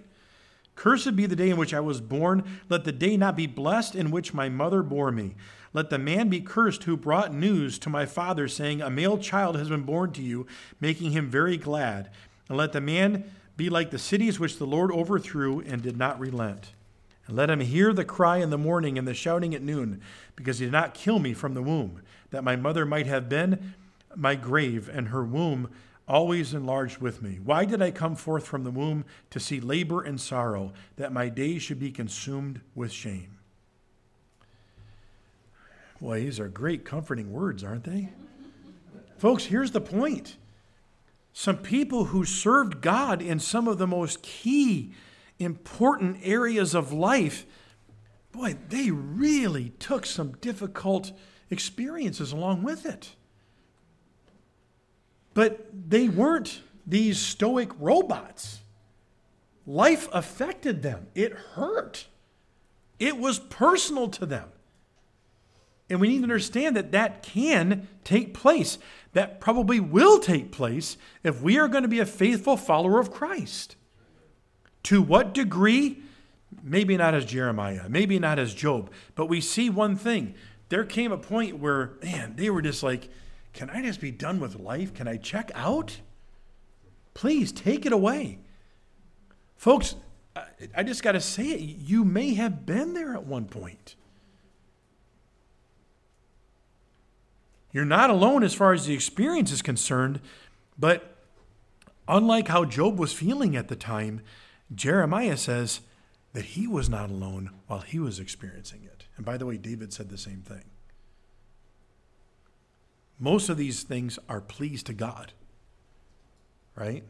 Cursed 0.76 1.16
be 1.16 1.26
the 1.26 1.36
day 1.38 1.50
in 1.50 1.56
which 1.56 1.74
I 1.74 1.80
was 1.80 2.02
born. 2.02 2.44
Let 2.68 2.84
the 2.84 2.92
day 2.92 3.16
not 3.16 3.38
be 3.38 3.48
blessed 3.48 3.96
in 3.96 4.12
which 4.12 4.34
my 4.34 4.50
mother 4.50 4.84
bore 4.84 5.12
me. 5.12 5.36
Let 5.72 5.90
the 5.90 5.98
man 5.98 6.28
be 6.28 6.42
cursed 6.42 6.84
who 6.84 6.98
brought 6.98 7.34
news 7.34 7.80
to 7.80 7.90
my 7.90 8.06
father, 8.06 8.50
saying, 8.50 8.82
A 8.82 8.90
male 8.90 9.18
child 9.18 9.56
has 9.56 9.70
been 9.70 9.84
born 9.84 10.12
to 10.14 10.22
you, 10.22 10.46
making 10.82 11.12
him 11.12 11.30
very 11.30 11.56
glad. 11.56 12.10
And 12.50 12.58
let 12.58 12.74
the 12.74 12.82
man 12.82 13.32
be 13.56 13.70
like 13.70 13.92
the 13.92 14.00
cities 14.00 14.40
which 14.40 14.58
the 14.58 14.66
Lord 14.66 14.92
overthrew 14.92 15.60
and 15.62 15.82
did 15.82 15.98
not 15.98 16.20
relent. 16.20 16.74
And 17.28 17.36
let 17.36 17.50
him 17.50 17.60
hear 17.60 17.94
the 17.94 18.04
cry 18.04 18.38
in 18.38 18.50
the 18.50 18.58
morning 18.58 18.98
and 18.98 19.08
the 19.08 19.14
shouting 19.14 19.56
at 19.56 19.62
noon, 19.62 20.02
because 20.36 20.60
he 20.60 20.66
did 20.66 20.72
not 20.72 20.94
kill 20.94 21.20
me 21.20 21.34
from 21.34 21.54
the 21.54 21.62
womb, 21.62 22.02
that 22.32 22.44
my 22.44 22.56
mother 22.56 22.86
might 22.86 23.08
have 23.08 23.30
been 23.30 23.74
my 24.16 24.36
grave, 24.36 24.90
and 24.92 25.08
her 25.10 25.24
womb 25.24 25.70
always 26.08 26.54
enlarged 26.54 26.98
with 26.98 27.22
me. 27.22 27.40
Why 27.44 27.64
did 27.66 27.82
I 27.82 27.92
come 27.92 28.16
forth 28.16 28.46
from 28.46 28.64
the 28.64 28.72
womb 28.72 29.06
to 29.30 29.40
see 29.40 29.60
labor 29.60 30.02
and 30.02 30.20
sorrow, 30.20 30.74
that 30.98 31.14
my 31.14 31.30
days 31.30 31.62
should 31.62 31.80
be 31.80 31.92
consumed 31.92 32.60
with 32.76 32.92
shame? 32.92 33.38
Boy, 36.02 36.22
these 36.22 36.40
are 36.40 36.50
great, 36.50 36.84
comforting 36.84 37.32
words, 37.32 37.64
aren't 37.64 37.86
they? 37.86 38.10
Folks, 39.18 39.46
here's 39.46 39.72
the 39.72 39.80
point. 39.80 40.36
Some 41.34 41.58
people 41.58 42.06
who 42.06 42.24
served 42.24 42.82
God 42.82 43.22
in 43.22 43.40
some 43.40 43.68
of 43.68 43.80
the 43.80 43.88
most 43.88 44.22
key, 44.22 44.94
important 45.40 46.20
areas 46.24 46.76
of 46.76 46.94
life, 46.94 47.46
boy, 48.32 48.56
they 48.70 48.92
really 48.92 49.70
took 49.80 50.06
some 50.06 50.34
difficult 50.34 51.12
experiences 51.50 52.32
along 52.32 52.62
with 52.62 52.86
it. 52.86 53.16
But 55.34 55.68
they 55.90 56.08
weren't 56.08 56.62
these 56.86 57.18
stoic 57.18 57.72
robots. 57.80 58.60
Life 59.66 60.08
affected 60.14 60.84
them, 60.84 61.08
it 61.16 61.34
hurt, 61.34 62.08
it 63.00 63.18
was 63.18 63.40
personal 63.40 64.08
to 64.10 64.26
them. 64.26 64.50
And 65.94 66.02
we 66.02 66.08
need 66.08 66.18
to 66.18 66.24
understand 66.24 66.76
that 66.76 66.92
that 66.94 67.22
can 67.22 67.88
take 68.04 68.34
place. 68.34 68.80
That 69.12 69.40
probably 69.40 69.80
will 69.80 70.18
take 70.18 70.52
place 70.52 70.98
if 71.22 71.40
we 71.40 71.60
are 71.60 71.68
going 71.68 71.84
to 71.84 71.88
be 71.88 72.00
a 72.00 72.06
faithful 72.08 72.58
follower 72.58 73.00
of 73.00 73.12
Christ. 73.12 73.76
To 74.86 75.04
what 75.04 75.36
degree? 75.36 76.02
Maybe 76.64 76.98
not 76.98 77.14
as 77.14 77.26
Jeremiah, 77.26 77.88
maybe 77.90 78.18
not 78.18 78.40
as 78.40 78.56
Job, 78.56 78.90
but 79.14 79.28
we 79.28 79.40
see 79.40 79.70
one 79.70 79.96
thing. 79.96 80.34
There 80.70 80.84
came 80.84 81.12
a 81.12 81.18
point 81.20 81.60
where, 81.60 81.92
man, 82.02 82.38
they 82.38 82.50
were 82.50 82.64
just 82.64 82.82
like, 82.82 83.10
can 83.54 83.70
I 83.70 83.84
just 83.84 84.02
be 84.02 84.10
done 84.10 84.40
with 84.40 84.60
life? 84.60 84.96
Can 84.96 85.08
I 85.08 85.18
check 85.18 85.52
out? 85.54 86.00
Please 87.14 87.52
take 87.52 87.86
it 87.86 87.94
away. 87.94 88.40
Folks, 89.58 89.94
I 90.76 90.82
just 90.82 91.04
got 91.04 91.12
to 91.12 91.22
say 91.22 91.50
it. 91.50 91.60
You 91.60 92.04
may 92.04 92.34
have 92.34 92.66
been 92.66 92.96
there 92.96 93.14
at 93.14 93.28
one 93.28 93.46
point. 93.46 93.96
You're 97.74 97.86
not 97.86 98.12
alone 98.12 98.44
as 98.44 98.54
far 98.54 98.72
as 98.72 98.86
the 98.86 98.94
experience 98.94 99.52
is 99.52 99.64
concerned, 99.64 100.22
but 100.78 101.18
unlike 102.08 102.48
how 102.48 102.66
Job 102.66 103.00
was 103.00 103.12
feeling 103.12 103.56
at 103.56 103.68
the 103.68 103.76
time, 103.76 104.22
Jeremiah 104.74 105.38
says 105.38 105.82
that 106.34 106.46
he 106.46 106.68
was 106.68 106.88
not 106.88 107.10
alone 107.10 107.50
while 107.68 107.82
he 107.82 108.00
was 108.00 108.20
experiencing 108.20 108.84
it. 108.84 109.06
And 109.18 109.26
by 109.26 109.38
the 109.38 109.48
way, 109.48 109.58
David 109.58 109.92
said 109.92 110.10
the 110.10 110.18
same 110.18 110.42
thing. 110.42 110.66
Most 113.20 113.50
of 113.50 113.58
these 113.58 113.84
things 113.84 114.20
are 114.30 114.42
pleased 114.42 114.86
to 114.88 114.94
God, 114.94 115.34
right? 116.76 117.04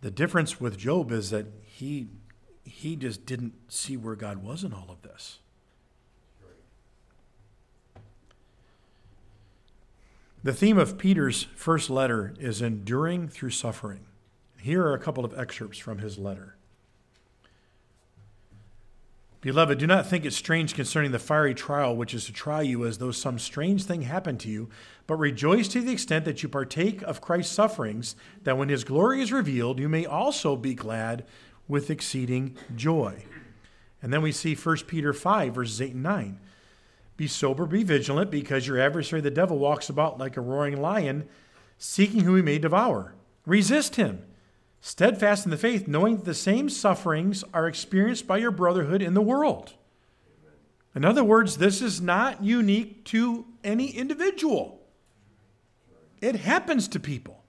The 0.00 0.10
difference 0.10 0.60
with 0.60 0.76
Job 0.76 1.10
is 1.12 1.30
that 1.30 1.46
he 1.64 2.08
he 2.64 2.96
just 2.96 3.26
didn't 3.26 3.52
see 3.68 3.96
where 3.96 4.16
God 4.16 4.42
was 4.42 4.64
in 4.64 4.72
all 4.72 4.88
of 4.90 5.02
this. 5.02 5.38
The 10.44 10.52
theme 10.52 10.76
of 10.76 10.98
Peter's 10.98 11.44
first 11.56 11.88
letter 11.88 12.34
is 12.38 12.60
enduring 12.60 13.28
through 13.28 13.48
suffering. 13.48 14.00
Here 14.60 14.82
are 14.84 14.92
a 14.92 14.98
couple 14.98 15.24
of 15.24 15.32
excerpts 15.38 15.78
from 15.78 16.00
his 16.00 16.18
letter. 16.18 16.56
Beloved, 19.40 19.78
do 19.78 19.86
not 19.86 20.06
think 20.06 20.26
it 20.26 20.34
strange 20.34 20.74
concerning 20.74 21.12
the 21.12 21.18
fiery 21.18 21.54
trial 21.54 21.96
which 21.96 22.12
is 22.12 22.26
to 22.26 22.32
try 22.34 22.60
you 22.60 22.84
as 22.84 22.98
though 22.98 23.10
some 23.10 23.38
strange 23.38 23.84
thing 23.84 24.02
happened 24.02 24.38
to 24.40 24.50
you, 24.50 24.68
but 25.06 25.16
rejoice 25.16 25.66
to 25.68 25.80
the 25.80 25.92
extent 25.92 26.26
that 26.26 26.42
you 26.42 26.50
partake 26.50 27.00
of 27.00 27.22
Christ's 27.22 27.54
sufferings, 27.54 28.14
that 28.42 28.58
when 28.58 28.68
his 28.68 28.84
glory 28.84 29.22
is 29.22 29.32
revealed, 29.32 29.78
you 29.78 29.88
may 29.88 30.04
also 30.04 30.56
be 30.56 30.74
glad 30.74 31.24
with 31.68 31.88
exceeding 31.88 32.54
joy. 32.76 33.24
And 34.02 34.12
then 34.12 34.20
we 34.20 34.30
see 34.30 34.54
1 34.54 34.76
Peter 34.86 35.14
5, 35.14 35.54
verses 35.54 35.80
8 35.80 35.94
and 35.94 36.02
9. 36.02 36.40
Be 37.16 37.26
sober, 37.28 37.66
be 37.66 37.84
vigilant, 37.84 38.30
because 38.30 38.66
your 38.66 38.80
adversary, 38.80 39.20
the 39.20 39.30
devil, 39.30 39.58
walks 39.58 39.88
about 39.88 40.18
like 40.18 40.36
a 40.36 40.40
roaring 40.40 40.80
lion, 40.80 41.28
seeking 41.78 42.20
whom 42.20 42.36
he 42.36 42.42
may 42.42 42.58
devour. 42.58 43.14
Resist 43.46 43.96
him 43.96 44.24
steadfast 44.80 45.46
in 45.46 45.50
the 45.50 45.56
faith, 45.56 45.88
knowing 45.88 46.16
that 46.16 46.26
the 46.26 46.34
same 46.34 46.68
sufferings 46.68 47.42
are 47.54 47.66
experienced 47.66 48.26
by 48.26 48.36
your 48.36 48.50
brotherhood 48.50 49.00
in 49.00 49.14
the 49.14 49.22
world. 49.22 49.72
In 50.94 51.06
other 51.06 51.24
words, 51.24 51.56
this 51.56 51.80
is 51.80 52.02
not 52.02 52.44
unique 52.44 53.02
to 53.06 53.46
any 53.64 53.88
individual, 53.88 54.82
it 56.20 56.36
happens 56.36 56.86
to 56.88 57.00
people. 57.00 57.43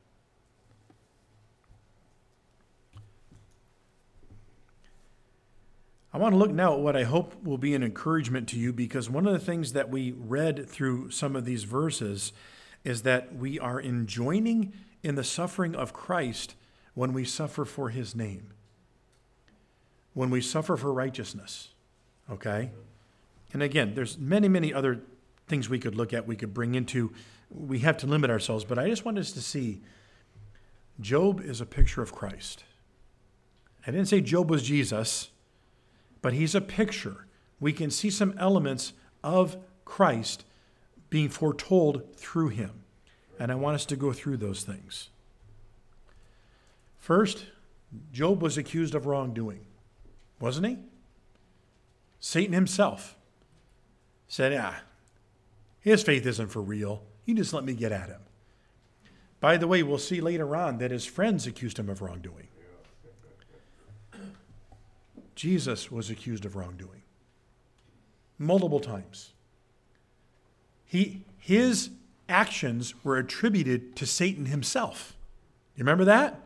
I 6.15 6.17
want 6.17 6.31
to 6.31 6.37
look 6.37 6.51
now 6.51 6.75
at 6.75 6.79
what 6.79 6.95
I 6.95 7.03
hope 7.03 7.43
will 7.43 7.57
be 7.57 7.75
an 7.75 7.83
encouragement 7.83 8.47
to 8.47 8.57
you 8.57 8.71
because 8.71 9.09
one 9.09 9.27
of 9.27 9.33
the 9.33 9.37
things 9.37 9.73
that 9.73 9.89
we 9.89 10.13
read 10.13 10.65
through 10.65 11.11
some 11.11 11.35
of 11.35 11.43
these 11.43 11.65
verses 11.65 12.31
is 12.85 13.01
that 13.01 13.35
we 13.35 13.59
are 13.59 13.81
enjoining 13.81 14.71
in 15.03 15.15
the 15.15 15.25
suffering 15.25 15.75
of 15.75 15.91
Christ 15.91 16.55
when 16.93 17.11
we 17.11 17.25
suffer 17.25 17.65
for 17.65 17.89
his 17.89 18.15
name, 18.15 18.53
when 20.13 20.29
we 20.29 20.39
suffer 20.39 20.77
for 20.77 20.93
righteousness. 20.93 21.73
Okay? 22.31 22.71
And 23.51 23.61
again, 23.61 23.93
there's 23.93 24.17
many, 24.17 24.47
many 24.47 24.73
other 24.73 25.01
things 25.49 25.67
we 25.67 25.79
could 25.79 25.95
look 25.95 26.13
at, 26.13 26.25
we 26.25 26.37
could 26.37 26.53
bring 26.53 26.75
into. 26.75 27.11
We 27.49 27.79
have 27.79 27.97
to 27.97 28.07
limit 28.07 28.29
ourselves, 28.29 28.63
but 28.63 28.79
I 28.79 28.87
just 28.87 29.03
want 29.03 29.17
us 29.17 29.33
to 29.33 29.41
see 29.41 29.81
Job 31.01 31.41
is 31.41 31.59
a 31.59 31.65
picture 31.65 32.01
of 32.01 32.13
Christ. 32.13 32.63
I 33.85 33.91
didn't 33.91 34.07
say 34.07 34.21
Job 34.21 34.49
was 34.49 34.63
Jesus, 34.63 35.31
but 36.25 36.33
he's 36.33 36.55
a 36.55 36.59
picture. 36.59 37.27
We 37.59 37.71
can 37.71 37.91
see 37.91 38.09
some 38.09 38.33
elements 38.39 38.93
of 39.23 39.57
Christ 39.85 40.43
being 41.11 41.29
foretold 41.29 42.15
through 42.15 42.47
him. 42.47 42.81
And 43.39 43.51
I 43.51 43.55
want 43.55 43.75
us 43.75 43.85
to 43.85 43.95
go 43.95 44.11
through 44.11 44.37
those 44.37 44.63
things. 44.63 45.09
First, 46.97 47.45
Job 48.11 48.41
was 48.41 48.57
accused 48.57 48.95
of 48.95 49.05
wrongdoing, 49.05 49.67
wasn't 50.39 50.65
he? 50.65 50.77
Satan 52.19 52.53
himself 52.53 53.15
said, 54.27 54.51
Ah, 54.51 54.81
his 55.79 56.01
faith 56.01 56.25
isn't 56.25 56.47
for 56.47 56.63
real. 56.63 57.03
You 57.25 57.35
just 57.35 57.53
let 57.53 57.63
me 57.63 57.75
get 57.75 57.91
at 57.91 58.09
him. 58.09 58.21
By 59.39 59.57
the 59.57 59.67
way, 59.67 59.83
we'll 59.83 59.99
see 59.99 60.21
later 60.21 60.55
on 60.55 60.79
that 60.79 60.89
his 60.89 61.05
friends 61.05 61.45
accused 61.45 61.77
him 61.77 61.87
of 61.87 62.01
wrongdoing. 62.01 62.47
Jesus 65.35 65.91
was 65.91 66.09
accused 66.09 66.45
of 66.45 66.55
wrongdoing 66.55 67.01
multiple 68.37 68.79
times. 68.79 69.31
He, 70.85 71.23
his 71.37 71.89
actions 72.27 72.93
were 73.03 73.17
attributed 73.17 73.95
to 73.97 74.05
Satan 74.05 74.47
himself. 74.47 75.15
You 75.75 75.83
remember 75.83 76.05
that? 76.05 76.39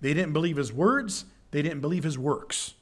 They 0.00 0.14
didn't 0.14 0.32
believe 0.32 0.56
his 0.56 0.72
words, 0.72 1.26
they 1.50 1.62
didn't 1.62 1.80
believe 1.80 2.04
his 2.04 2.18
works. 2.18 2.74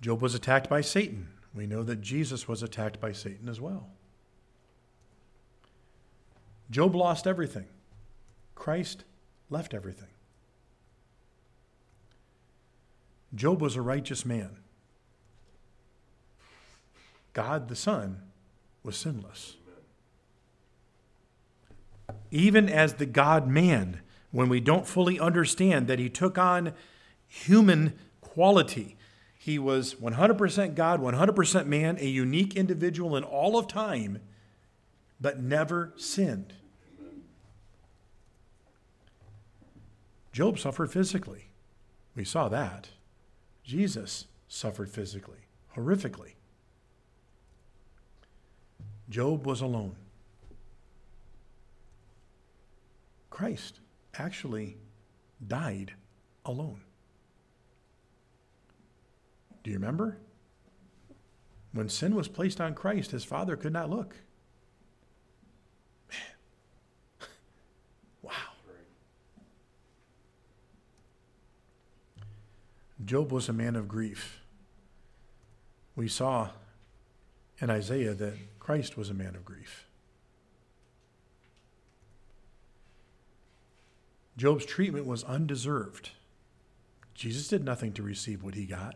Job 0.00 0.22
was 0.22 0.34
attacked 0.34 0.70
by 0.70 0.80
Satan. 0.80 1.28
We 1.54 1.66
know 1.66 1.82
that 1.82 2.00
Jesus 2.00 2.46
was 2.46 2.62
attacked 2.62 3.00
by 3.00 3.12
Satan 3.12 3.48
as 3.48 3.60
well. 3.60 3.88
Job 6.70 6.94
lost 6.94 7.26
everything. 7.26 7.66
Christ 8.58 9.04
left 9.50 9.72
everything. 9.72 10.08
Job 13.32 13.62
was 13.62 13.76
a 13.76 13.82
righteous 13.82 14.26
man. 14.26 14.56
God 17.34 17.68
the 17.68 17.76
Son 17.76 18.20
was 18.82 18.96
sinless. 18.96 19.54
Even 22.32 22.68
as 22.68 22.94
the 22.94 23.06
God 23.06 23.46
man, 23.46 24.00
when 24.32 24.48
we 24.48 24.58
don't 24.60 24.88
fully 24.88 25.20
understand 25.20 25.86
that 25.86 26.00
he 26.00 26.08
took 26.08 26.36
on 26.36 26.72
human 27.28 27.96
quality, 28.20 28.96
he 29.38 29.58
was 29.58 29.94
100% 29.94 30.74
God, 30.74 31.00
100% 31.00 31.66
man, 31.66 31.96
a 32.00 32.06
unique 32.06 32.56
individual 32.56 33.16
in 33.16 33.22
all 33.22 33.56
of 33.56 33.68
time, 33.68 34.20
but 35.20 35.40
never 35.40 35.92
sinned. 35.96 36.54
Job 40.38 40.56
suffered 40.56 40.92
physically. 40.92 41.48
We 42.14 42.22
saw 42.22 42.48
that. 42.48 42.90
Jesus 43.64 44.28
suffered 44.46 44.88
physically, 44.88 45.48
horrifically. 45.74 46.34
Job 49.10 49.44
was 49.44 49.60
alone. 49.60 49.96
Christ 53.30 53.80
actually 54.14 54.76
died 55.44 55.94
alone. 56.44 56.82
Do 59.64 59.72
you 59.72 59.76
remember? 59.76 60.18
When 61.72 61.88
sin 61.88 62.14
was 62.14 62.28
placed 62.28 62.60
on 62.60 62.74
Christ, 62.74 63.10
his 63.10 63.24
father 63.24 63.56
could 63.56 63.72
not 63.72 63.90
look. 63.90 64.14
Man. 66.08 67.28
wow. 68.22 68.32
Job 73.04 73.30
was 73.30 73.48
a 73.48 73.52
man 73.52 73.76
of 73.76 73.88
grief. 73.88 74.40
We 75.94 76.08
saw 76.08 76.50
in 77.60 77.70
Isaiah 77.70 78.14
that 78.14 78.34
Christ 78.58 78.96
was 78.96 79.10
a 79.10 79.14
man 79.14 79.34
of 79.34 79.44
grief. 79.44 79.86
Job's 84.36 84.64
treatment 84.64 85.06
was 85.06 85.24
undeserved. 85.24 86.10
Jesus 87.14 87.48
did 87.48 87.64
nothing 87.64 87.92
to 87.94 88.02
receive 88.02 88.44
what 88.44 88.54
he 88.54 88.64
got. 88.64 88.94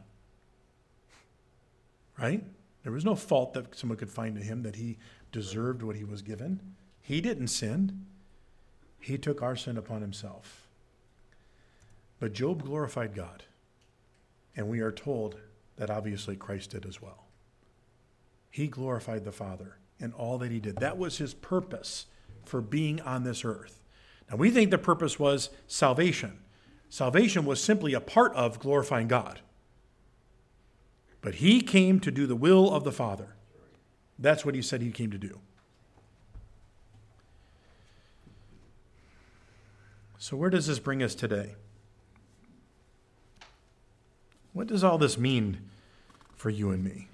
Right? 2.17 2.45
There 2.85 2.93
was 2.93 3.05
no 3.05 3.17
fault 3.17 3.53
that 3.55 3.77
someone 3.77 3.99
could 3.99 4.11
find 4.11 4.37
in 4.37 4.45
him 4.45 4.63
that 4.63 4.77
he 4.77 4.99
deserved 5.33 5.83
what 5.83 5.97
he 5.97 6.05
was 6.05 6.23
given. 6.23 6.61
He 7.01 7.21
didn't 7.21 7.49
sin, 7.49 8.07
he 9.01 9.19
took 9.19 9.43
our 9.43 9.57
sin 9.57 9.77
upon 9.77 10.01
himself. 10.01 10.69
But 12.21 12.33
Job 12.33 12.63
glorified 12.63 13.15
God. 13.15 13.43
And 14.57 14.69
we 14.69 14.81
are 14.81 14.93
told 14.93 15.37
that 15.77 15.91
obviously 15.91 16.37
Christ 16.37 16.71
did 16.71 16.87
as 16.87 17.01
well. 17.01 17.27
He 18.51 18.69
glorified 18.69 19.25
the 19.25 19.33
Father 19.33 19.79
in 19.99 20.13
all 20.13 20.37
that 20.39 20.51
he 20.51 20.61
did. 20.61 20.77
That 20.77 20.99
was 20.99 21.19
his 21.19 21.33
purpose 21.33 22.07
for 22.45 22.61
being 22.61 23.01
on 23.01 23.25
this 23.25 23.45
earth. 23.45 23.81
Now, 24.31 24.37
we 24.37 24.51
think 24.51 24.71
the 24.71 24.79
purpose 24.79 25.19
was 25.19 25.51
salvation. 25.67 26.39
Salvation 26.89 27.45
was 27.45 27.63
simply 27.63 27.95
a 27.95 28.01
part 28.01 28.35
of 28.35 28.59
glorifying 28.59 29.09
God. 29.09 29.41
But 31.23 31.37
he 31.37 31.61
came 31.61 32.01
to 32.01 32.11
do 32.11 32.27
the 32.27 32.37
will 32.37 32.71
of 32.75 32.85
the 32.85 32.93
Father. 32.93 33.37
That's 34.19 34.45
what 34.45 34.55
he 34.55 34.63
said 34.63 34.83
he 34.83 34.91
came 34.91 35.11
to 35.11 35.19
do. 35.19 35.39
So, 40.19 40.37
where 40.37 40.51
does 40.51 40.67
this 40.67 40.79
bring 40.79 41.03
us 41.03 41.15
today? 41.15 41.55
What 44.53 44.67
does 44.67 44.85
all 44.85 44.99
this 44.99 45.17
mean 45.17 45.59
for 46.35 46.51
you 46.51 46.71
and 46.71 46.85
me? 46.85 47.09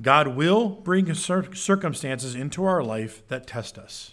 God 0.00 0.28
will 0.28 0.68
bring 0.68 1.12
circumstances 1.14 2.34
into 2.34 2.64
our 2.64 2.82
life 2.82 3.26
that 3.28 3.46
test 3.46 3.78
us. 3.78 4.12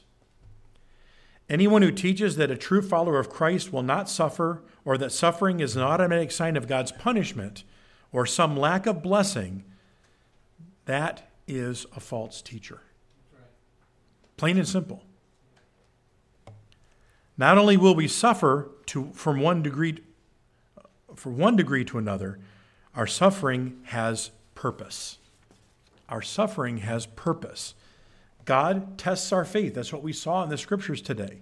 Anyone 1.49 1.82
who 1.82 1.91
teaches 1.91 2.38
that 2.38 2.49
a 2.49 2.58
true 2.58 2.82
follower 2.82 3.20
of 3.20 3.30
Christ 3.30 3.74
will 3.74 3.84
not 3.84 4.10
suffer 4.10 4.64
or 4.86 4.97
that 4.97 5.12
suffering 5.12 5.60
is 5.60 5.76
an 5.76 5.82
automatic 5.82 6.32
sign 6.32 6.56
of 6.56 6.68
God's 6.68 6.93
punishment 6.93 7.64
or 8.12 8.26
some 8.26 8.56
lack 8.56 8.86
of 8.86 9.04
blessing, 9.04 9.66
that 10.86 11.30
is 11.47 11.86
a 11.95 11.99
false 11.99 12.41
teacher. 12.41 12.82
Plain 14.38 14.58
and 14.58 14.68
simple. 14.68 15.04
Not 17.38 17.58
only 17.58 17.76
will 17.76 17.95
we 17.95 18.08
suffer 18.08 18.72
to, 18.88 19.12
from 19.14 19.41
one 19.41 19.62
degree 19.62 19.99
from 21.16 21.38
one 21.38 21.55
degree 21.55 21.86
to 21.86 21.97
another, 21.97 22.39
our 22.95 23.07
suffering 23.07 23.80
has 23.86 24.32
purpose. 24.55 25.18
Our 26.09 26.22
suffering 26.22 26.78
has 26.78 27.05
purpose. 27.05 27.76
God 28.45 28.97
tests 28.97 29.32
our 29.32 29.45
faith. 29.45 29.74
That's 29.74 29.93
what 29.93 30.03
we 30.03 30.14
saw 30.14 30.43
in 30.43 30.49
the 30.49 30.57
scriptures 30.57 31.01
today. 31.01 31.39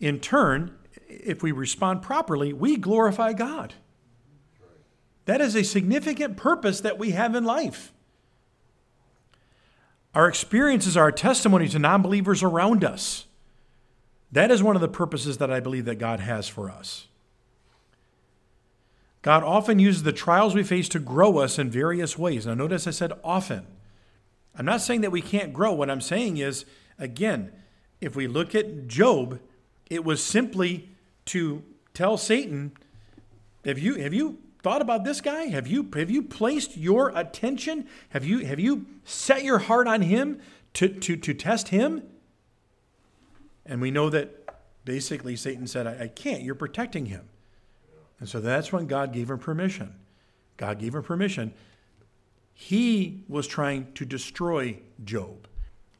In 0.00 0.20
turn, 0.20 0.76
if 1.08 1.42
we 1.42 1.52
respond 1.52 2.02
properly, 2.02 2.52
we 2.52 2.76
glorify 2.76 3.32
God. 3.32 3.74
That 5.24 5.40
is 5.40 5.54
a 5.54 5.64
significant 5.64 6.36
purpose 6.36 6.80
that 6.80 6.98
we 6.98 7.10
have 7.10 7.34
in 7.34 7.44
life. 7.44 7.92
Our 10.14 10.28
experiences 10.28 10.96
are 10.96 11.08
a 11.08 11.12
testimony 11.12 11.68
to 11.68 11.78
non 11.78 12.00
believers 12.00 12.42
around 12.42 12.84
us. 12.84 13.26
That 14.32 14.50
is 14.50 14.62
one 14.62 14.76
of 14.76 14.82
the 14.82 14.88
purposes 14.88 15.38
that 15.38 15.50
I 15.50 15.60
believe 15.60 15.84
that 15.84 15.98
God 15.98 16.20
has 16.20 16.48
for 16.48 16.70
us. 16.70 17.08
God 19.22 19.42
often 19.42 19.78
uses 19.78 20.04
the 20.04 20.12
trials 20.12 20.54
we 20.54 20.62
face 20.62 20.88
to 20.90 20.98
grow 20.98 21.38
us 21.38 21.58
in 21.58 21.70
various 21.70 22.16
ways. 22.16 22.46
Now, 22.46 22.54
notice 22.54 22.86
I 22.86 22.92
said 22.92 23.12
often. 23.24 23.66
I'm 24.56 24.64
not 24.64 24.80
saying 24.80 25.00
that 25.02 25.12
we 25.12 25.22
can't 25.22 25.52
grow. 25.52 25.72
What 25.72 25.90
I'm 25.90 26.00
saying 26.00 26.38
is, 26.38 26.64
again, 26.98 27.52
if 28.00 28.14
we 28.14 28.26
look 28.26 28.54
at 28.54 28.86
Job, 28.86 29.40
it 29.90 30.04
was 30.04 30.22
simply 30.22 30.88
to 31.26 31.62
tell 31.94 32.16
Satan, 32.16 32.72
have 33.64 33.78
you, 33.78 33.94
have 33.96 34.14
you 34.14 34.38
thought 34.62 34.82
about 34.82 35.04
this 35.04 35.20
guy? 35.20 35.44
Have 35.44 35.66
you, 35.66 35.88
have 35.94 36.10
you 36.10 36.22
placed 36.22 36.76
your 36.76 37.10
attention? 37.14 37.86
Have 38.10 38.24
you, 38.24 38.44
have 38.46 38.60
you 38.60 38.86
set 39.04 39.42
your 39.42 39.58
heart 39.58 39.88
on 39.88 40.02
him 40.02 40.40
to, 40.74 40.88
to, 40.88 41.16
to 41.16 41.34
test 41.34 41.68
him? 41.68 42.02
And 43.66 43.80
we 43.80 43.90
know 43.90 44.10
that 44.10 44.48
basically 44.84 45.36
Satan 45.36 45.66
said, 45.66 45.86
I, 45.86 46.04
I 46.04 46.08
can't. 46.08 46.42
You're 46.42 46.54
protecting 46.54 47.06
him. 47.06 47.28
And 48.20 48.28
so 48.28 48.40
that's 48.40 48.72
when 48.72 48.86
God 48.86 49.12
gave 49.12 49.30
him 49.30 49.38
permission. 49.38 49.94
God 50.56 50.78
gave 50.78 50.94
him 50.94 51.02
permission. 51.02 51.54
He 52.52 53.22
was 53.28 53.46
trying 53.46 53.92
to 53.94 54.04
destroy 54.04 54.78
Job. 55.04 55.46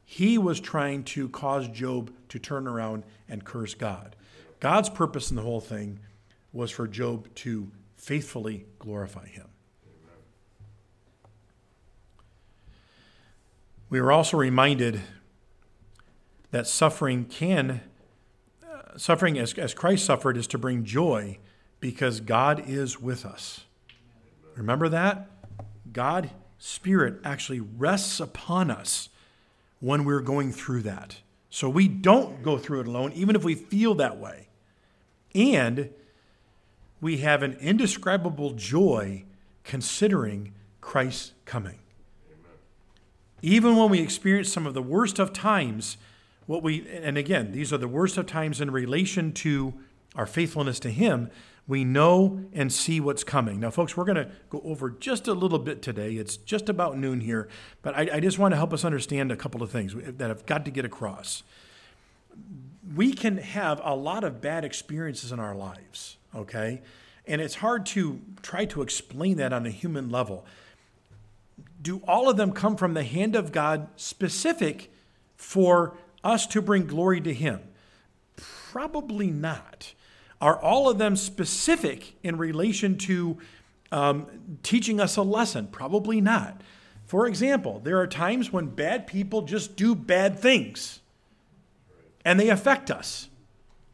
He 0.03 0.37
was 0.37 0.59
trying 0.59 1.03
to 1.05 1.29
cause 1.29 1.67
Job 1.69 2.11
to 2.29 2.39
turn 2.39 2.67
around 2.67 3.03
and 3.29 3.45
curse 3.45 3.73
God. 3.73 4.15
God's 4.59 4.89
purpose 4.89 5.29
in 5.29 5.37
the 5.37 5.41
whole 5.41 5.61
thing 5.61 5.99
was 6.51 6.71
for 6.71 6.87
Job 6.87 7.33
to 7.35 7.71
faithfully 7.95 8.65
glorify 8.79 9.27
him. 9.27 9.47
We 13.89 13.99
are 13.99 14.11
also 14.11 14.37
reminded 14.37 15.01
that 16.51 16.67
suffering 16.67 17.25
can, 17.25 17.81
uh, 18.63 18.97
suffering 18.97 19.39
as, 19.39 19.53
as 19.53 19.73
Christ 19.73 20.05
suffered, 20.05 20.37
is 20.37 20.47
to 20.47 20.57
bring 20.57 20.83
joy 20.83 21.37
because 21.79 22.19
God 22.19 22.63
is 22.67 22.99
with 23.01 23.25
us. 23.25 23.65
Remember 24.55 24.89
that? 24.89 25.29
God 25.91 26.29
Spirit 26.57 27.21
actually 27.23 27.61
rests 27.61 28.19
upon 28.19 28.69
us 28.69 29.09
when 29.79 30.03
we're 30.03 30.19
going 30.19 30.51
through 30.51 30.81
that. 30.81 31.17
So 31.49 31.69
we 31.69 31.87
don't 31.87 32.43
go 32.43 32.57
through 32.57 32.81
it 32.81 32.87
alone, 32.87 33.13
even 33.13 33.35
if 33.35 33.43
we 33.43 33.55
feel 33.55 33.95
that 33.95 34.19
way. 34.19 34.49
And 35.33 35.89
we 37.01 37.17
have 37.17 37.43
an 37.43 37.53
indescribable 37.61 38.51
joy 38.51 39.23
considering 39.63 40.53
Christ's 40.81 41.31
coming. 41.45 41.79
Even 43.41 43.77
when 43.77 43.89
we 43.89 44.01
experience 44.01 44.51
some 44.51 44.67
of 44.67 44.73
the 44.73 44.81
worst 44.81 45.17
of 45.17 45.31
times, 45.31 45.97
what 46.45 46.61
we, 46.61 46.85
and 46.89 47.17
again, 47.17 47.53
these 47.53 47.71
are 47.71 47.77
the 47.77 47.87
worst 47.87 48.17
of 48.17 48.25
times 48.25 48.59
in 48.59 48.69
relation 48.69 49.31
to 49.31 49.73
our 50.15 50.25
faithfulness 50.25 50.79
to 50.81 50.89
Him, 50.89 51.29
we 51.69 51.83
know 51.83 52.43
and 52.51 52.73
see 52.73 52.99
what's 52.99 53.23
coming. 53.23 53.59
Now, 53.59 53.69
folks, 53.69 53.95
we're 53.95 54.03
going 54.03 54.15
to 54.15 54.31
go 54.49 54.59
over 54.65 54.89
just 54.89 55.27
a 55.27 55.33
little 55.33 55.59
bit 55.59 55.83
today. 55.83 56.15
It's 56.15 56.35
just 56.35 56.67
about 56.67 56.97
noon 56.97 57.21
here, 57.21 57.47
but 57.83 57.95
I, 57.95 58.09
I 58.15 58.19
just 58.19 58.39
want 58.39 58.53
to 58.53 58.55
help 58.57 58.73
us 58.73 58.83
understand 58.83 59.31
a 59.31 59.35
couple 59.35 59.61
of 59.61 59.69
things 59.69 59.93
that 59.95 60.31
I've 60.31 60.47
got 60.47 60.65
to 60.65 60.71
get 60.71 60.83
across. 60.83 61.43
We 62.95 63.13
can 63.13 63.37
have 63.37 63.79
a 63.83 63.95
lot 63.95 64.23
of 64.23 64.41
bad 64.41 64.65
experiences 64.65 65.31
in 65.31 65.39
our 65.39 65.53
lives, 65.53 66.17
okay? 66.35 66.81
And 67.27 67.39
it's 67.39 67.55
hard 67.55 67.85
to 67.87 68.19
try 68.41 68.65
to 68.65 68.81
explain 68.81 69.37
that 69.37 69.53
on 69.53 69.67
a 69.67 69.69
human 69.69 70.09
level. 70.09 70.47
Do 71.79 72.01
all 72.07 72.31
of 72.31 72.37
them 72.37 72.51
come 72.51 72.77
from 72.77 72.95
the 72.95 73.03
hand 73.03 73.35
of 73.35 73.51
God 73.51 73.89
specific 73.95 74.91
for 75.37 75.95
us 76.23 76.47
to 76.47 76.63
bring 76.63 76.87
glory 76.87 77.21
to 77.21 77.33
Him? 77.33 77.59
Probably 78.37 79.29
not. 79.29 79.93
Are 80.41 80.57
all 80.57 80.89
of 80.89 80.97
them 80.97 81.15
specific 81.15 82.15
in 82.23 82.37
relation 82.37 82.97
to 82.99 83.37
um, 83.91 84.27
teaching 84.63 84.99
us 84.99 85.17
a 85.17 85.21
lesson? 85.21 85.67
Probably 85.67 86.21
not. 86.21 86.61
For 87.05 87.25
example, 87.27 87.81
there 87.83 87.99
are 87.99 88.07
times 88.07 88.53
when 88.53 88.67
bad 88.67 89.07
people 89.07 89.41
just 89.41 89.75
do 89.75 89.95
bad 89.95 90.39
things 90.39 90.99
and 92.23 92.39
they 92.39 92.49
affect 92.49 92.91
us. 92.91 93.27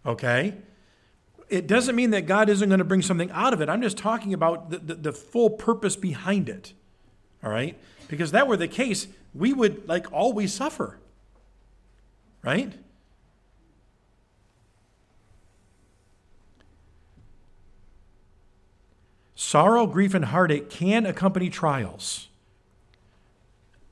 Okay? 0.05 0.55
It 1.47 1.65
doesn't 1.65 1.95
mean 1.95 2.09
that 2.11 2.25
God 2.25 2.49
isn't 2.49 2.67
going 2.67 2.79
to 2.79 2.85
bring 2.85 3.01
something 3.01 3.31
out 3.31 3.53
of 3.53 3.61
it. 3.61 3.69
I'm 3.69 3.81
just 3.81 3.97
talking 3.97 4.33
about 4.33 4.69
the, 4.69 4.79
the, 4.79 4.95
the 4.95 5.11
full 5.13 5.49
purpose 5.49 5.95
behind 5.95 6.49
it. 6.49 6.73
All 7.43 7.49
right? 7.49 7.77
Because 8.07 8.31
that 8.31 8.47
were 8.47 8.57
the 8.57 8.67
case, 8.67 9.07
we 9.33 9.53
would 9.53 9.87
like 9.87 10.11
always 10.11 10.53
suffer. 10.53 10.99
Right? 12.43 12.73
Sorrow, 19.45 19.85
grief, 19.85 20.15
and 20.15 20.25
heartache 20.25 20.71
can 20.71 21.05
accompany 21.05 21.51
trials. 21.51 22.29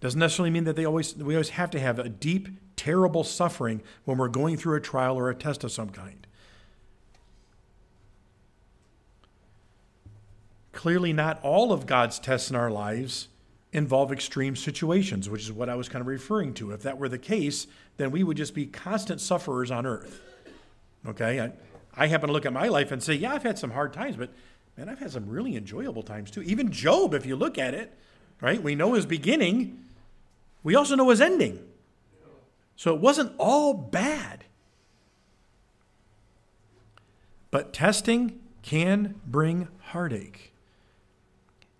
Doesn't 0.01 0.20
necessarily 0.20 0.49
mean 0.49 0.64
that 0.64 0.76
they 0.76 0.84
always 0.84 1.16
we 1.16 1.36
always 1.36 1.49
have 1.49 1.70
to 1.72 1.80
have 1.80 1.99
a 1.99 2.10
deep, 2.10 2.49
terrible 2.76 3.24
suffering 3.24 3.84
when 4.04 4.18
we're 4.18 4.30
going 4.30 4.58
through 4.58 4.78
a 4.78 4.82
trial 4.82 5.16
or 5.16 5.30
a 5.30 5.36
test 5.36 5.64
of 5.64 5.72
some 5.72 5.89
kind. 5.89 6.26
Clearly, 10.72 11.14
not 11.14 11.39
all 11.43 11.72
of 11.72 11.86
God's 11.86 12.18
tests 12.18 12.49
in 12.49 12.56
our 12.56 12.72
lives 12.72 13.28
involve 13.72 14.12
extreme 14.12 14.56
situations, 14.56 15.30
which 15.30 15.43
is 15.43 15.51
what 15.51 15.70
I 15.70 15.76
was 15.76 15.88
kind 15.88 16.01
of 16.01 16.08
referring 16.08 16.56
to. 16.56 16.72
If 16.72 16.82
that 16.82 16.97
were 16.97 17.10
the 17.10 17.20
case, 17.20 17.68
then 17.97 18.10
we 18.10 18.24
would 18.24 18.38
just 18.38 18.56
be 18.56 18.66
constant 18.66 19.22
sufferers 19.22 19.70
on 19.70 19.86
earth. 19.86 20.20
Okay? 21.08 21.39
I, 21.39 21.51
I 21.95 22.08
happen 22.08 22.28
to 22.28 22.34
look 22.34 22.47
at 22.47 22.54
my 22.54 22.70
life 22.70 22.91
and 22.91 23.04
say, 23.04 23.14
yeah, 23.14 23.34
I've 23.34 23.43
had 23.43 23.60
some 23.60 23.70
hard 23.70 23.93
times, 23.93 24.16
but 24.16 24.32
man, 24.78 24.89
I've 24.89 24.99
had 24.99 25.11
some 25.11 25.28
really 25.28 25.55
enjoyable 25.55 26.03
times 26.03 26.32
too. 26.32 26.41
Even 26.43 26.71
Job, 26.71 27.13
if 27.13 27.26
you 27.26 27.36
look 27.36 27.57
at 27.57 27.74
it, 27.74 27.93
right? 28.41 28.61
We 28.61 28.76
know 28.76 28.93
his 28.93 29.05
beginning, 29.05 29.84
we 30.63 30.76
also 30.76 30.95
know 30.95 31.09
his 31.09 31.21
ending. 31.21 31.59
So 32.76 32.93
it 32.95 33.01
wasn't 33.01 33.34
all 33.38 33.74
bad. 33.74 34.45
But 37.51 37.71
testing 37.71 38.39
can 38.63 39.21
bring 39.28 39.67
heartache. 39.80 40.53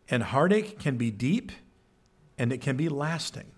And 0.08 0.22
heartache 0.22 0.78
can 0.78 0.98
be 0.98 1.10
deep 1.10 1.52
and 2.38 2.54
it 2.54 2.62
can 2.62 2.78
be 2.78 2.90
lasting. 2.90 3.52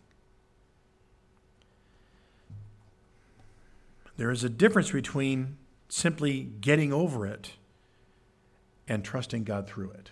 There 4.18 4.32
is 4.32 4.46
a 4.46 4.50
difference 4.50 4.92
between 4.92 5.58
simply 5.90 6.44
getting 6.62 6.94
over 6.94 7.26
it 7.26 7.52
and 8.88 9.04
trusting 9.04 9.44
God 9.44 9.68
through 9.68 9.92
it. 9.92 10.12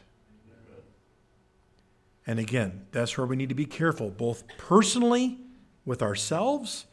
And 2.26 2.39
again, 2.39 2.86
that's 2.91 3.17
where 3.17 3.28
we 3.28 3.36
need 3.36 3.49
to 3.49 3.55
be 3.55 3.65
careful, 3.65 4.09
both 4.09 4.43
personally 4.57 5.39
with 5.86 6.01
ourselves 6.01 6.86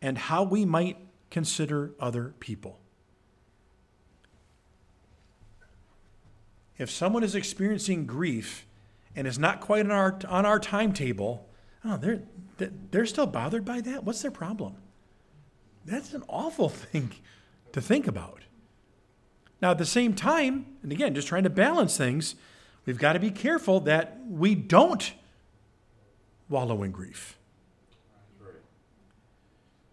and 0.00 0.16
how 0.16 0.42
we 0.42 0.64
might 0.64 0.96
consider 1.30 1.92
other 2.00 2.34
people. 2.40 2.80
If 6.78 6.90
someone 6.90 7.24
is 7.24 7.34
experiencing 7.34 8.06
grief 8.06 8.66
and 9.16 9.26
is 9.26 9.38
not 9.38 9.60
quite 9.60 9.84
on 9.84 9.90
our, 9.90 10.18
on 10.28 10.46
our 10.46 10.60
timetable, 10.60 11.46
oh, 11.84 11.96
they're, 11.96 12.22
they're 12.90 13.06
still 13.06 13.26
bothered 13.26 13.64
by 13.64 13.80
that? 13.80 14.04
What's 14.04 14.22
their 14.22 14.30
problem? 14.30 14.76
That's 15.84 16.14
an 16.14 16.22
awful 16.28 16.68
thing 16.68 17.10
to 17.72 17.80
think 17.80 18.06
about. 18.06 18.44
Now, 19.60 19.72
at 19.72 19.78
the 19.78 19.86
same 19.86 20.14
time, 20.14 20.66
and 20.82 20.92
again, 20.92 21.14
just 21.14 21.28
trying 21.28 21.42
to 21.42 21.50
balance 21.50 21.96
things, 21.96 22.36
we've 22.86 22.98
got 22.98 23.14
to 23.14 23.18
be 23.18 23.30
careful 23.30 23.80
that 23.80 24.18
we 24.28 24.54
don't 24.54 25.12
wallow 26.48 26.82
in 26.82 26.92
grief. 26.92 27.36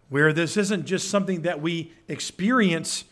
Where 0.08 0.32
this 0.32 0.56
isn't 0.56 0.86
just 0.86 1.10
something 1.10 1.42
that 1.42 1.60
we 1.60 1.92
experience 2.06 3.04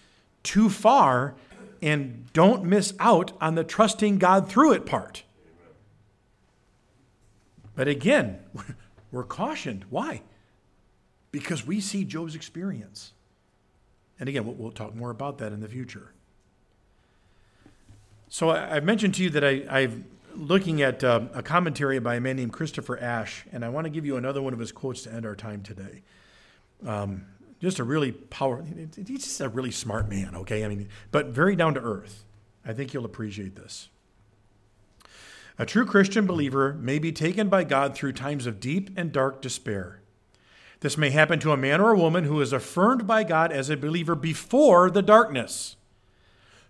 too 0.44 0.70
far 0.70 1.34
and 1.82 2.32
don't 2.32 2.64
miss 2.64 2.94
out 3.00 3.32
on 3.40 3.56
the 3.56 3.64
trusting 3.64 4.18
God 4.18 4.48
through 4.48 4.72
it 4.72 4.86
part. 4.86 5.24
But 7.74 7.88
again, 7.88 8.38
we're 9.12 9.24
cautioned. 9.24 9.84
Why? 9.90 10.22
Because 11.32 11.66
we 11.66 11.80
see 11.80 12.04
Job's 12.04 12.34
experience. 12.34 13.12
And 14.18 14.28
again, 14.28 14.56
we'll, 14.56 14.70
talk 14.70 14.94
more 14.94 15.10
about 15.10 15.38
that 15.38 15.52
in 15.52 15.60
the 15.60 15.68
future. 15.68 16.13
So 18.34 18.50
I, 18.50 18.74
have 18.74 18.82
mentioned 18.82 19.14
to 19.14 19.22
you 19.22 19.30
that 19.30 19.44
I, 19.44 19.64
I'm 19.70 20.06
looking 20.34 20.82
at 20.82 21.04
um, 21.04 21.30
a 21.34 21.40
commentary 21.40 22.00
by 22.00 22.16
a 22.16 22.20
man 22.20 22.34
named 22.34 22.52
Christopher 22.52 22.98
Ash, 22.98 23.44
and 23.52 23.64
I 23.64 23.68
want 23.68 23.84
to 23.84 23.90
give 23.90 24.04
you 24.04 24.16
another 24.16 24.42
one 24.42 24.52
of 24.52 24.58
his 24.58 24.72
quotes 24.72 25.04
to 25.04 25.12
end 25.12 25.24
our 25.24 25.36
time 25.36 25.62
today. 25.62 26.02
Um, 26.84 27.26
just 27.60 27.78
a 27.78 27.84
really 27.84 28.10
power. 28.10 28.64
He's 28.96 29.22
just 29.22 29.40
a 29.40 29.48
really 29.48 29.70
smart 29.70 30.08
man. 30.08 30.34
Okay, 30.34 30.64
I 30.64 30.68
mean, 30.68 30.88
but 31.12 31.26
very 31.26 31.54
down 31.54 31.74
to 31.74 31.80
earth. 31.80 32.24
I 32.66 32.72
think 32.72 32.92
you'll 32.92 33.04
appreciate 33.04 33.54
this. 33.54 33.88
A 35.56 35.64
true 35.64 35.86
Christian 35.86 36.26
believer 36.26 36.72
may 36.72 36.98
be 36.98 37.12
taken 37.12 37.48
by 37.48 37.62
God 37.62 37.94
through 37.94 38.14
times 38.14 38.48
of 38.48 38.58
deep 38.58 38.90
and 38.96 39.12
dark 39.12 39.42
despair. 39.42 40.00
This 40.80 40.98
may 40.98 41.10
happen 41.10 41.38
to 41.38 41.52
a 41.52 41.56
man 41.56 41.80
or 41.80 41.92
a 41.92 41.98
woman 41.98 42.24
who 42.24 42.40
is 42.40 42.52
affirmed 42.52 43.06
by 43.06 43.22
God 43.22 43.52
as 43.52 43.70
a 43.70 43.76
believer 43.76 44.16
before 44.16 44.90
the 44.90 45.02
darkness, 45.02 45.76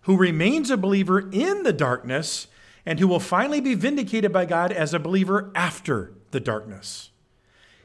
who 0.05 0.17
remains 0.17 0.71
a 0.71 0.77
believer 0.77 1.31
in 1.31 1.63
the 1.63 1.73
darkness, 1.73 2.47
and 2.87 3.01
who 3.01 3.09
will 3.09 3.21
finally 3.21 3.61
be 3.61 3.75
vindicated 3.75 4.33
by 4.33 4.45
God 4.45 4.71
as 4.71 4.93
a 4.93 4.99
believer 4.99 5.51
after 5.55 6.13
the 6.31 6.41
darkness. 6.41 7.11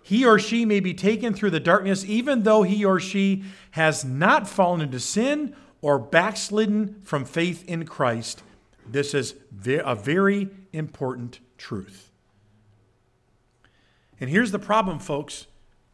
He 0.03 0.25
or 0.25 0.39
she 0.39 0.65
may 0.65 0.79
be 0.79 0.93
taken 0.93 1.33
through 1.33 1.51
the 1.51 1.59
darkness 1.59 2.03
even 2.03 2.43
though 2.43 2.63
he 2.63 2.83
or 2.83 2.99
she 2.99 3.43
has 3.71 4.03
not 4.03 4.47
fallen 4.47 4.81
into 4.81 4.99
sin 4.99 5.55
or 5.81 5.99
backslidden 5.99 6.99
from 7.03 7.25
faith 7.25 7.63
in 7.65 7.85
Christ. 7.85 8.43
This 8.87 9.13
is 9.13 9.35
a 9.65 9.95
very 9.95 10.49
important 10.73 11.39
truth. 11.57 12.11
And 14.19 14.29
here's 14.29 14.51
the 14.51 14.59
problem, 14.59 14.99
folks. 14.99 15.47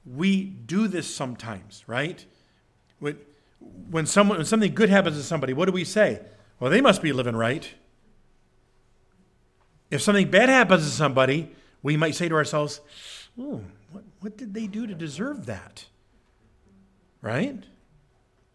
We 0.05 0.43
do 0.45 0.88
this 0.88 1.13
sometimes, 1.13 1.84
right? 1.88 2.26
When, 3.60 4.06
someone, 4.06 4.38
when 4.38 4.45
something 4.45 4.74
good 4.74 4.89
happens 4.89 5.18
to 5.18 5.24
somebody, 5.24 5.53
what 5.53 5.66
do 5.66 5.72
we 5.72 5.84
say? 5.84 6.22
Well, 6.60 6.72
they 6.72 6.82
must 6.82 7.01
be 7.01 7.14
living 7.14 7.36
right. 7.36 7.70
If 9.91 10.01
something 10.01 10.30
bad 10.30 10.49
happens 10.49 10.84
to 10.84 10.89
somebody, 10.89 11.51
we 11.84 11.97
might 11.97 12.16
say 12.16 12.28
to 12.28 12.36
ourselves, 12.36 12.82
oh, 13.39 13.62
what, 13.91 14.03
what 14.20 14.38
did 14.38 14.53
they 14.53 14.68
do 14.68 14.88
to 14.88 14.95
deserve 14.95 15.45
that? 15.45 15.86
Right? 17.22 17.64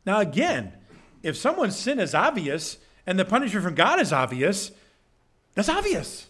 Now, 0.04 0.20
again, 0.20 0.72
if 1.22 1.36
someone's 1.36 1.76
sin 1.76 1.98
is 1.98 2.14
obvious 2.14 2.78
and 3.06 3.18
the 3.18 3.24
punishment 3.24 3.64
from 3.64 3.74
God 3.74 4.00
is 4.00 4.12
obvious, 4.12 4.72
that's 5.54 5.68
obvious. 5.68 6.26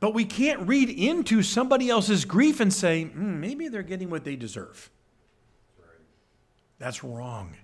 But 0.00 0.12
we 0.12 0.26
can't 0.26 0.68
read 0.68 0.90
into 0.90 1.42
somebody 1.42 1.88
else's 1.88 2.26
grief 2.26 2.60
and 2.60 2.70
say, 2.70 3.04
mm, 3.06 3.38
maybe 3.38 3.68
they're 3.68 3.82
getting 3.82 4.10
what 4.10 4.24
they 4.24 4.36
deserve. 4.36 4.90
That's 6.84 7.02
wrong. 7.02 7.56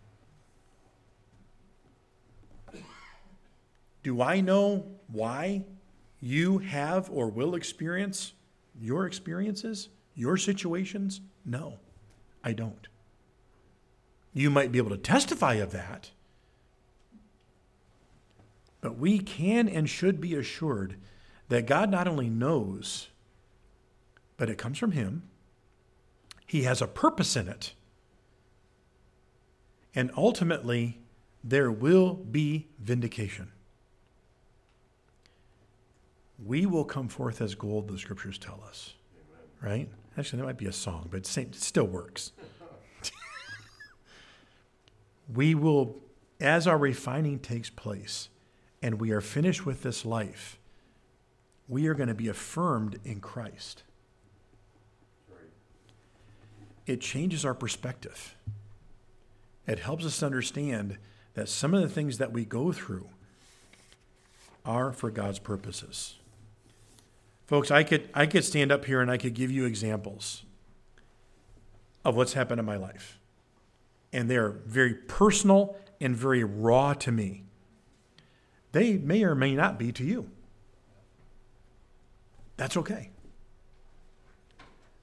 Do 4.03 4.23
I 4.23 4.41
know 4.41 4.87
why 5.09 5.67
you 6.23 6.57
have 6.57 7.11
or 7.11 7.29
will 7.29 7.55
experience 7.55 8.33
your 8.81 9.07
experiences, 9.07 9.91
your 10.15 10.39
situations? 10.39 11.21
No, 11.45 11.81
I 12.43 12.55
don't. 12.55 12.89
You 14.33 14.49
might 14.49 14.73
be 14.73 14.79
able 14.79 14.89
to 14.89 14.97
testify 14.97 15.57
of 15.57 15.73
that, 15.73 16.13
but 18.81 18.97
we 18.97 19.19
can 19.19 19.69
and 19.69 19.87
should 19.87 20.19
be 20.19 20.35
assured 20.35 20.97
that 21.51 21.67
God 21.67 21.91
not 21.91 22.09
only 22.09 22.31
knows, 22.31 23.09
but 24.39 24.49
it 24.49 24.57
comes 24.57 24.79
from 24.79 24.93
Him. 24.93 25.25
He 26.47 26.63
has 26.63 26.81
a 26.81 26.87
purpose 26.87 27.37
in 27.37 27.49
it. 27.49 27.75
And 29.95 30.11
ultimately, 30.17 30.99
there 31.43 31.71
will 31.71 32.15
be 32.15 32.69
vindication. 32.79 33.51
We 36.45 36.67
will 36.67 36.85
come 36.85 37.09
forth 37.09 37.41
as 37.41 37.55
gold, 37.55 37.89
the 37.89 37.99
scriptures 37.99 38.39
tell 38.39 38.63
us. 38.67 38.95
Right? 39.61 39.89
Actually, 40.17 40.41
that 40.41 40.47
might 40.47 40.59
be 40.59 40.67
a 40.67 40.73
song, 40.73 41.09
but 41.11 41.37
it 41.37 41.55
still 41.55 41.85
works. 41.85 42.33
we 45.35 45.55
will, 45.55 45.97
as 46.41 46.67
our 46.67 46.79
refining 46.79 47.39
takes 47.39 47.69
place 47.69 48.29
and 48.83 49.01
we 49.01 49.11
are 49.11 49.21
finished 49.21 49.67
with 49.67 49.83
this 49.83 50.05
life, 50.05 50.59
we 51.69 51.87
are 51.87 51.95
going 51.95 52.09
to 52.09 52.15
be 52.15 52.29
affirmed 52.29 52.99
in 53.05 53.21
Christ. 53.21 53.83
it 56.91 57.01
changes 57.01 57.45
our 57.45 57.55
perspective. 57.55 58.35
It 59.71 59.79
helps 59.79 60.05
us 60.05 60.21
understand 60.21 60.99
that 61.35 61.49
some 61.49 61.75
of 61.75 61.81
the 61.81 61.89
things 61.89 62.19
that 62.19 62.33
we 62.33 62.45
go 62.45 62.73
through 62.73 63.09
are 64.65 64.93
for 64.93 65.13
God's 65.13 65.39
purposes. 65.39 66.17
Folks, 67.47 67.71
I 67.71 67.85
could, 67.85 68.11
I 68.13 68.27
could 68.27 68.45
stand 68.45 68.73
up 68.73 68.87
here 68.87 69.01
and 69.01 69.09
I 69.09 69.17
could 69.17 69.33
give 69.33 69.49
you 69.49 69.67
examples 69.67 70.43
of 72.05 72.17
what's 72.17 72.33
happened 72.33 72.59
in 72.59 72.67
my 72.67 72.79
life. 72.79 73.21
And 74.13 74.29
they're 74.29 74.57
very 74.67 74.93
personal 74.93 75.77
and 76.01 76.17
very 76.17 76.43
raw 76.43 76.95
to 76.95 77.13
me. 77.13 77.45
They 78.73 78.95
may 78.99 79.23
or 79.23 79.37
may 79.37 79.55
not 79.55 79.79
be 79.79 79.93
to 79.93 80.05
you. 80.05 80.33
That's 82.57 82.77
okay. 82.77 83.11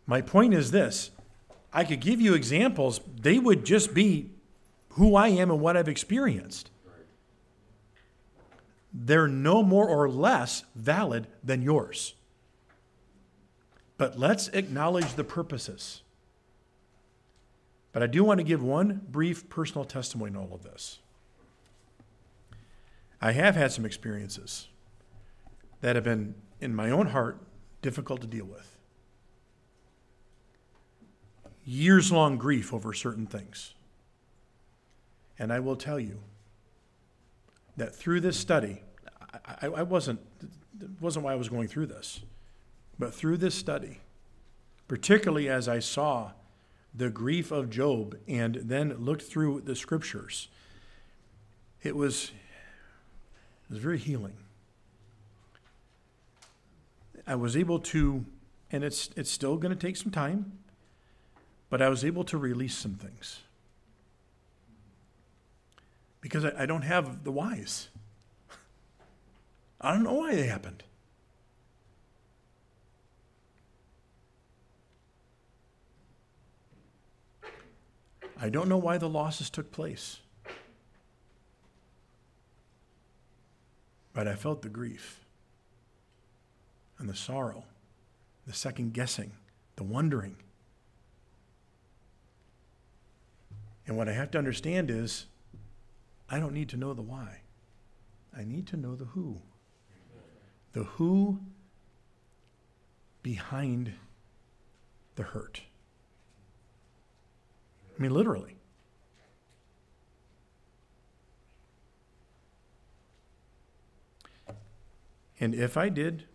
My 0.05 0.20
point 0.20 0.53
is 0.53 0.72
this 0.72 1.11
I 1.72 1.86
could 1.86 2.01
give 2.01 2.20
you 2.20 2.34
examples, 2.34 2.99
they 3.22 3.39
would 3.39 3.63
just 3.63 3.93
be 3.93 4.32
who 4.98 5.16
I 5.16 5.28
am 5.30 5.52
and 5.52 5.62
what 5.62 5.78
I've 5.78 5.88
experienced. 5.88 6.72
They're 8.91 9.28
no 9.28 9.62
more 9.62 9.88
or 9.88 10.10
less 10.10 10.64
valid 10.76 11.28
than 11.43 11.62
yours. 11.62 12.16
But 13.98 14.18
let's 14.18 14.48
acknowledge 14.50 15.14
the 15.14 15.24
purposes. 15.24 16.02
But 17.91 18.02
I 18.02 18.08
do 18.08 18.24
want 18.24 18.39
to 18.39 18.43
give 18.43 18.64
one 18.64 19.02
brief 19.10 19.48
personal 19.50 19.86
testimony 19.86 20.32
in 20.32 20.38
all 20.38 20.52
of 20.52 20.64
this. 20.64 21.00
I 23.22 23.34
have 23.34 23.56
had 23.56 23.72
some 23.72 23.86
experiences 23.86 24.68
that 25.82 25.95
have 25.95 26.06
been, 26.06 26.34
in 26.60 26.76
my 26.76 26.89
own 26.89 27.08
heart, 27.08 27.39
difficult 27.84 28.22
to 28.22 28.28
deal 28.28 28.45
with. 28.45 28.78
Years 31.66 32.12
long 32.12 32.38
grief 32.38 32.74
over 32.74 32.93
certain 32.93 33.28
things. 33.28 33.76
And 35.40 35.54
I 35.54 35.60
will 35.60 35.76
tell 35.76 36.00
you 36.00 36.20
that 37.76 37.96
through 37.96 38.22
this 38.22 38.38
study, 38.38 38.82
I, 39.62 39.68
I, 39.68 39.84
wasn't, 39.84 40.20
wasn't 41.00 41.26
why 41.26 41.34
I 41.34 41.36
was 41.36 41.50
going 41.50 41.68
through 41.68 41.88
this, 41.88 42.22
but 42.98 43.14
through 43.14 43.38
this 43.38 43.56
study, 43.56 44.00
particularly 44.88 45.48
as 45.48 45.68
I 45.68 45.80
saw 45.80 46.32
the 46.94 47.10
grief 47.10 47.52
of 47.52 47.70
Job 47.70 48.18
and 48.28 48.56
then 48.56 48.96
looked 48.98 49.22
through 49.22 49.62
the 49.62 49.76
scriptures, 49.76 50.48
it 51.84 51.96
was, 51.96 52.32
it 53.70 53.74
was 53.74 53.80
very 53.80 54.00
healing. 54.00 54.38
I 57.28 57.36
was 57.36 57.56
able 57.56 57.80
to, 57.80 58.26
and 58.72 58.84
it's, 58.84 59.10
it's 59.16 59.30
still 59.30 59.58
going 59.58 59.78
to 59.78 59.80
take 59.80 59.98
some 59.98 60.12
time, 60.12 60.54
but 61.70 61.82
I 61.82 61.90
was 61.90 62.04
able 62.04 62.24
to 62.24 62.38
release 62.38 62.76
some 62.76 62.96
things. 62.96 63.42
Because 66.22 66.45
I, 66.45 66.63
I 66.63 66.65
don't 66.65 66.84
have 66.84 67.24
the 67.24 67.32
whys. 67.32 67.89
I 69.80 69.93
don't 69.93 70.03
know 70.03 70.13
why 70.13 70.36
they 70.36 70.47
happened. 70.47 70.84
I 78.39 78.49
don't 78.49 78.70
know 78.70 78.78
why 78.78 78.97
the 78.97 79.09
losses 79.09 79.49
took 79.49 79.72
place. 79.72 80.20
But 84.13 84.28
I 84.28 84.36
felt 84.36 84.61
the 84.61 84.70
grief 84.70 85.24
and 86.99 87.09
the 87.09 87.15
sorrow, 87.15 87.63
the 88.45 88.53
second 88.53 88.93
guessing, 88.93 89.32
the 89.76 89.84
wondering. 89.84 90.36
And 93.86 93.95
what 93.95 94.09
I 94.09 94.13
have 94.13 94.32
to 94.32 94.38
understand 94.38 94.89
is 94.91 95.26
I 96.30 96.40
don't 96.40 96.54
need 96.54 96.70
to 96.70 96.78
know 96.78 96.94
the 96.94 97.02
why, 97.02 97.42
I 98.36 98.44
need 98.44 98.68
to 98.68 98.78
know 98.78 98.96
the 98.96 99.06
who. 99.06 99.42
The 100.74 100.84
who 100.84 101.40
behind 103.24 103.94
the 105.16 105.24
hurt. 105.24 105.62
I 107.98 108.02
mean, 108.02 108.14
literally. 108.14 108.58
And 115.40 115.56
if 115.56 115.78
I 115.78 115.90
did 115.90 116.26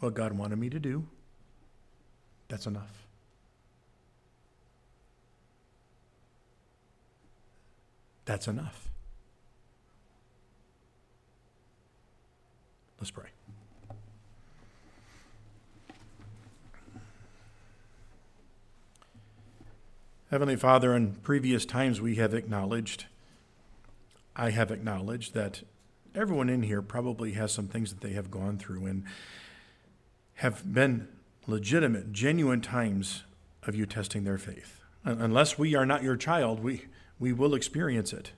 what 0.00 0.14
God 0.14 0.32
wanted 0.32 0.58
me 0.58 0.70
to 0.70 0.78
do, 0.78 1.06
that's 2.48 2.66
enough. 2.66 3.06
That's 8.24 8.46
enough. 8.46 8.87
Let's 13.00 13.10
pray. 13.10 13.26
Heavenly 20.30 20.56
Father, 20.56 20.94
in 20.94 21.14
previous 21.14 21.64
times 21.64 22.00
we 22.00 22.16
have 22.16 22.34
acknowledged, 22.34 23.06
I 24.36 24.50
have 24.50 24.70
acknowledged 24.70 25.32
that 25.34 25.62
everyone 26.14 26.50
in 26.50 26.64
here 26.64 26.82
probably 26.82 27.32
has 27.32 27.52
some 27.52 27.68
things 27.68 27.90
that 27.94 28.02
they 28.02 28.12
have 28.12 28.30
gone 28.30 28.58
through 28.58 28.86
and 28.86 29.04
have 30.34 30.70
been 30.72 31.08
legitimate, 31.46 32.12
genuine 32.12 32.60
times 32.60 33.22
of 33.62 33.74
you 33.74 33.86
testing 33.86 34.24
their 34.24 34.38
faith. 34.38 34.80
Unless 35.04 35.58
we 35.58 35.74
are 35.74 35.86
not 35.86 36.02
your 36.02 36.16
child, 36.16 36.62
we, 36.62 36.84
we 37.18 37.32
will 37.32 37.54
experience 37.54 38.12
it. 38.12 38.32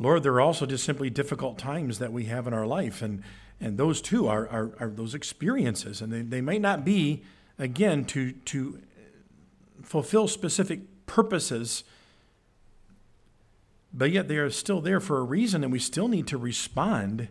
Lord, 0.00 0.24
there 0.24 0.32
are 0.32 0.40
also 0.40 0.66
just 0.66 0.82
simply 0.82 1.10
difficult 1.10 1.58
times 1.58 2.00
that 2.00 2.12
we 2.12 2.24
have 2.24 2.48
in 2.48 2.54
our 2.54 2.66
life, 2.66 3.02
and, 3.02 3.22
and 3.60 3.78
those 3.78 4.00
too 4.00 4.26
are, 4.26 4.48
are, 4.48 4.72
are 4.80 4.88
those 4.88 5.14
experiences, 5.14 6.00
and 6.00 6.12
they, 6.12 6.22
they 6.22 6.40
may 6.40 6.58
not 6.58 6.84
be 6.84 7.22
again, 7.60 8.06
to, 8.06 8.32
to 8.32 8.80
fulfill 9.82 10.26
specific 10.26 10.80
purposes, 11.06 11.84
but 13.92 14.10
yet 14.10 14.28
they 14.28 14.38
are 14.38 14.50
still 14.50 14.80
there 14.80 14.98
for 14.98 15.18
a 15.18 15.22
reason, 15.22 15.62
and 15.62 15.72
we 15.72 15.78
still 15.78 16.08
need 16.08 16.26
to 16.26 16.38
respond 16.38 17.28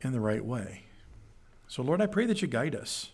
in 0.00 0.12
the 0.12 0.20
right 0.20 0.44
way. 0.44 0.82
So, 1.66 1.82
Lord, 1.82 2.00
I 2.00 2.06
pray 2.06 2.26
that 2.26 2.42
you 2.42 2.48
guide 2.48 2.74
us. 2.74 3.10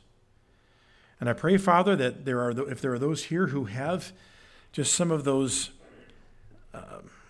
And 1.18 1.28
I 1.28 1.32
pray, 1.32 1.56
Father, 1.56 1.96
that 1.96 2.24
there 2.24 2.40
are, 2.40 2.50
if 2.70 2.80
there 2.80 2.92
are 2.92 2.98
those 2.98 3.24
here 3.24 3.48
who 3.48 3.64
have 3.64 4.12
just 4.72 4.94
some 4.94 5.10
of 5.10 5.24
those 5.24 5.70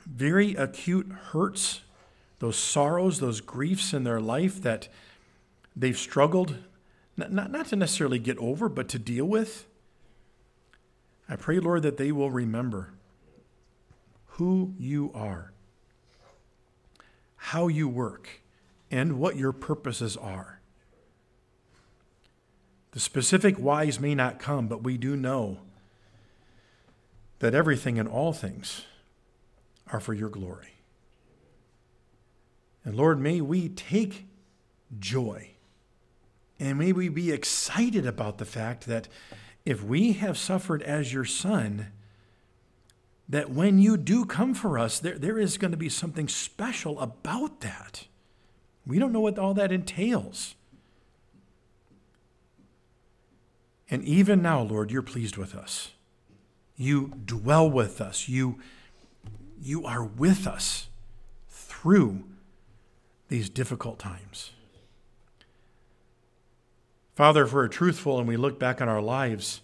very 0.07 0.55
acute 0.55 1.11
hurts, 1.33 1.81
those 2.39 2.57
sorrows, 2.57 3.21
those 3.21 3.41
griefs 3.41 3.93
in 3.93 4.05
their 4.05 4.21
life 4.21 4.63
that 4.63 4.89
they've 5.77 5.99
struggled 5.99 6.57
not, 7.21 7.33
not, 7.33 7.51
not 7.51 7.67
to 7.67 7.77
necessarily 7.77 8.19
get 8.19 8.39
over, 8.39 8.69
but 8.69 8.89
to 8.89 8.99
deal 8.99 9.27
with. 9.27 9.67
I 11.29 11.37
pray, 11.37 11.61
Lord, 11.61 11.83
that 11.83 11.99
they 11.99 12.13
will 12.13 12.31
remember 12.31 12.95
who 14.27 14.75
you 14.79 15.11
are, 15.15 15.53
how 17.37 17.69
you 17.69 17.89
work, 17.89 18.41
and 18.91 19.19
what 19.19 19.37
your 19.37 19.53
purposes 19.53 20.17
are. 20.17 20.61
The 22.93 23.01
specific 23.01 23.57
whys 23.57 24.01
may 24.01 24.15
not 24.15 24.39
come, 24.39 24.67
but 24.67 24.83
we 24.83 24.97
do 24.97 25.15
know 25.15 25.59
that 27.41 27.55
everything 27.55 27.99
and 27.99 28.09
all 28.09 28.33
things 28.33 28.87
are 29.93 30.01
for 30.01 30.15
your 30.15 30.29
glory. 30.29 30.75
And 32.85 32.95
Lord, 32.95 33.21
may 33.21 33.41
we 33.41 33.69
take 33.69 34.27
joy 34.99 35.51
and 36.61 36.79
may 36.79 36.93
we 36.93 37.09
be 37.09 37.33
excited 37.33 38.07
about 38.07 38.39
the 38.39 38.45
fact 38.45 38.87
that 38.87 39.09
if 39.65 39.83
we 39.83 40.13
have 40.13 40.37
suffered 40.37 40.83
as 40.83 41.13
your 41.13 41.25
son, 41.25 41.87
that 43.29 43.51
when 43.51 43.79
you 43.79 43.97
do 43.97 44.27
come 44.27 44.55
for 44.55 44.79
us, 44.79 44.99
there, 44.99 45.19
there 45.19 45.39
is 45.39 45.57
going 45.57 45.71
to 45.71 45.77
be 45.77 45.89
something 45.89 46.29
special 46.29 47.01
about 47.01 47.61
that. 47.61 48.07
We 48.87 48.99
don't 48.99 49.13
know 49.13 49.21
what 49.21 49.39
all 49.39 49.55
that 49.55 49.73
entails. 49.73 50.55
And 53.89 54.05
even 54.05 54.43
now, 54.43 54.61
Lord, 54.63 54.91
you're 54.91 55.03
pleased 55.03 55.37
with 55.37 55.55
us. 55.55 55.93
You 56.77 57.15
dwell 57.25 57.71
with 57.71 58.01
us. 58.01 58.29
You, 58.29 58.59
you 59.61 59.85
are 59.85 60.05
with 60.05 60.47
us 60.47 60.89
through 61.49 62.25
these 63.29 63.49
difficult 63.49 63.99
times. 63.99 64.53
Father, 67.15 67.45
if 67.45 67.53
we're 67.53 67.69
truthful 67.69 68.19
and 68.19 68.27
we 68.27 68.37
look 68.37 68.59
back 68.59 68.81
on 68.81 68.89
our 68.89 69.03
lives, 69.03 69.61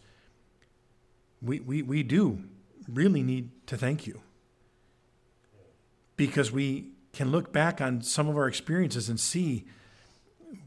we, 1.41 1.61
we, 1.61 1.83
we 1.83 2.03
do 2.03 2.43
really 2.87 3.23
need 3.23 3.51
to 3.67 3.77
thank 3.77 4.07
you. 4.07 4.21
Because 6.17 6.53
we 6.53 6.91
can 7.13 7.31
look 7.31 7.53
back 7.53 7.81
on 7.81 8.03
some 8.03 8.29
of 8.29 8.37
our 8.37 8.47
experiences 8.47 9.09
and 9.09 9.19
see 9.19 9.65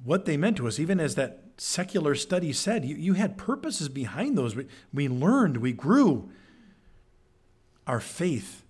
what 0.04 0.26
they 0.26 0.38
meant 0.38 0.58
to 0.58 0.68
us, 0.68 0.80
even 0.80 1.00
as 1.00 1.16
that 1.16 1.44
secular 1.58 2.16
study 2.16 2.52
said. 2.52 2.86
You, 2.86 2.96
you 2.96 3.14
had 3.14 3.38
purposes 3.38 3.90
behind 3.90 4.38
those. 4.38 4.56
We, 4.56 4.68
we 4.94 5.08
learned, 5.08 5.58
we 5.58 5.74
grew. 5.74 6.30
Our 7.86 8.00
faith 8.00 8.64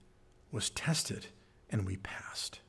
was 0.51 0.69
tested, 0.69 1.27
and 1.69 1.85
we 1.85 1.97
passed. 1.97 2.59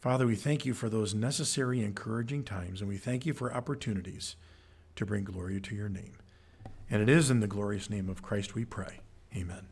Father, 0.00 0.26
we 0.26 0.34
thank 0.34 0.64
you 0.64 0.72
for 0.72 0.88
those 0.88 1.14
necessary, 1.14 1.82
encouraging 1.82 2.42
times, 2.42 2.80
and 2.80 2.88
we 2.88 2.96
thank 2.96 3.26
you 3.26 3.34
for 3.34 3.54
opportunities 3.54 4.34
to 4.96 5.04
bring 5.04 5.24
glory 5.24 5.60
to 5.60 5.74
your 5.74 5.88
name. 5.88 6.14
And 6.88 7.02
it 7.02 7.08
is 7.08 7.30
in 7.30 7.40
the 7.40 7.46
glorious 7.46 7.90
name 7.90 8.08
of 8.08 8.22
Christ 8.22 8.54
we 8.54 8.64
pray. 8.64 9.00
Amen. 9.36 9.68